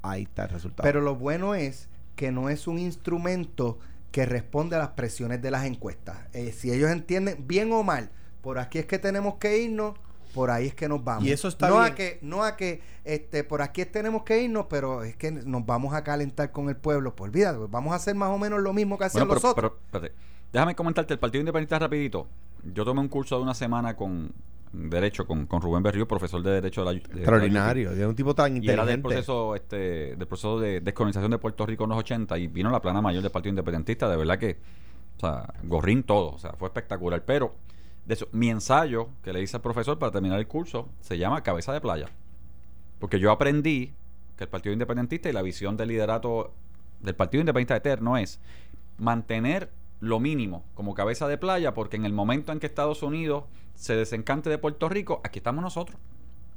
Ahí 0.02 0.24
está 0.24 0.44
el 0.44 0.50
resultado. 0.50 0.84
Pero 0.86 1.02
lo 1.02 1.16
bueno 1.16 1.56
es 1.56 1.90
que 2.16 2.32
no 2.32 2.50
es 2.50 2.68
un 2.68 2.78
instrumento 2.80 3.80
que 4.12 4.26
responde 4.26 4.76
a 4.76 4.80
las 4.80 4.90
presiones 4.90 5.42
de 5.42 5.52
las 5.52 5.66
encuestas. 5.66 6.18
Eh, 6.34 6.52
si 6.52 6.72
ellos 6.72 6.90
entienden, 6.90 7.46
bien 7.48 7.72
o 7.72 7.84
mal, 7.84 8.10
por 8.42 8.58
aquí 8.60 8.80
es 8.80 8.86
que 8.86 8.98
tenemos 9.00 9.36
que 9.36 9.60
irnos, 9.62 9.94
por 10.34 10.52
ahí 10.52 10.68
es 10.68 10.76
que 10.76 10.88
nos 10.90 11.04
vamos. 11.04 11.24
Y 11.26 11.32
eso 11.32 11.48
está 11.48 11.70
no 11.70 11.80
bien. 11.80 11.92
a 11.92 11.96
que 11.96 12.20
no 12.22 12.44
a 12.44 12.56
que 12.58 12.82
este 13.06 13.44
por 13.44 13.62
aquí 13.62 13.86
tenemos 13.86 14.24
que 14.24 14.42
irnos, 14.42 14.66
pero 14.70 15.04
es 15.04 15.16
que 15.16 15.32
nos 15.32 15.66
vamos 15.66 15.94
a 15.94 16.04
calentar 16.04 16.52
con 16.52 16.70
el 16.70 16.76
pueblo. 16.76 17.16
Pues 17.16 17.30
olvídate, 17.30 17.58
pues 17.60 17.72
vamos 17.72 17.94
a 17.94 17.96
hacer 17.96 18.16
más 18.16 18.30
o 18.30 18.38
menos 18.38 18.62
lo 18.62 18.74
mismo 18.74 18.98
que 18.98 19.06
hacían 19.06 19.28
Bueno, 19.28 19.36
los 19.42 19.42
pero, 19.56 19.68
otros. 19.68 19.72
pero, 19.92 20.00
espérate. 20.10 20.30
Déjame 20.52 20.76
comentarte 20.76 21.14
el 21.14 21.20
Partido 21.20 21.42
Independientista 21.42 21.80
rapidito. 21.80 22.28
Yo 22.74 22.84
tomé 22.84 23.02
un 23.02 23.08
curso 23.08 23.38
de 23.38 23.44
una 23.44 23.54
semana 23.54 23.96
con 23.96 24.34
Derecho, 24.72 25.26
con, 25.26 25.46
con 25.48 25.62
Rubén 25.62 25.82
Berrío, 25.82 26.08
profesor 26.08 26.44
de 26.44 26.52
Derecho 26.52 26.82
de 26.82 26.86
la 26.86 26.92
de 26.92 26.98
Extraordinario. 26.98 27.92
De 27.92 28.06
un 28.06 28.16
tipo 28.16 28.36
tan 28.36 28.52
Y 28.52 28.68
era 28.68 28.84
inteligente. 28.84 28.92
del 28.92 29.02
proceso, 29.02 29.56
este, 29.56 30.16
del 30.16 30.28
proceso 30.28 30.60
de 30.60 30.82
descolonización 30.82 31.32
de 31.32 31.38
Puerto 31.38 31.66
Rico 31.66 31.86
en 31.86 31.92
los 31.92 32.00
80 32.00 32.38
y 32.38 32.48
vino 32.48 32.70
la 32.70 32.82
plana 32.82 33.02
mayor 33.02 33.22
del 33.22 33.32
Partido 33.32 33.52
Independentista, 33.52 34.10
de 34.10 34.18
verdad 34.18 34.38
que, 34.38 34.58
o 35.18 35.20
sea, 35.20 35.54
gorrín 35.64 36.04
todo, 36.04 36.32
o 36.32 36.38
sea, 36.38 36.54
fue 36.54 36.68
espectacular. 36.68 37.24
Pero, 37.26 37.56
de 38.06 38.14
eso, 38.14 38.28
mi 38.32 38.50
ensayo 38.50 39.10
que 39.24 39.34
le 39.34 39.42
hice 39.42 39.58
al 39.58 39.62
profesor 39.62 39.98
para 39.98 40.12
terminar 40.12 40.40
el 40.40 40.48
curso 40.48 40.90
se 41.00 41.18
llama 41.18 41.42
Cabeza 41.42 41.74
de 41.74 41.82
Playa. 41.82 42.08
Porque 43.00 43.20
yo 43.20 43.32
aprendí 43.32 43.94
que 44.38 44.44
el 44.44 44.50
Partido 44.50 44.74
Independentista 44.74 45.30
y 45.30 45.34
la 45.34 45.42
visión 45.42 45.78
del 45.78 45.90
liderato 45.90 46.54
del 47.02 47.16
Partido 47.16 47.42
Independentista 47.42 47.76
Eterno 47.76 48.18
es 48.18 48.40
mantener 48.98 49.70
lo 50.00 50.20
mínimo 50.20 50.64
como 50.76 50.94
cabeza 50.94 51.28
de 51.28 51.38
playa, 51.38 51.74
porque 51.74 51.98
en 51.98 52.06
el 52.06 52.14
momento 52.14 52.52
en 52.52 52.60
que 52.60 52.68
Estados 52.68 53.04
Unidos 53.04 53.44
se 53.76 53.96
desencante 53.96 54.50
de 54.50 54.58
Puerto 54.58 54.90
Rico, 54.90 55.22
aquí 55.24 55.40
estamos 55.40 55.62
nosotros. 55.64 55.98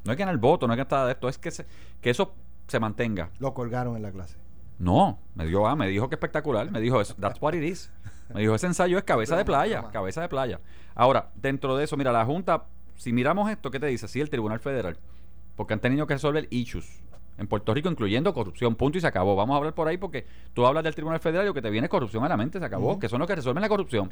No 0.04 0.12
es 0.12 0.16
que 0.16 0.22
en 0.22 0.28
el 0.28 0.38
voto, 0.38 0.66
no 0.66 0.74
es 0.74 0.78
que 0.84 0.88
nada 0.90 1.06
de 1.06 1.12
esto, 1.12 1.28
es 1.28 1.38
que, 1.38 1.50
se- 1.50 1.66
que 2.00 2.10
eso 2.10 2.34
se 2.68 2.80
mantenga. 2.80 3.30
Lo 3.38 3.54
colgaron 3.54 3.96
en 3.96 4.02
la 4.02 4.10
clase. 4.12 4.36
No, 4.78 5.18
me 5.34 5.46
dio 5.46 5.66
ah, 5.66 5.76
me 5.76 5.86
dijo 5.88 6.08
que 6.08 6.16
espectacular, 6.16 6.70
me 6.70 6.80
dijo 6.80 7.00
eso, 7.00 7.14
that's 7.20 7.40
what 7.40 7.54
it 7.54 7.62
is. 7.62 7.90
Me 8.34 8.40
dijo, 8.40 8.54
ese 8.54 8.66
ensayo 8.66 8.96
es 8.98 9.04
cabeza 9.04 9.36
de 9.36 9.44
playa, 9.44 9.90
cabeza 9.92 10.22
de 10.22 10.28
playa. 10.28 10.58
Ahora, 10.94 11.30
dentro 11.36 11.76
de 11.76 11.84
eso, 11.84 11.96
mira, 11.96 12.10
la 12.12 12.24
Junta, 12.24 12.64
si 12.96 13.12
miramos 13.12 13.50
esto, 13.50 13.70
¿qué 13.70 13.78
te 13.78 13.86
dice? 13.86 14.08
Sí, 14.08 14.20
el 14.20 14.30
Tribunal 14.30 14.58
Federal, 14.58 14.96
porque 15.54 15.74
han 15.74 15.80
tenido 15.80 16.06
que 16.06 16.14
resolver 16.14 16.48
issues 16.50 17.00
en 17.38 17.46
Puerto 17.46 17.72
Rico, 17.74 17.88
incluyendo 17.88 18.32
corrupción, 18.34 18.74
punto 18.74 18.98
y 18.98 19.00
se 19.00 19.06
acabó. 19.06 19.34
Vamos 19.36 19.54
a 19.54 19.58
hablar 19.58 19.74
por 19.74 19.88
ahí 19.88 19.96
porque 19.96 20.26
tú 20.54 20.66
hablas 20.66 20.84
del 20.84 20.94
Tribunal 20.94 21.20
Federal 21.20 21.44
y 21.44 21.48
lo 21.48 21.54
que 21.54 21.62
te 21.62 21.70
viene 21.70 21.86
es 21.86 21.90
corrupción 21.90 22.24
a 22.24 22.28
la 22.28 22.36
mente, 22.36 22.58
se 22.58 22.64
acabó, 22.64 22.98
que 22.98 23.08
son 23.08 23.18
los 23.18 23.28
que 23.28 23.34
resuelven 23.34 23.62
la 23.62 23.68
corrupción. 23.68 24.10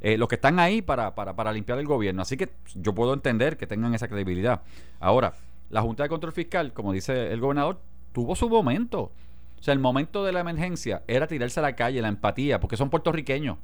Eh, 0.00 0.18
los 0.18 0.28
que 0.28 0.34
están 0.34 0.58
ahí 0.58 0.82
para, 0.82 1.14
para, 1.14 1.36
para 1.36 1.52
limpiar 1.52 1.78
el 1.78 1.86
gobierno. 1.86 2.22
Así 2.22 2.36
que 2.36 2.50
yo 2.74 2.92
puedo 2.92 3.14
entender 3.14 3.56
que 3.56 3.68
tengan 3.68 3.94
esa 3.94 4.08
credibilidad. 4.08 4.62
Ahora, 4.98 5.34
la 5.70 5.80
Junta 5.80 6.02
de 6.02 6.08
Control 6.08 6.32
Fiscal, 6.32 6.72
como 6.72 6.92
dice 6.92 7.32
el 7.32 7.40
gobernador, 7.40 7.78
tuvo 8.12 8.34
su 8.34 8.48
momento. 8.48 9.12
O 9.58 9.62
sea, 9.62 9.72
el 9.72 9.78
momento 9.78 10.24
de 10.24 10.32
la 10.32 10.40
emergencia 10.40 11.02
era 11.06 11.28
tirarse 11.28 11.60
a 11.60 11.62
la 11.62 11.76
calle, 11.76 12.02
la 12.02 12.08
empatía, 12.08 12.58
porque 12.58 12.76
son 12.76 12.90
puertorriqueños. 12.90 13.58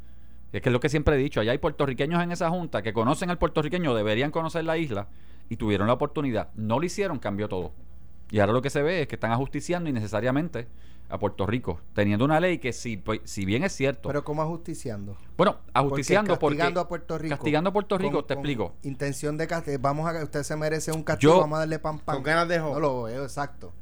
Es 0.53 0.63
que 0.63 0.69
es 0.69 0.73
lo 0.73 0.81
que 0.81 0.89
siempre 0.89 1.17
he 1.17 1.19
dicho, 1.19 1.41
allá 1.41 1.53
hay 1.53 1.59
puertorriqueños 1.59 2.23
en 2.23 2.31
esa 2.31 2.49
junta 2.51 2.83
que 2.83 2.93
conocen 2.93 3.31
al 3.31 3.39
puertorriqueño, 3.39 3.95
deberían 3.95 4.31
conocer 4.31 4.65
la 4.65 4.79
isla 4.79 5.09
y 5.51 5.57
tuvieron 5.57 5.89
la 5.89 5.95
oportunidad. 5.95 6.51
No 6.55 6.79
lo 6.79 6.87
hicieron, 6.87 7.19
cambió 7.19 7.49
todo. 7.49 7.73
Y 8.31 8.41
ahora 8.41 8.53
lo 8.53 8.62
que 8.62 8.71
se 8.71 8.83
ve 8.83 9.03
es 9.03 9.09
que 9.09 9.14
están 9.17 9.33
ajusticiando 9.33 9.88
innecesariamente 9.88 10.67
a 11.11 11.19
Puerto 11.19 11.47
Rico, 11.47 11.81
teniendo 11.95 12.25
una 12.27 12.38
ley 12.38 12.59
que 12.59 12.75
si, 12.75 12.99
pues, 12.99 13.21
si 13.25 13.47
bien 13.47 13.64
es 13.64 13.73
cierto, 13.73 14.09
Pero 14.11 14.23
como 14.25 14.43
ajusticiando. 14.43 15.17
bueno, 15.38 15.57
ajusticiando 15.73 16.38
porque, 16.38 16.59
castigando 16.59 16.81
a 16.83 16.88
Puerto 16.88 17.17
Rico. 17.17 17.35
castigando 17.35 17.71
a 17.71 17.73
Puerto 17.73 17.97
Rico, 17.97 18.12
con- 18.19 18.27
te 18.27 18.35
con 18.35 18.43
explico. 18.45 18.75
Intención 18.83 19.38
de 19.38 19.47
castigar. 19.47 19.81
Vamos 19.81 20.07
a 20.14 20.23
usted 20.23 20.43
se 20.43 20.55
merece 20.57 20.93
un 20.93 21.03
castigo, 21.03 21.35
Yo- 21.37 21.41
vamos 21.41 21.57
a 21.57 21.61
darle 21.61 21.79
pan 21.79 21.99
pan. 22.01 22.17
Con 22.17 22.23
ganas 22.25 22.47
de 22.49 22.59
jo- 22.61 22.75
No 22.75 22.81
lo 22.81 23.03
veo, 23.05 23.23
exacto. 23.25 23.73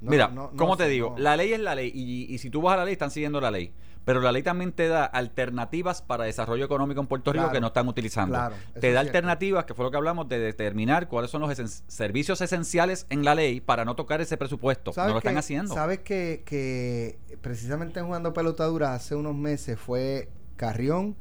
No, 0.00 0.10
Mira, 0.10 0.26
no, 0.28 0.50
no 0.50 0.56
¿cómo 0.56 0.76
te 0.76 0.88
digo? 0.88 1.10
no. 1.10 1.18
La 1.22 1.36
ley 1.36 1.52
es 1.52 1.60
la 1.60 1.74
ley 1.76 1.92
y, 1.94 2.34
y 2.34 2.38
si 2.38 2.50
tú 2.50 2.60
vas 2.62 2.74
a 2.74 2.78
la 2.78 2.84
ley 2.84 2.92
están 2.94 3.12
siguiendo 3.12 3.40
la 3.40 3.50
ley. 3.52 3.72
Pero 4.06 4.20
la 4.20 4.32
ley 4.32 4.42
también 4.42 4.72
te 4.72 4.88
da 4.88 5.04
alternativas 5.04 6.00
para 6.00 6.24
desarrollo 6.24 6.64
económico 6.64 7.00
en 7.00 7.08
Puerto 7.08 7.32
Rico 7.32 7.42
Claro, 7.42 7.52
que 7.54 7.60
no 7.60 7.66
están 7.66 7.88
utilizando. 7.88 8.34
claro, 8.36 8.54
te 8.80 8.92
da 8.92 9.00
alternativas, 9.00 9.64
que 9.66 9.74
fue 9.74 9.84
lo 9.84 9.90
que 9.90 9.96
hablamos, 9.98 10.28
de 10.28 10.38
determinar 10.38 11.08
cuáles 11.08 11.30
son 11.30 11.42
los 11.42 11.50
esen- 11.50 11.82
servicios 11.88 12.40
esenciales 12.40 13.04
en 13.10 13.24
la 13.24 13.34
ley 13.34 13.60
para 13.60 13.84
no 13.84 13.96
tocar 13.96 14.20
ese 14.20 14.36
presupuesto. 14.38 14.90
No 14.92 14.94
¿Sabes 14.94 15.12
lo 15.12 15.18
están 15.18 15.36
haciendo. 15.36 15.74
Sabes 15.74 15.98
que, 15.98 16.42
que 16.46 17.18
precisamente 17.42 18.00
en 18.00 18.06
jugando 18.06 18.32
pelotadura 18.32 18.94
hace 18.94 19.14
unos 19.16 19.34
meses 19.34 19.78
fue 19.78 20.28
Carrión 20.56 21.16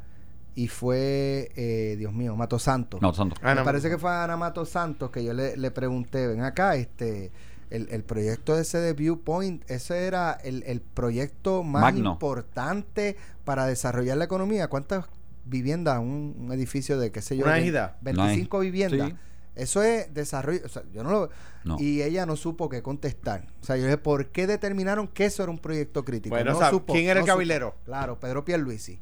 y 0.54 0.68
fue, 0.68 1.52
eh, 1.56 1.96
Dios 1.98 2.14
mío, 2.14 2.36
Mato 2.36 2.60
Santos. 2.60 3.02
No, 3.02 3.14
santo. 3.14 3.36
Ah, 3.42 3.50
Me 3.50 3.56
no, 3.56 3.64
parece 3.66 3.90
que 3.90 3.98
fue 3.98 4.10
a 4.12 4.24
Ana 4.24 4.38
Mato 4.38 4.64
Santos 4.64 5.10
que 5.10 5.24
yo 5.24 5.34
le, 5.34 5.58
le 5.58 5.72
pregunté, 5.72 6.28
ven 6.28 6.42
acá, 6.44 6.76
este, 6.76 7.32
el, 7.70 7.88
el 7.90 8.04
proyecto 8.04 8.58
ese 8.58 8.78
de 8.80 8.94
Viewpoint, 8.94 9.70
ese 9.70 10.06
era 10.06 10.32
el, 10.34 10.64
el 10.68 10.82
proyecto 10.82 11.64
más 11.64 11.82
Magno. 11.82 12.12
importante 12.14 13.18
para 13.44 13.66
desarrollar 13.66 14.18
la 14.18 14.26
economía. 14.26 14.68
¿Cuántas 14.68 15.06
viviendas? 15.46 16.00
Un, 16.00 16.36
un 16.40 16.52
edificio 16.52 16.98
de, 17.00 17.12
qué 17.12 17.22
sé 17.22 17.38
yo, 17.38 17.46
Una 17.46 17.56
de 17.56 17.62
ejida. 17.62 17.98
25 18.02 18.60
viviendas. 18.60 19.10
Sí. 19.10 19.16
Eso 19.56 19.82
es 19.84 20.14
desarrollo, 20.14 20.62
o 20.66 20.70
sea, 20.70 20.84
yo 20.94 21.02
no 21.04 21.10
lo... 21.12 21.30
No. 21.64 21.78
Y 21.80 22.02
ella 22.04 22.26
no 22.26 22.36
supo 22.36 22.68
qué 22.70 22.82
contestar. 22.84 23.48
O 23.62 23.66
sea, 23.66 23.78
yo 23.78 23.84
dije, 23.86 23.98
¿por 23.98 24.28
qué 24.28 24.48
determinaron 24.48 25.08
que 25.08 25.26
eso 25.26 25.42
era 25.44 25.52
un 25.52 25.58
proyecto 25.60 26.04
crítico? 26.04 26.36
Bueno, 26.36 26.52
no 26.52 26.58
o 26.58 26.60
sea, 26.60 26.70
supo, 26.70 26.94
¿quién 26.94 27.06
era 27.06 27.14
el 27.14 27.20
no 27.20 27.26
supo. 27.26 27.34
cabilero? 27.36 27.76
Claro, 27.86 28.20
Pedro 28.20 28.44
Pierluisi. 28.46 29.00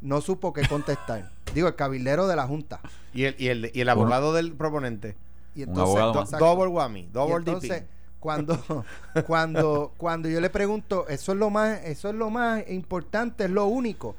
No 0.00 0.20
supo 0.20 0.52
qué 0.52 0.66
contestar. 0.66 1.30
Digo, 1.54 1.68
el 1.68 1.76
cabilero 1.76 2.26
de 2.26 2.34
la 2.36 2.46
Junta. 2.48 2.80
Y 3.14 3.24
el, 3.24 3.36
y 3.38 3.48
el, 3.48 3.70
y 3.72 3.80
el 3.80 3.88
abogado 3.88 4.32
del 4.34 4.52
proponente. 4.54 5.16
Y 5.54 5.62
Un 5.62 5.68
entonces, 5.70 5.96
abogado 6.02 6.24
Do- 6.24 6.38
double 6.38 6.66
whammy, 6.66 7.00
Y 7.00 7.06
double 7.12 7.36
entonces, 7.36 7.70
dipping. 7.70 7.88
Cuando, 8.22 8.84
cuando, 9.26 9.92
cuando 9.96 10.28
yo 10.28 10.40
le 10.40 10.48
pregunto, 10.48 11.06
eso 11.08 11.32
es 11.32 11.38
lo 11.38 11.50
más, 11.50 11.80
eso 11.84 12.08
es 12.08 12.14
lo 12.14 12.30
más 12.30 12.62
importante, 12.70 13.44
es 13.44 13.50
lo 13.50 13.66
único. 13.66 14.14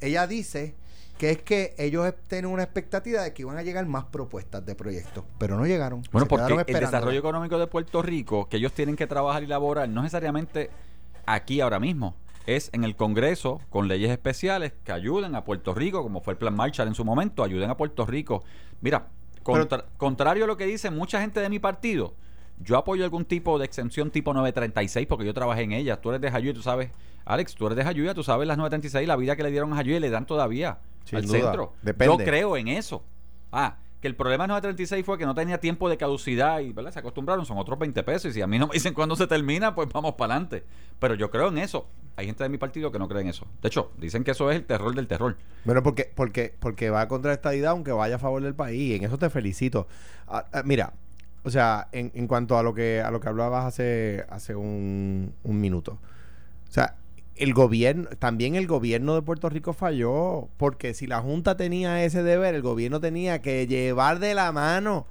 Ella 0.00 0.26
dice 0.28 0.74
que 1.18 1.30
es 1.32 1.42
que 1.42 1.74
ellos 1.76 2.14
tienen 2.28 2.52
una 2.52 2.62
expectativa 2.62 3.22
de 3.22 3.34
que 3.34 3.42
iban 3.42 3.58
a 3.58 3.62
llegar 3.64 3.84
más 3.86 4.04
propuestas 4.04 4.64
de 4.64 4.76
proyectos, 4.76 5.24
pero 5.38 5.56
no 5.56 5.66
llegaron. 5.66 6.02
Bueno, 6.12 6.26
Se 6.26 6.28
porque 6.28 6.72
el 6.72 6.80
desarrollo 6.80 7.18
económico 7.18 7.58
de 7.58 7.66
Puerto 7.66 8.00
Rico, 8.00 8.48
que 8.48 8.58
ellos 8.58 8.72
tienen 8.72 8.94
que 8.94 9.08
trabajar 9.08 9.42
y 9.42 9.46
elaborar, 9.46 9.88
no 9.88 10.02
necesariamente 10.02 10.70
aquí 11.26 11.60
ahora 11.60 11.80
mismo. 11.80 12.14
Es 12.46 12.70
en 12.72 12.84
el 12.84 12.94
Congreso 12.96 13.60
con 13.68 13.88
leyes 13.88 14.10
especiales 14.10 14.72
que 14.84 14.92
ayuden 14.92 15.34
a 15.34 15.44
Puerto 15.44 15.74
Rico, 15.74 16.02
como 16.02 16.20
fue 16.20 16.32
el 16.34 16.38
Plan 16.38 16.54
Marshall 16.54 16.88
en 16.88 16.94
su 16.94 17.04
momento, 17.04 17.42
ayuden 17.42 17.68
a 17.68 17.76
Puerto 17.76 18.06
Rico. 18.06 18.42
Mira, 18.80 19.08
contra- 19.42 19.84
contrario 19.98 20.44
a 20.44 20.46
lo 20.46 20.56
que 20.56 20.64
dice 20.64 20.90
mucha 20.90 21.20
gente 21.20 21.40
de 21.40 21.48
mi 21.50 21.58
partido, 21.58 22.14
yo 22.60 22.76
apoyo 22.76 23.04
algún 23.04 23.24
tipo 23.24 23.58
de 23.58 23.64
exención 23.64 24.10
tipo 24.10 24.32
936 24.34 25.06
porque 25.06 25.24
yo 25.24 25.34
trabajé 25.34 25.62
en 25.62 25.72
ella. 25.72 26.00
Tú 26.00 26.10
eres 26.10 26.20
de 26.20 26.30
Jayuya, 26.30 26.54
tú 26.54 26.62
sabes, 26.62 26.90
Alex, 27.24 27.54
tú 27.54 27.66
eres 27.66 27.76
de 27.76 27.84
Jayuya, 27.84 28.14
tú 28.14 28.22
sabes 28.22 28.46
las 28.48 28.56
936, 28.58 29.06
la 29.06 29.16
vida 29.16 29.36
que 29.36 29.42
le 29.42 29.50
dieron 29.50 29.72
a 29.72 29.76
Jayuya 29.76 29.96
y 29.98 30.00
le 30.00 30.10
dan 30.10 30.26
todavía 30.26 30.78
Sin 31.04 31.18
al 31.18 31.26
duda, 31.26 31.38
centro. 31.38 31.72
depende. 31.82 32.16
Yo 32.18 32.24
creo 32.24 32.56
en 32.56 32.68
eso. 32.68 33.04
Ah, 33.52 33.76
que 34.00 34.06
el 34.06 34.14
problema 34.14 34.44
de 34.44 34.48
936 34.48 35.04
fue 35.04 35.18
que 35.18 35.26
no 35.26 35.34
tenía 35.34 35.58
tiempo 35.58 35.88
de 35.88 35.96
caducidad 35.96 36.60
y 36.60 36.72
¿verdad? 36.72 36.92
se 36.92 37.00
acostumbraron, 37.00 37.44
son 37.44 37.58
otros 37.58 37.78
20 37.78 38.02
pesos. 38.04 38.30
Y 38.30 38.34
si 38.34 38.42
a 38.42 38.46
mí 38.46 38.58
no 38.58 38.68
me 38.68 38.74
dicen 38.74 38.94
cuándo 38.94 39.16
se 39.16 39.26
termina, 39.26 39.74
pues 39.74 39.88
vamos 39.92 40.14
para 40.14 40.34
adelante. 40.34 40.64
Pero 40.98 41.14
yo 41.14 41.30
creo 41.30 41.48
en 41.48 41.58
eso. 41.58 41.88
Hay 42.16 42.26
gente 42.26 42.42
de 42.42 42.48
mi 42.48 42.58
partido 42.58 42.90
que 42.90 42.98
no 42.98 43.08
cree 43.08 43.22
en 43.22 43.28
eso. 43.28 43.46
De 43.62 43.68
hecho, 43.68 43.92
dicen 43.96 44.24
que 44.24 44.32
eso 44.32 44.50
es 44.50 44.56
el 44.56 44.64
terror 44.64 44.94
del 44.94 45.06
terror. 45.06 45.36
Bueno, 45.64 45.82
porque, 45.82 46.10
porque, 46.14 46.54
porque 46.58 46.90
va 46.90 47.06
contra 47.08 47.32
esta 47.32 47.54
idea, 47.54 47.70
aunque 47.70 47.92
vaya 47.92 48.16
a 48.16 48.18
favor 48.18 48.42
del 48.42 48.54
país. 48.54 48.96
En 48.96 49.04
eso 49.04 49.18
te 49.18 49.30
felicito. 49.30 49.86
Ah, 50.26 50.46
ah, 50.52 50.62
mira, 50.64 50.94
o 51.44 51.50
sea, 51.50 51.88
en, 51.92 52.10
en 52.14 52.26
cuanto 52.26 52.58
a 52.58 52.62
lo 52.62 52.74
que 52.74 53.00
a 53.00 53.10
lo 53.10 53.20
que 53.20 53.28
hablabas 53.28 53.64
hace, 53.64 54.24
hace 54.28 54.54
un, 54.54 55.34
un 55.42 55.60
minuto. 55.60 55.98
O 56.68 56.72
sea, 56.72 56.96
el 57.36 57.54
gobierno, 57.54 58.08
también 58.18 58.56
el 58.56 58.66
gobierno 58.66 59.14
de 59.14 59.22
Puerto 59.22 59.48
Rico 59.48 59.72
falló, 59.72 60.48
porque 60.56 60.92
si 60.94 61.06
la 61.06 61.20
Junta 61.20 61.56
tenía 61.56 62.04
ese 62.04 62.22
deber, 62.22 62.54
el 62.54 62.62
gobierno 62.62 63.00
tenía 63.00 63.40
que 63.40 63.66
llevar 63.66 64.18
de 64.18 64.34
la 64.34 64.52
mano. 64.52 65.06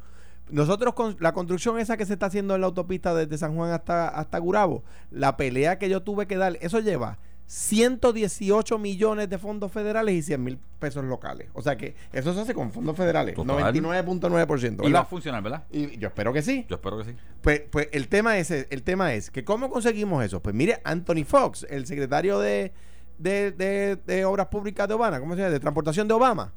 Nosotros 0.50 0.94
con 0.94 1.18
la 1.20 1.34
construcción 1.34 1.80
esa 1.80 1.98
que 1.98 2.06
se 2.06 2.14
está 2.14 2.28
haciendo 2.28 2.56
en 2.56 2.62
la 2.62 2.68
autopista 2.68 3.14
desde 3.14 3.38
San 3.38 3.56
Juan 3.56 3.72
hasta, 3.72 4.08
hasta 4.08 4.38
Gurabo, 4.38 4.84
la 5.12 5.36
pelea 5.38 5.78
que 5.78 5.90
yo 5.90 6.04
tuve 6.04 6.28
que 6.28 6.38
dar, 6.38 6.58
eso 6.62 6.80
lleva 6.80 7.18
118 7.48 8.78
millones 8.78 9.30
de 9.30 9.38
fondos 9.38 9.72
federales 9.72 10.14
y 10.16 10.22
100 10.22 10.44
mil 10.44 10.60
pesos 10.80 11.04
locales. 11.06 11.48
O 11.54 11.62
sea 11.62 11.78
que 11.78 11.96
eso 12.14 12.34
se 12.34 12.42
hace 12.42 12.54
con 12.54 12.72
fondos 12.72 12.96
federales, 12.96 13.36
Total. 13.36 13.74
99.9%. 13.74 14.88
Y 14.88 14.92
va 14.92 15.00
a 15.00 15.06
funcionar, 15.06 15.42
¿verdad? 15.42 15.64
Y 15.72 15.98
yo 15.98 16.08
espero 16.10 16.34
que 16.34 16.42
sí. 16.42 16.66
Yo 16.70 16.76
espero 16.76 16.98
que 17.00 17.06
sí. 17.06 17.16
Pues, 17.42 17.62
pues 17.72 17.88
el 17.94 18.08
tema 18.10 18.38
es 18.38 18.52
el 18.52 18.84
tema 18.84 19.14
es 19.14 19.32
que 19.32 19.44
cómo 19.44 19.70
conseguimos 19.70 20.24
eso. 20.24 20.42
Pues 20.42 20.54
mire, 20.56 20.82
Anthony 20.84 21.24
Fox, 21.26 21.66
el 21.70 21.86
secretario 21.86 22.40
de, 22.40 22.74
de, 23.18 23.52
de- 23.52 23.96
de 23.96 24.26
Obras 24.26 24.48
Públicas 24.48 24.88
de 24.88 24.94
Obama, 24.94 25.20
¿cómo 25.20 25.34
se 25.34 25.40
llama? 25.42 25.52
De 25.54 25.60
Transportación 25.60 26.08
de 26.08 26.14
Obama. 26.14 26.54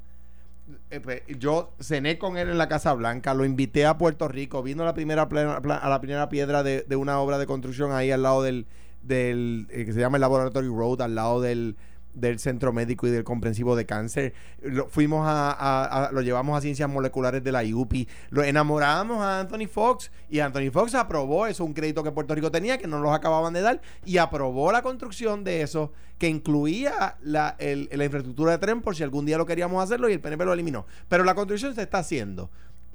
Eh, 0.89 0.99
pues, 0.99 1.21
yo 1.39 1.73
cené 1.79 2.17
con 2.17 2.37
él 2.37 2.49
en 2.49 2.57
la 2.57 2.67
Casa 2.69 2.93
Blanca, 2.93 3.33
lo 3.33 3.43
invité 3.45 3.85
a 3.85 3.97
Puerto 3.97 4.27
Rico, 4.27 4.61
vino 4.61 4.83
a 4.83 4.85
la 4.85 4.93
primera 4.93 5.27
plena- 5.27 5.55
a 5.57 5.89
la 5.89 5.99
primera 6.01 6.29
piedra 6.29 6.63
de, 6.63 6.83
de 6.87 6.95
una 6.95 7.19
obra 7.19 7.37
de 7.37 7.45
construcción 7.45 7.91
ahí 7.91 8.11
al 8.11 8.23
lado 8.23 8.43
del, 8.43 8.67
del 9.03 9.67
eh, 9.71 9.85
que 9.85 9.93
se 9.93 9.99
llama 9.99 10.17
el 10.17 10.21
Laboratory 10.21 10.67
Road, 10.67 11.01
al 11.01 11.15
lado 11.15 11.41
del, 11.41 11.75
del 12.13 12.39
Centro 12.39 12.73
Médico 12.73 13.07
y 13.07 13.09
del 13.09 13.23
Comprensivo 13.23 13.75
de 13.75 13.85
Cáncer. 13.85 14.33
Lo, 14.61 14.87
fuimos 14.87 15.23
a, 15.27 16.09
lo 16.11 16.21
llevamos 16.21 16.57
a 16.57 16.61
Ciencias 16.61 16.89
Moleculares 16.89 17.43
de 17.43 17.51
la 17.51 17.63
IUPI, 17.63 18.07
lo 18.29 18.43
enamoramos 18.43 19.21
a 19.23 19.39
Anthony 19.41 19.67
Fox 19.71 20.11
y 20.29 20.39
Anthony 20.39 20.71
Fox 20.71 20.93
aprobó 20.95 21.47
eso, 21.47 21.63
un 21.65 21.73
crédito 21.73 22.03
que 22.03 22.11
Puerto 22.11 22.35
Rico 22.35 22.51
tenía 22.51 22.77
que 22.77 22.87
no 22.87 22.99
los 22.99 23.13
acababan 23.13 23.53
de 23.53 23.61
dar 23.61 23.81
y 24.05 24.17
aprobó 24.17 24.71
la 24.71 24.81
construcción 24.81 25.43
de 25.43 25.61
eso 25.61 25.91
que 26.17 26.27
incluía 26.27 27.15
la, 27.23 27.55
el- 27.57 27.89
la 27.91 28.05
infraestructura 28.05 28.51
de 28.51 28.57
tren 28.59 28.81
por 28.81 28.95
si 28.95 29.01
algún 29.03 29.25
día 29.25 29.37
lo 29.39 29.45
queríamos 29.47 29.83
hacerlo 29.83 30.07
y 30.09 30.13
el 30.13 30.19
PNP 30.21 30.45
lo 30.45 30.53
eliminó. 30.53 30.85
Pero 31.07 31.23
la 31.23 31.33
construcción 31.33 31.73
se 31.73 31.81
está 31.81 31.97
haciendo. 31.99 32.51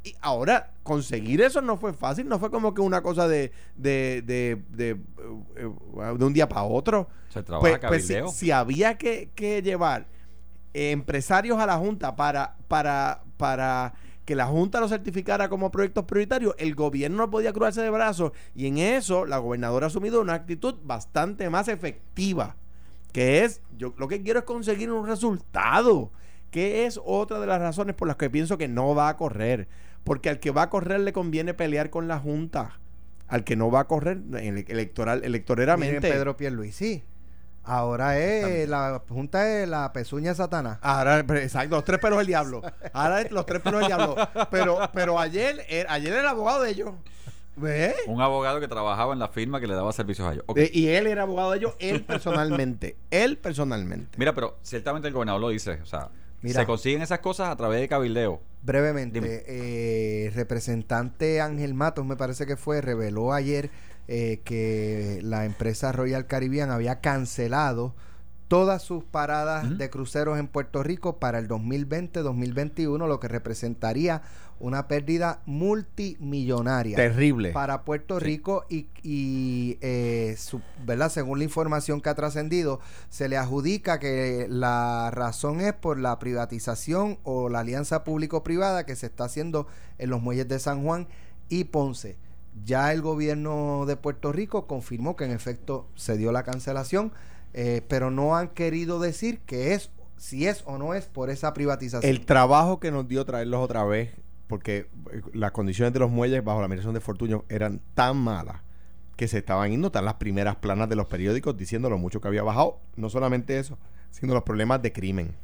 Y 0.07 0.15
ahora, 0.21 0.71
conseguir 0.85 1.41
eso 1.41 1.61
no 1.61 1.79
fue 1.79 1.93
fácil, 1.93 2.29
no 2.29 2.39
fue 2.39 2.49
como 2.49 2.73
que 2.75 2.81
una 2.81 3.03
cosa 3.03 3.27
de, 3.27 3.51
de, 3.75 4.23
de, 4.25 4.63
de, 4.71 4.91
eh, 5.57 5.71
de 6.17 6.25
un 6.25 6.33
día 6.33 6.49
para 6.49 6.63
otro. 6.63 7.09
Se 7.29 7.43
trabaja 7.43 7.81
Pues, 7.89 8.07
pues, 8.07 8.07
si, 8.07 8.15
si 8.39 8.51
había 8.53 8.97
que, 8.97 9.31
que 9.35 9.63
llevar 9.63 10.07
eh, 10.75 10.93
empresarios 10.93 11.59
a 11.59 11.67
la 11.67 11.77
Junta 11.77 12.15
para, 12.15 12.55
para, 12.69 13.25
para 13.37 13.95
que 14.25 14.37
la 14.37 14.47
Junta 14.47 14.79
lo 14.79 14.87
certificara 14.89 15.49
como 15.49 15.73
proyectos 15.73 16.05
prioritarios, 16.05 16.55
el 16.59 16.77
gobierno 16.77 17.17
no 17.17 17.31
podía 17.33 17.53
cruzarse 17.53 17.83
de 17.83 17.91
brazos 17.91 18.31
y 18.55 18.69
en 18.69 18.79
eso 18.79 19.27
la 19.27 19.39
gobernadora 19.39 19.87
ha 19.87 19.89
asumido 19.89 20.21
una 20.21 20.35
actitud 20.35 20.77
bastante 20.85 21.51
más 21.51 21.67
efectiva, 21.67 22.55
que 23.11 23.43
es, 23.43 23.61
yo 23.77 23.93
lo 23.99 24.07
que 24.07 24.23
quiero 24.23 24.39
es 24.39 24.45
conseguir 24.45 24.93
un 24.93 25.05
resultado, 25.05 26.13
que 26.53 26.87
es 26.87 27.01
otra 27.05 27.41
de 27.41 27.47
las 27.49 27.61
razones 27.61 27.97
por 27.97 28.07
las 28.07 28.17
que 28.17 28.31
pienso 28.31 28.57
que 28.57 28.69
no 28.69 28.95
va 28.95 29.09
a 29.09 29.17
correr, 29.17 29.67
porque 30.07 30.31
al 30.31 30.41
que 30.41 30.51
va 30.53 30.63
a 30.63 30.71
correr 30.71 31.01
le 31.01 31.13
conviene 31.13 31.53
pelear 31.53 31.91
con 31.91 32.09
la 32.09 32.19
Junta. 32.19 32.79
Al 33.29 33.43
que 33.45 33.57
no 33.57 33.71
va 33.73 33.81
a 33.81 33.85
correr 33.89 34.19
ele- 34.41 34.65
electoral, 34.69 35.23
electoreramente. 35.25 35.97
Miren 35.97 36.13
Pedro 36.13 36.37
Pierluisi. 36.37 37.03
Ahora 37.65 38.17
es 38.21 38.69
la 38.69 39.03
junta 39.09 39.49
es 39.61 39.69
la 39.69 39.93
pezuña 39.93 40.31
de 40.31 40.37
Satanás. 40.37 40.79
Ahora, 40.81 41.19
exacto, 41.19 41.75
los 41.75 41.85
tres 41.85 41.99
pelos 41.99 42.19
del 42.19 42.29
diablo. 42.29 42.63
Ahora 42.93 43.21
es 43.23 43.33
los 43.33 43.45
tres 43.45 43.61
pelos 43.61 43.81
del 43.81 43.89
diablo. 43.89 44.15
Pero, 44.53 44.79
pero 44.95 45.19
ayer, 45.19 45.67
era- 45.69 45.93
ayer 45.93 46.13
era 46.13 46.21
el 46.21 46.27
abogado 46.29 46.63
de 46.63 46.71
ellos. 46.71 46.91
¿Ves? 47.57 47.97
Un 48.07 48.21
abogado 48.21 48.61
que 48.61 48.69
trabajaba 48.69 49.15
en 49.15 49.19
la 49.19 49.27
firma 49.29 49.59
que 49.61 49.67
le 49.67 49.75
daba 49.75 49.91
servicios 49.93 50.29
a 50.29 50.33
ellos. 50.35 50.45
Y 50.73 50.87
él 50.89 51.09
era 51.09 51.23
abogado 51.23 51.51
de 51.51 51.59
ellos, 51.59 51.75
él 51.81 52.05
personalmente. 52.05 52.97
él 53.11 53.39
personalmente. 53.39 54.17
Mira, 54.19 54.33
pero 54.35 54.59
ciertamente 54.63 55.09
el 55.09 55.15
gobernador 55.15 55.41
lo 55.41 55.49
dice. 55.49 55.81
O 55.83 55.87
sea, 55.87 56.11
Mira. 56.43 56.61
se 56.61 56.67
consiguen 56.67 57.03
esas 57.03 57.21
cosas 57.21 57.49
a 57.49 57.57
través 57.57 57.81
de 57.81 57.89
cabildeo. 57.89 58.41
Brevemente, 58.63 59.21
eh, 59.47 60.31
representante 60.35 61.41
Ángel 61.41 61.75
Matos, 61.75 62.05
me 62.05 62.17
parece 62.17 62.47
que 62.47 62.57
fue, 62.57 62.81
reveló 62.81 63.33
ayer 63.33 63.71
eh, 64.09 64.41
que 64.45 65.21
la 65.23 65.45
empresa 65.45 65.93
Royal 65.93 66.27
Caribbean 66.27 66.71
había 66.71 67.01
cancelado 67.01 67.95
todas 68.49 68.83
sus 68.83 69.03
paradas 69.05 69.77
de 69.77 69.91
cruceros 69.91 70.39
en 70.39 70.47
Puerto 70.47 70.83
Rico 70.83 71.17
para 71.19 71.39
el 71.39 71.49
2020-2021, 71.49 73.07
lo 73.09 73.19
que 73.21 73.29
representaría 73.29 74.23
una 74.59 74.89
pérdida 74.89 75.43
multimillonaria 75.45 76.97
Terrible. 76.97 77.51
para 77.53 77.83
Puerto 77.85 78.19
Sí. 78.19 78.25
Rico 78.25 78.65
y, 78.71 78.89
y, 79.03 79.79
eh, 79.83 80.35
su- 80.39 80.63
¿verdad? 80.87 81.11
según 81.11 81.39
la 81.39 81.45
información 81.45 82.01
que 82.01 82.09
ha 82.09 82.15
trascendido, 82.15 82.81
se 83.11 83.29
le 83.29 83.37
adjudica 83.37 83.99
que 83.99 84.47
la 84.49 85.11
razón 85.13 85.61
es 85.61 85.75
por 85.75 85.99
la 85.99 86.19
privatización 86.19 87.19
o 87.25 87.49
la 87.49 87.61
alianza 87.61 88.05
público-privada 88.05 88.87
que 88.87 88.97
se 88.97 89.07
está 89.07 89.25
haciendo 89.25 89.67
en 89.99 90.11
los 90.11 90.23
muelles 90.23 90.49
de 90.49 90.59
San 90.59 90.83
Juan 90.83 91.07
y 91.49 91.65
Ponce. 91.65 92.17
Ya 92.65 92.93
el 92.93 93.03
gobierno 93.03 93.85
de 93.87 93.97
Puerto 93.97 94.33
Rico 94.33 94.67
confirmó 94.67 95.17
que 95.17 95.25
en 95.27 95.33
efecto 95.33 95.87
se 95.95 96.17
dio 96.17 96.33
la 96.33 96.43
cancelación, 96.43 97.13
eh, 97.59 97.81
pero 97.89 98.11
no 98.11 98.37
han 98.37 98.49
querido 98.49 99.01
decir 99.01 99.41
que 99.41 99.73
es 99.73 99.91
si 100.19 100.47
es 100.47 100.63
o 100.67 100.77
no 100.77 100.93
es 100.93 101.07
por 101.07 101.31
esa 101.31 101.55
privatización. 101.55 102.09
El 102.09 102.27
trabajo 102.27 102.79
que 102.81 102.91
nos 102.91 103.09
dio 103.09 103.25
traerlos 103.25 103.65
otra 103.65 103.83
vez, 103.85 104.11
porque 104.47 104.91
eh, 105.11 105.23
las 105.33 105.53
condiciones 105.53 105.95
de 105.95 106.01
los 106.01 106.11
muelles 106.11 106.45
bajo 106.45 106.59
la 106.59 106.67
administración 106.67 106.93
de 106.93 107.01
Fortuño 107.01 107.45
eran 107.49 107.81
tan 107.95 108.19
malas 108.19 108.61
que 109.17 109.27
se 109.27 109.39
estaban 109.39 109.71
yendo, 109.71 109.87
están 109.87 110.05
las 110.05 110.17
primeras 110.17 110.57
planas 110.57 110.91
de 110.91 110.97
los 110.97 111.07
periódicos 111.07 111.57
diciendo 111.57 111.89
lo 111.89 111.97
mucho 111.97 112.21
que 112.21 112.29
había 112.29 112.43
bajado. 112.43 112.79
No 112.95 113.09
solamente 113.09 113.59
eso, 113.59 113.79
sino 114.11 114.35
los 114.35 114.43
problemas 114.43 114.83
de 114.83 114.93
crimen. 114.93 115.35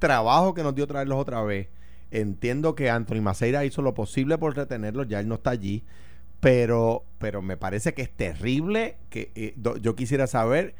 Trabajo 0.00 0.52
que 0.52 0.64
nos 0.64 0.74
dio 0.74 0.88
traerlos 0.88 1.16
otra 1.16 1.42
vez. 1.42 1.68
Entiendo 2.10 2.74
que 2.74 2.90
Anthony 2.90 3.22
Maceira 3.22 3.64
hizo 3.64 3.82
lo 3.82 3.94
posible 3.94 4.36
por 4.36 4.56
retenerlos, 4.56 5.06
ya 5.06 5.20
él 5.20 5.28
no 5.28 5.36
está 5.36 5.50
allí, 5.50 5.84
pero, 6.40 7.04
pero 7.18 7.40
me 7.40 7.56
parece 7.56 7.94
que 7.94 8.02
es 8.02 8.10
terrible 8.10 8.96
que 9.10 9.30
eh, 9.36 9.54
yo 9.80 9.94
quisiera 9.94 10.26
saber 10.26 10.74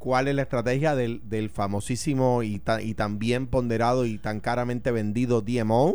cuál 0.00 0.26
es 0.26 0.34
la 0.34 0.42
estrategia 0.42 0.96
del, 0.96 1.20
del 1.28 1.50
famosísimo 1.50 2.42
y, 2.42 2.58
ta- 2.58 2.82
y 2.82 2.94
tan 2.94 3.18
bien 3.20 3.46
ponderado 3.46 4.04
y 4.06 4.18
tan 4.18 4.40
caramente 4.40 4.90
vendido 4.90 5.42
DMO 5.42 5.94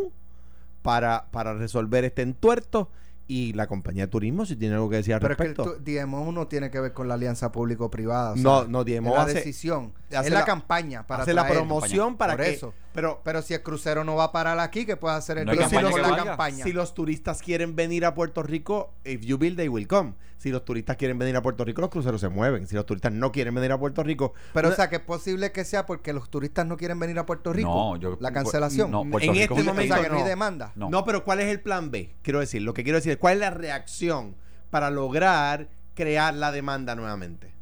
para, 0.82 1.26
para 1.32 1.54
resolver 1.56 2.06
este 2.06 2.22
entuerto 2.22 2.90
y 3.28 3.54
la 3.54 3.66
compañía 3.66 4.04
de 4.04 4.12
turismo 4.12 4.46
si 4.46 4.56
tiene 4.56 4.76
algo 4.76 4.88
que 4.90 4.98
decir 4.98 5.16
al 5.16 5.20
Pero 5.22 5.34
es 5.34 5.38
que 5.38 5.44
el 5.44 5.56
respecto. 5.56 5.78
tu- 5.84 5.92
DMO 5.92 6.32
no 6.32 6.48
tiene 6.48 6.70
que 6.70 6.80
ver 6.80 6.94
con 6.94 7.08
la 7.08 7.16
alianza 7.16 7.52
público-privada. 7.52 8.34
o 8.34 8.36
No, 8.36 8.60
sea, 8.62 8.68
no, 8.70 8.84
DMO 8.84 9.10
es 9.10 9.16
la 9.16 9.22
hace- 9.24 9.34
decisión. 9.34 9.94
hace 10.10 10.28
es 10.28 10.34
la, 10.34 10.40
la- 10.42 10.46
campaña 10.46 11.08
para 11.08 11.24
hace 11.24 11.34
la 11.34 11.48
promoción 11.48 12.16
para 12.18 12.36
Por 12.36 12.46
que 12.46 12.52
eso. 12.54 12.74
Pero 12.96 13.22
Pero 13.24 13.42
si 13.42 13.54
el 13.54 13.62
crucero 13.62 14.04
no 14.04 14.16
va 14.16 14.26
a 14.26 14.32
parar 14.32 14.58
aquí, 14.60 14.86
¿qué 14.86 14.96
puede 14.98 15.16
hacer 15.16 15.38
el 15.38 15.46
No 15.46 15.52
si 15.52 15.58
campaña 15.60 15.82
la 15.92 16.02
valga. 16.02 16.24
campaña? 16.26 16.64
Si 16.64 16.74
los 16.74 16.94
turistas 16.94 17.42
quieren 17.42 17.76
venir 17.76 18.06
a 18.06 18.16
Puerto 18.16 18.42
Rico, 18.42 18.94
if 19.04 19.22
you 19.22 19.38
build, 19.38 19.58
they 19.58 19.68
will 19.68 19.88
come. 19.88 20.14
Si 20.38 20.50
los 20.52 20.64
turistas 20.66 20.96
quieren 20.98 21.18
venir 21.18 21.36
a 21.38 21.42
Puerto 21.42 21.64
Rico, 21.66 21.82
los 21.82 21.90
cruceros 21.90 22.22
se 22.22 22.30
mueven. 22.30 22.68
Si 22.68 22.76
los 22.76 22.86
turistas 22.86 23.12
no 23.12 23.32
quieren 23.32 23.54
venir 23.56 23.72
a 23.72 23.80
Puerto 23.80 24.04
Rico, 24.04 24.34
Pero, 24.54 24.70
o 24.70 24.72
sea, 24.74 24.90
que 24.90 24.98
es 24.98 25.02
posible 25.02 25.52
que 25.52 25.64
sea 25.66 25.86
porque 25.86 26.14
los 26.14 26.30
turistas 26.30 26.66
no 26.68 26.78
quieren 26.78 27.00
venir 27.00 27.18
a 27.20 27.26
Puerto 27.26 27.52
Rico. 27.54 27.70
No, 27.70 27.98
yo- 27.98 28.18
la 28.20 28.32
cancelación. 28.32 28.92
No, 28.92 29.04
Puerto 29.10 29.28
En 29.30 29.34
Rico 29.36 29.56
este 29.56 29.62
o 29.70 29.74
momento 29.74 29.94
sea, 29.94 29.96
país- 30.04 30.08
que 30.08 30.14
no 30.14 30.20
hay 30.24 30.30
demanda. 30.30 30.72
No. 30.76 30.90
No. 30.90 31.04
pero 31.06 31.24
¿cuál 31.24 31.40
es 31.40 31.48
el 31.48 31.62
plan 31.62 31.90
B? 31.92 32.16
Quiero 32.22 32.40
decir, 32.40 32.62
lo 32.62 32.74
que 32.74 32.84
quiero 32.84 32.98
decir 32.98 33.14
es 33.14 33.18
cuál 33.18 33.36
es 33.36 33.40
la 33.40 33.50
reacción 33.52 34.36
para 34.70 34.90
lograr 34.92 35.70
crear 35.96 36.34
la 36.34 36.52
demanda 36.52 36.96
nuevamente. 36.96 37.55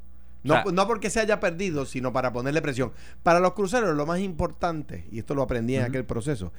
No, 0.44 0.56
O 0.56 0.64
sea- 0.64 0.72
no 0.72 0.88
porque 0.88 1.10
se 1.10 1.20
haya 1.22 1.40
perdido, 1.40 1.86
sino 1.86 2.12
para 2.14 2.34
ponerle 2.34 2.62
presión. 2.62 2.92
Para 3.24 3.40
los 3.40 3.54
cruceros, 3.54 3.96
lo 3.96 4.06
más 4.06 4.20
importante, 4.20 5.08
y 5.12 5.20
esto 5.20 5.36
lo 5.36 5.42
aprendí 5.42 5.76
en 5.76 5.84
aquel 5.84 6.06
proceso, 6.06 6.52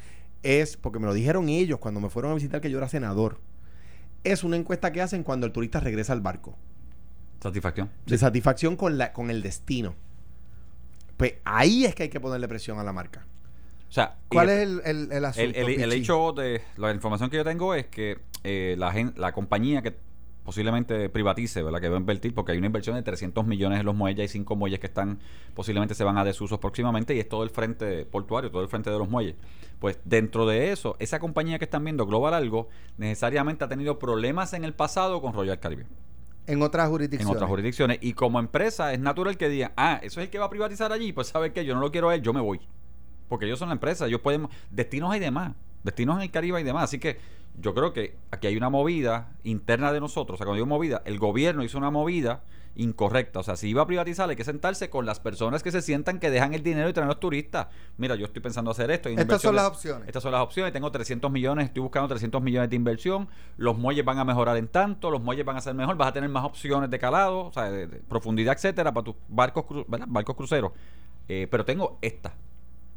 es, 0.43 0.77
porque 0.77 0.99
me 0.99 1.07
lo 1.07 1.13
dijeron 1.15 1.49
ellos 1.49 1.79
cuando 1.79 2.01
me 2.01 2.09
fueron 2.11 2.33
a 2.33 2.35
visitar 2.35 2.61
que 2.61 2.71
yo 2.71 2.79
era 2.79 2.89
senador, 2.89 3.41
es 4.25 4.43
una 4.43 4.57
encuesta 4.57 4.91
que 4.93 5.03
hacen 5.03 5.23
cuando 5.23 5.47
el 5.47 5.53
turista 5.53 5.81
regresa 5.81 6.13
al 6.15 6.21
barco. 6.23 6.57
Satisfacción. 7.43 7.91
De 8.07 8.17
satisfacción 8.17 8.77
con, 8.77 8.97
la, 8.97 9.13
con 9.13 9.31
el 9.31 9.43
destino. 9.43 9.95
Pues 11.17 11.35
ahí 11.45 11.85
es 11.85 11.95
que 11.95 12.05
hay 12.05 12.09
que 12.09 12.21
ponerle 12.21 12.49
presión 12.49 12.79
a 12.79 12.83
la 12.85 12.93
marca. 12.93 13.27
O 13.89 13.93
sea, 13.93 14.17
¿Cuál 14.29 14.49
es 14.49 14.61
el, 14.61 14.81
el, 14.85 15.13
el 15.13 15.25
asunto? 15.25 15.59
El, 15.61 15.81
el- 15.83 15.93
hecho 15.93 16.33
de 16.33 16.63
la 16.77 16.91
información 16.93 17.31
que 17.31 17.37
yo 17.37 17.45
tengo 17.45 17.75
es 17.75 17.87
que 17.87 18.19
eh, 18.43 18.75
la, 18.79 18.93
la 19.17 19.33
compañía 19.33 19.83
que 19.83 19.95
posiblemente 20.45 21.09
privatice, 21.09 21.63
¿verdad? 21.63 21.81
Que 21.81 21.89
va 21.89 21.97
a 21.97 22.01
invertir, 22.01 22.35
porque 22.35 22.53
hay 22.53 22.59
una 22.59 22.67
inversión 22.67 22.95
de 22.97 23.03
300 23.03 23.47
millones 23.47 23.81
en 23.81 23.87
los 23.87 23.95
muelles, 23.95 24.21
hay 24.21 24.29
cinco 24.29 24.57
muelles 24.57 24.79
que 24.79 24.87
están, 24.87 25.19
posiblemente 25.55 25.95
se 25.95 26.05
van 26.05 26.19
a 26.19 26.25
desusos 26.25 26.59
próximamente 26.59 27.15
y 27.15 27.19
es 27.19 27.29
todo 27.29 27.43
el 27.43 27.51
frente 27.51 28.05
portuario, 28.05 28.51
todo 28.51 28.63
el 28.63 28.69
frente 28.69 28.91
de 28.91 28.99
los 28.99 29.09
muelles. 29.09 29.37
Pues 29.79 29.99
dentro 30.05 30.47
de 30.47 30.71
eso, 30.71 30.97
esa 30.99 31.19
compañía 31.19 31.59
que 31.59 31.65
están 31.65 31.83
viendo, 31.83 32.07
Global 32.07 32.35
Algo, 32.35 32.69
necesariamente 32.99 33.65
ha 33.65 33.69
tenido 33.69 33.99
problemas 33.99 34.53
en 34.53 34.65
el 34.65 34.75
pasado 34.75 35.21
con 35.23 35.33
Royal 35.33 35.59
Caribbean, 35.59 35.89
En 36.47 36.63
otras 36.63 36.87
en 36.87 36.93
jurisdicciones. 36.93 37.35
otras 37.35 37.49
jurisdicciones. 37.49 37.99
Y 38.03 38.13
como 38.13 38.39
empresa 38.39 38.93
es 38.93 39.01
natural 39.01 39.39
que 39.39 39.49
digan, 39.49 39.73
ah, 39.77 39.99
eso 40.03 40.21
es 40.21 40.27
el 40.27 40.31
que 40.31 40.39
va 40.39 40.47
a 40.47 40.51
privatizar 40.51 40.93
allí, 40.93 41.13
pues 41.13 41.29
sabe 41.29 41.53
que 41.53 41.65
yo 41.65 41.75
no 41.75 41.81
lo 41.81 41.91
quiero 41.91 42.11
a 42.11 42.15
él, 42.15 42.23
yo 42.23 42.35
me 42.35 42.41
voy. 42.41 42.61
Porque 43.29 43.47
ellos 43.47 43.59
son 43.59 43.71
la 43.71 43.75
empresa, 43.75 44.07
ellos 44.07 44.21
pueden... 44.21 44.47
Destinos 44.71 45.11
hay 45.11 45.21
demás, 45.21 45.55
destinos 45.83 46.17
en 46.17 46.23
el 46.23 46.31
Caribe 46.31 46.59
hay 46.59 46.65
demás. 46.65 46.85
Así 46.85 46.99
que 46.99 47.19
yo 47.61 47.75
creo 47.75 47.93
que 47.93 48.17
aquí 48.31 48.47
hay 48.49 48.57
una 48.57 48.69
movida 48.71 49.33
interna 49.45 49.93
de 49.93 50.01
nosotros. 50.01 50.35
O 50.35 50.39
sea, 50.39 50.47
cuando 50.47 50.57
digo 50.57 50.67
movida, 50.67 51.03
el 51.05 51.19
gobierno 51.19 51.63
hizo 51.65 51.79
una 51.79 51.91
movida 51.91 52.43
incorrecta. 52.77 53.39
O 53.39 53.43
sea, 53.45 53.55
si 53.57 53.69
iba 53.69 53.83
a 53.83 53.87
privatizar, 53.87 54.29
hay 54.29 54.35
que 54.35 54.43
sentarse 54.43 54.91
con 54.91 55.07
las 55.07 55.21
personas 55.21 55.63
que 55.63 55.71
se 55.71 55.81
sientan 55.81 56.19
que 56.19 56.31
dejan 56.31 56.55
el 56.55 56.63
dinero 56.65 56.89
y 56.89 56.93
traen 56.93 57.07
los 57.09 57.21
turistas. 57.21 57.69
Mira, 57.99 58.17
yo 58.17 58.27
estoy 58.27 58.43
pensando 58.43 58.73
hacer 58.73 58.91
esto. 58.91 59.09
Estas 59.09 59.41
son 59.43 59.55
las 59.55 59.65
opciones. 59.69 60.09
Estas 60.09 60.23
son 60.25 60.33
las 60.33 60.41
opciones. 60.43 60.73
Tengo 60.73 60.91
300 60.91 61.31
millones, 61.31 61.67
estoy 61.67 61.83
buscando 61.83 62.09
300 62.09 62.43
millones 62.43 62.71
de 62.71 62.77
inversión. 62.77 63.29
Los 63.57 63.79
muelles 63.79 64.05
van 64.05 64.19
a 64.19 64.25
mejorar 64.25 64.57
en 64.57 64.67
tanto, 64.67 65.11
los 65.13 65.23
muelles 65.23 65.45
van 65.45 65.57
a 65.57 65.61
ser 65.61 65.75
mejor, 65.75 65.97
vas 65.97 66.09
a 66.09 66.13
tener 66.13 66.29
más 66.31 66.45
opciones 66.45 66.91
de 66.91 66.99
calado, 66.99 67.47
o 67.47 67.53
sea, 67.53 67.71
de, 67.71 67.87
de 67.87 67.99
profundidad, 68.01 68.55
etcétera, 68.55 68.93
para 68.93 69.05
tus 69.05 69.15
barcos, 69.29 69.65
cru- 69.67 69.85
barcos 70.09 70.35
cruceros. 70.35 70.73
Eh, 71.29 71.47
pero 71.51 71.65
tengo 71.65 71.99
esta. 72.03 72.35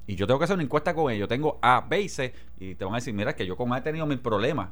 Y 0.07 0.15
yo 0.15 0.25
tengo 0.25 0.39
que 0.39 0.45
hacer 0.45 0.55
una 0.55 0.63
encuesta 0.63 0.93
con 0.95 1.11
ellos. 1.11 1.27
Tengo 1.27 1.59
A, 1.61 1.85
B 1.87 2.01
y 2.01 2.09
C. 2.09 2.33
Y 2.59 2.75
te 2.75 2.85
van 2.85 2.93
a 2.93 2.97
decir, 2.97 3.13
mira, 3.13 3.35
que 3.35 3.45
yo 3.45 3.55
con 3.57 3.71
A 3.73 3.77
he 3.79 3.81
tenido 3.81 4.05
mil 4.05 4.19
problemas. 4.19 4.69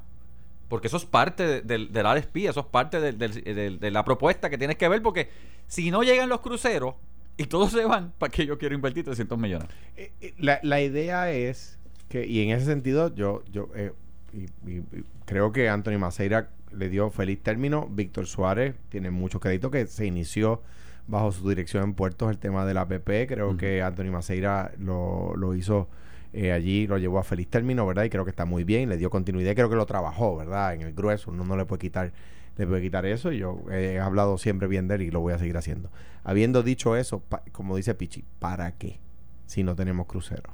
Porque 0.70 0.88
eso 0.88 0.98
es 0.98 1.06
parte 1.06 1.46
de- 1.46 1.62
del, 1.62 1.92
del 1.92 2.06
RSP, 2.06 2.38
eso 2.48 2.62
es 2.62 2.66
parte 2.66 3.00
del- 3.00 3.80
de 3.80 3.92
la 3.92 4.04
propuesta 4.06 4.50
que 4.50 4.58
tienes 4.58 4.78
que 4.78 4.88
ver. 4.88 5.02
Porque 5.04 5.30
si 5.68 5.92
no 5.92 6.02
llegan 6.04 6.30
los 6.30 6.40
cruceros 6.40 6.96
y 7.38 7.46
todos 7.46 7.72
se 7.72 7.86
van, 7.86 8.14
¿para 8.18 8.32
qué 8.32 8.46
yo 8.46 8.58
quiero 8.58 8.74
invertir 8.74 9.04
300 9.04 9.38
millones? 9.38 9.68
Eh, 9.98 10.12
eh, 10.22 10.34
La, 10.40 10.60
la 10.64 10.82
idea 10.82 11.30
es 11.32 11.78
que, 12.10 12.26
y 12.26 12.42
en 12.42 12.52
ese 12.56 12.66
sentido, 12.66 13.14
yo, 13.14 13.44
yo 13.52 13.70
eh, 13.76 13.92
y- 14.34 14.72
y 14.72 14.84
creo 15.26 15.52
que 15.52 15.70
Anthony 15.70 16.00
Maceira 16.00 16.50
le 16.72 16.90
dio 16.90 17.10
feliz 17.12 17.44
término. 17.44 17.88
Víctor 17.92 18.26
Suárez 18.26 18.74
tiene 18.90 19.12
mucho 19.12 19.40
crédito 19.40 19.70
que 19.70 19.86
se 19.86 20.06
inició 20.06 20.62
bajo 21.08 21.32
su 21.32 21.48
dirección 21.48 21.84
en 21.84 21.94
puertos 21.94 22.30
el 22.32 22.38
tema 22.40 22.66
del 22.66 22.78
APP. 22.78 23.28
Creo 23.28 23.58
que 23.58 23.82
Anthony 23.82 24.12
Maceira 24.12 24.72
lo, 24.80 25.34
lo 25.36 25.54
hizo 25.56 25.88
eh, 26.34 26.52
allí, 26.52 26.88
lo 26.88 26.98
llevó 26.98 27.20
a 27.20 27.24
feliz 27.24 27.48
término, 27.48 27.86
¿verdad? 27.88 28.04
Y 28.04 28.10
creo 28.10 28.24
que 28.26 28.32
está 28.32 28.46
muy 28.46 28.64
bien, 28.64 28.90
le 28.90 28.98
dio 28.98 29.10
continuidad. 29.10 29.52
y 29.52 29.56
Creo 29.56 29.70
que 29.70 29.76
lo 29.76 29.86
trabajó, 29.86 30.36
¿verdad? 30.38 30.74
En 30.74 30.82
el 30.82 30.94
grueso, 30.94 31.32
uno 31.32 31.44
no 31.46 31.56
le 31.58 31.66
puede 31.66 31.80
quitar 31.82 32.12
le 32.58 32.66
puede 32.66 32.82
quitar 32.82 33.06
eso 33.06 33.34
y 33.34 33.40
yo 33.40 33.60
he 33.70 34.00
hablado 34.00 34.38
siempre 34.38 34.70
bien 34.70 34.88
de 34.88 34.96
él 34.96 35.02
y 35.02 35.12
lo 35.12 35.20
voy 35.20 35.34
a 35.34 35.38
seguir 35.38 35.58
haciendo. 35.58 35.92
Habiendo 36.24 36.64
dicho 36.64 36.96
eso, 36.96 37.20
pa- 37.20 37.44
como 37.52 37.76
dice 37.76 37.96
Pichi, 37.96 38.24
¿para 38.40 38.72
qué? 38.78 39.02
Si 39.46 39.62
no 39.62 39.76
tenemos 39.76 40.06
cruceros. 40.08 40.54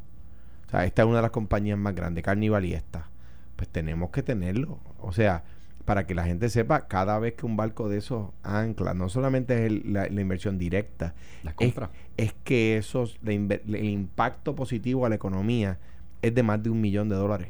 O 0.66 0.70
sea, 0.72 0.86
esta 0.86 1.04
es 1.04 1.08
una 1.08 1.18
de 1.18 1.22
las 1.22 1.30
compañías 1.32 1.78
más 1.78 1.94
grandes, 1.94 2.24
Carnival 2.24 2.66
y 2.66 2.74
esta. 2.74 3.08
Pues 3.56 3.70
tenemos 3.70 4.10
que 4.10 4.24
tenerlo. 4.24 4.80
O 4.98 5.12
sea, 5.12 5.44
para 5.92 6.08
que 6.08 6.16
la 6.16 6.24
gente 6.24 6.50
sepa, 6.50 6.88
cada 6.88 7.20
vez 7.20 7.34
que 7.34 7.46
un 7.46 7.58
barco 7.58 7.90
de 7.90 7.98
esos 7.98 8.30
ancla, 8.44 8.94
no 8.94 9.10
solamente 9.10 9.56
es 9.56 9.70
el- 9.74 9.92
la, 9.92 10.08
la 10.08 10.22
inversión 10.22 10.58
directa, 10.58 11.16
Las 11.44 11.54
es, 11.60 11.74
compras. 11.74 11.90
es 12.16 12.34
que 12.46 12.78
esos, 12.78 13.20
la 13.22 13.34
el 13.34 13.84
impacto 13.84 14.56
positivo 14.56 15.06
a 15.06 15.10
la 15.10 15.16
economía 15.16 15.80
es 16.22 16.34
de 16.34 16.44
más 16.44 16.64
de 16.64 16.70
un 16.70 16.80
millón 16.80 17.10
de 17.10 17.16
dólares. 17.16 17.50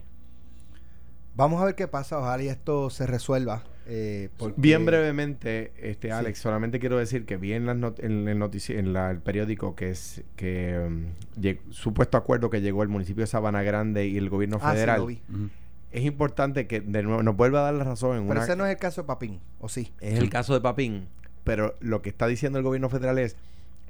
Vamos 1.35 1.61
a 1.61 1.65
ver 1.65 1.75
qué 1.75 1.87
pasa. 1.87 2.17
Ojalá 2.17 2.41
y 2.41 2.47
esto 2.47 2.89
se 2.89 3.05
resuelva. 3.05 3.63
eh, 3.87 4.29
porque- 4.37 4.59
Bien 4.61 4.85
brevemente, 4.85 5.71
este 5.77 6.07
Sí. 6.07 6.13
Alex, 6.13 6.39
solamente 6.39 6.79
quiero 6.79 6.97
decir 6.97 7.25
que 7.25 7.37
vi 7.37 7.53
en, 7.53 7.65
las 7.67 7.75
not- 7.77 7.99
en 7.99 8.27
el, 8.27 8.39
notici- 8.39 8.75
en 8.77 8.93
la- 8.93 9.11
el 9.11 9.19
periódico 9.19 9.75
que 9.75 9.89
es 9.91 10.23
que 10.35 10.79
um, 10.87 11.05
lleg- 11.39 11.59
supuesto 11.71 12.17
acuerdo 12.17 12.49
que 12.49 12.61
llegó 12.61 12.81
el 12.83 12.89
municipio 12.89 13.21
de 13.21 13.27
Sabana 13.27 13.61
Grande 13.63 14.07
y 14.07 14.17
el 14.17 14.29
gobierno 14.29 14.57
Ah, 14.61 14.69
sí, 14.71 14.75
federal. 14.77 14.99
lo 15.01 15.05
vi. 15.07 15.21
Ujú. 15.29 15.49
Es 15.91 16.05
importante 16.05 16.67
que 16.67 16.81
de 16.81 17.03
nuevo 17.03 17.21
nos 17.23 17.35
vuelva 17.35 17.59
a 17.59 17.63
dar 17.63 17.73
la 17.73 17.83
razón 17.83 18.17
en 18.17 18.27
Pero 18.27 18.39
una 18.39 18.43
ese 18.43 18.55
no 18.55 18.65
es 18.65 18.71
el 18.71 18.77
caso 18.77 19.01
de 19.01 19.07
Papín, 19.07 19.39
¿o 19.59 19.69
sí? 19.69 19.91
es 19.99 20.17
el 20.19 20.29
caso 20.29 20.53
de 20.53 20.61
Papín, 20.61 21.07
pero 21.43 21.75
lo 21.79 22.01
que 22.01 22.09
está 22.09 22.27
diciendo 22.27 22.57
el 22.59 22.63
gobierno 22.63 22.89
federal 22.89 23.19
es 23.19 23.35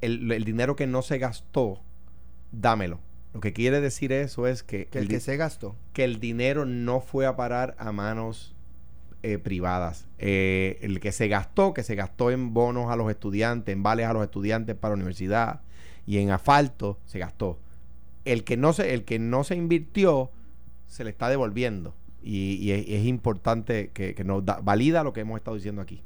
el, 0.01 0.31
el 0.31 0.43
dinero 0.43 0.75
que 0.75 0.87
no 0.87 1.01
se 1.03 1.19
gastó, 1.19 1.79
dámelo. 2.51 2.99
Lo 3.33 3.39
que 3.39 3.53
quiere 3.53 3.79
decir 3.79 4.11
eso 4.11 4.47
es 4.47 4.61
que, 4.63 4.87
Que 4.87 4.99
el 4.99 5.07
que 5.07 5.19
se 5.19 5.37
gastó. 5.37 5.75
que 5.93 6.03
el 6.03 6.19
dinero 6.19 6.65
no 6.65 6.99
fue 7.01 7.25
a 7.25 7.35
parar 7.37 7.75
a 7.79 7.91
manos 7.91 8.55
eh, 9.23 9.37
privadas. 9.37 10.07
Eh, 10.17 10.79
el 10.81 10.99
que 10.99 11.11
se 11.11 11.27
gastó, 11.27 11.73
que 11.73 11.83
se 11.83 11.95
gastó 11.95 12.31
en 12.31 12.53
bonos 12.53 12.91
a 12.91 12.95
los 12.95 13.09
estudiantes, 13.09 13.71
en 13.73 13.83
vales 13.83 14.07
a 14.07 14.13
los 14.13 14.23
estudiantes 14.23 14.75
para 14.75 14.93
la 14.93 14.95
universidad 14.95 15.61
y 16.05 16.17
en 16.17 16.31
asfalto, 16.31 16.97
se 17.05 17.19
gastó. 17.19 17.59
El 18.25 18.43
que 18.43 18.57
no 18.57 18.73
se, 18.73 18.93
el 18.93 19.05
que 19.05 19.19
no 19.19 19.43
se 19.43 19.55
invirtió, 19.55 20.31
se 20.91 21.03
le 21.05 21.09
está 21.09 21.29
devolviendo. 21.29 21.95
Y, 22.21 22.55
y 22.55 22.71
es, 22.71 23.05
importante 23.05 23.89
que, 23.93 24.13
que 24.13 24.23
nos 24.23 24.45
da- 24.45 24.59
valida 24.61 25.03
lo 25.03 25.13
que 25.13 25.21
hemos 25.21 25.37
estado 25.37 25.55
diciendo 25.55 25.81
aquí. 25.81 25.99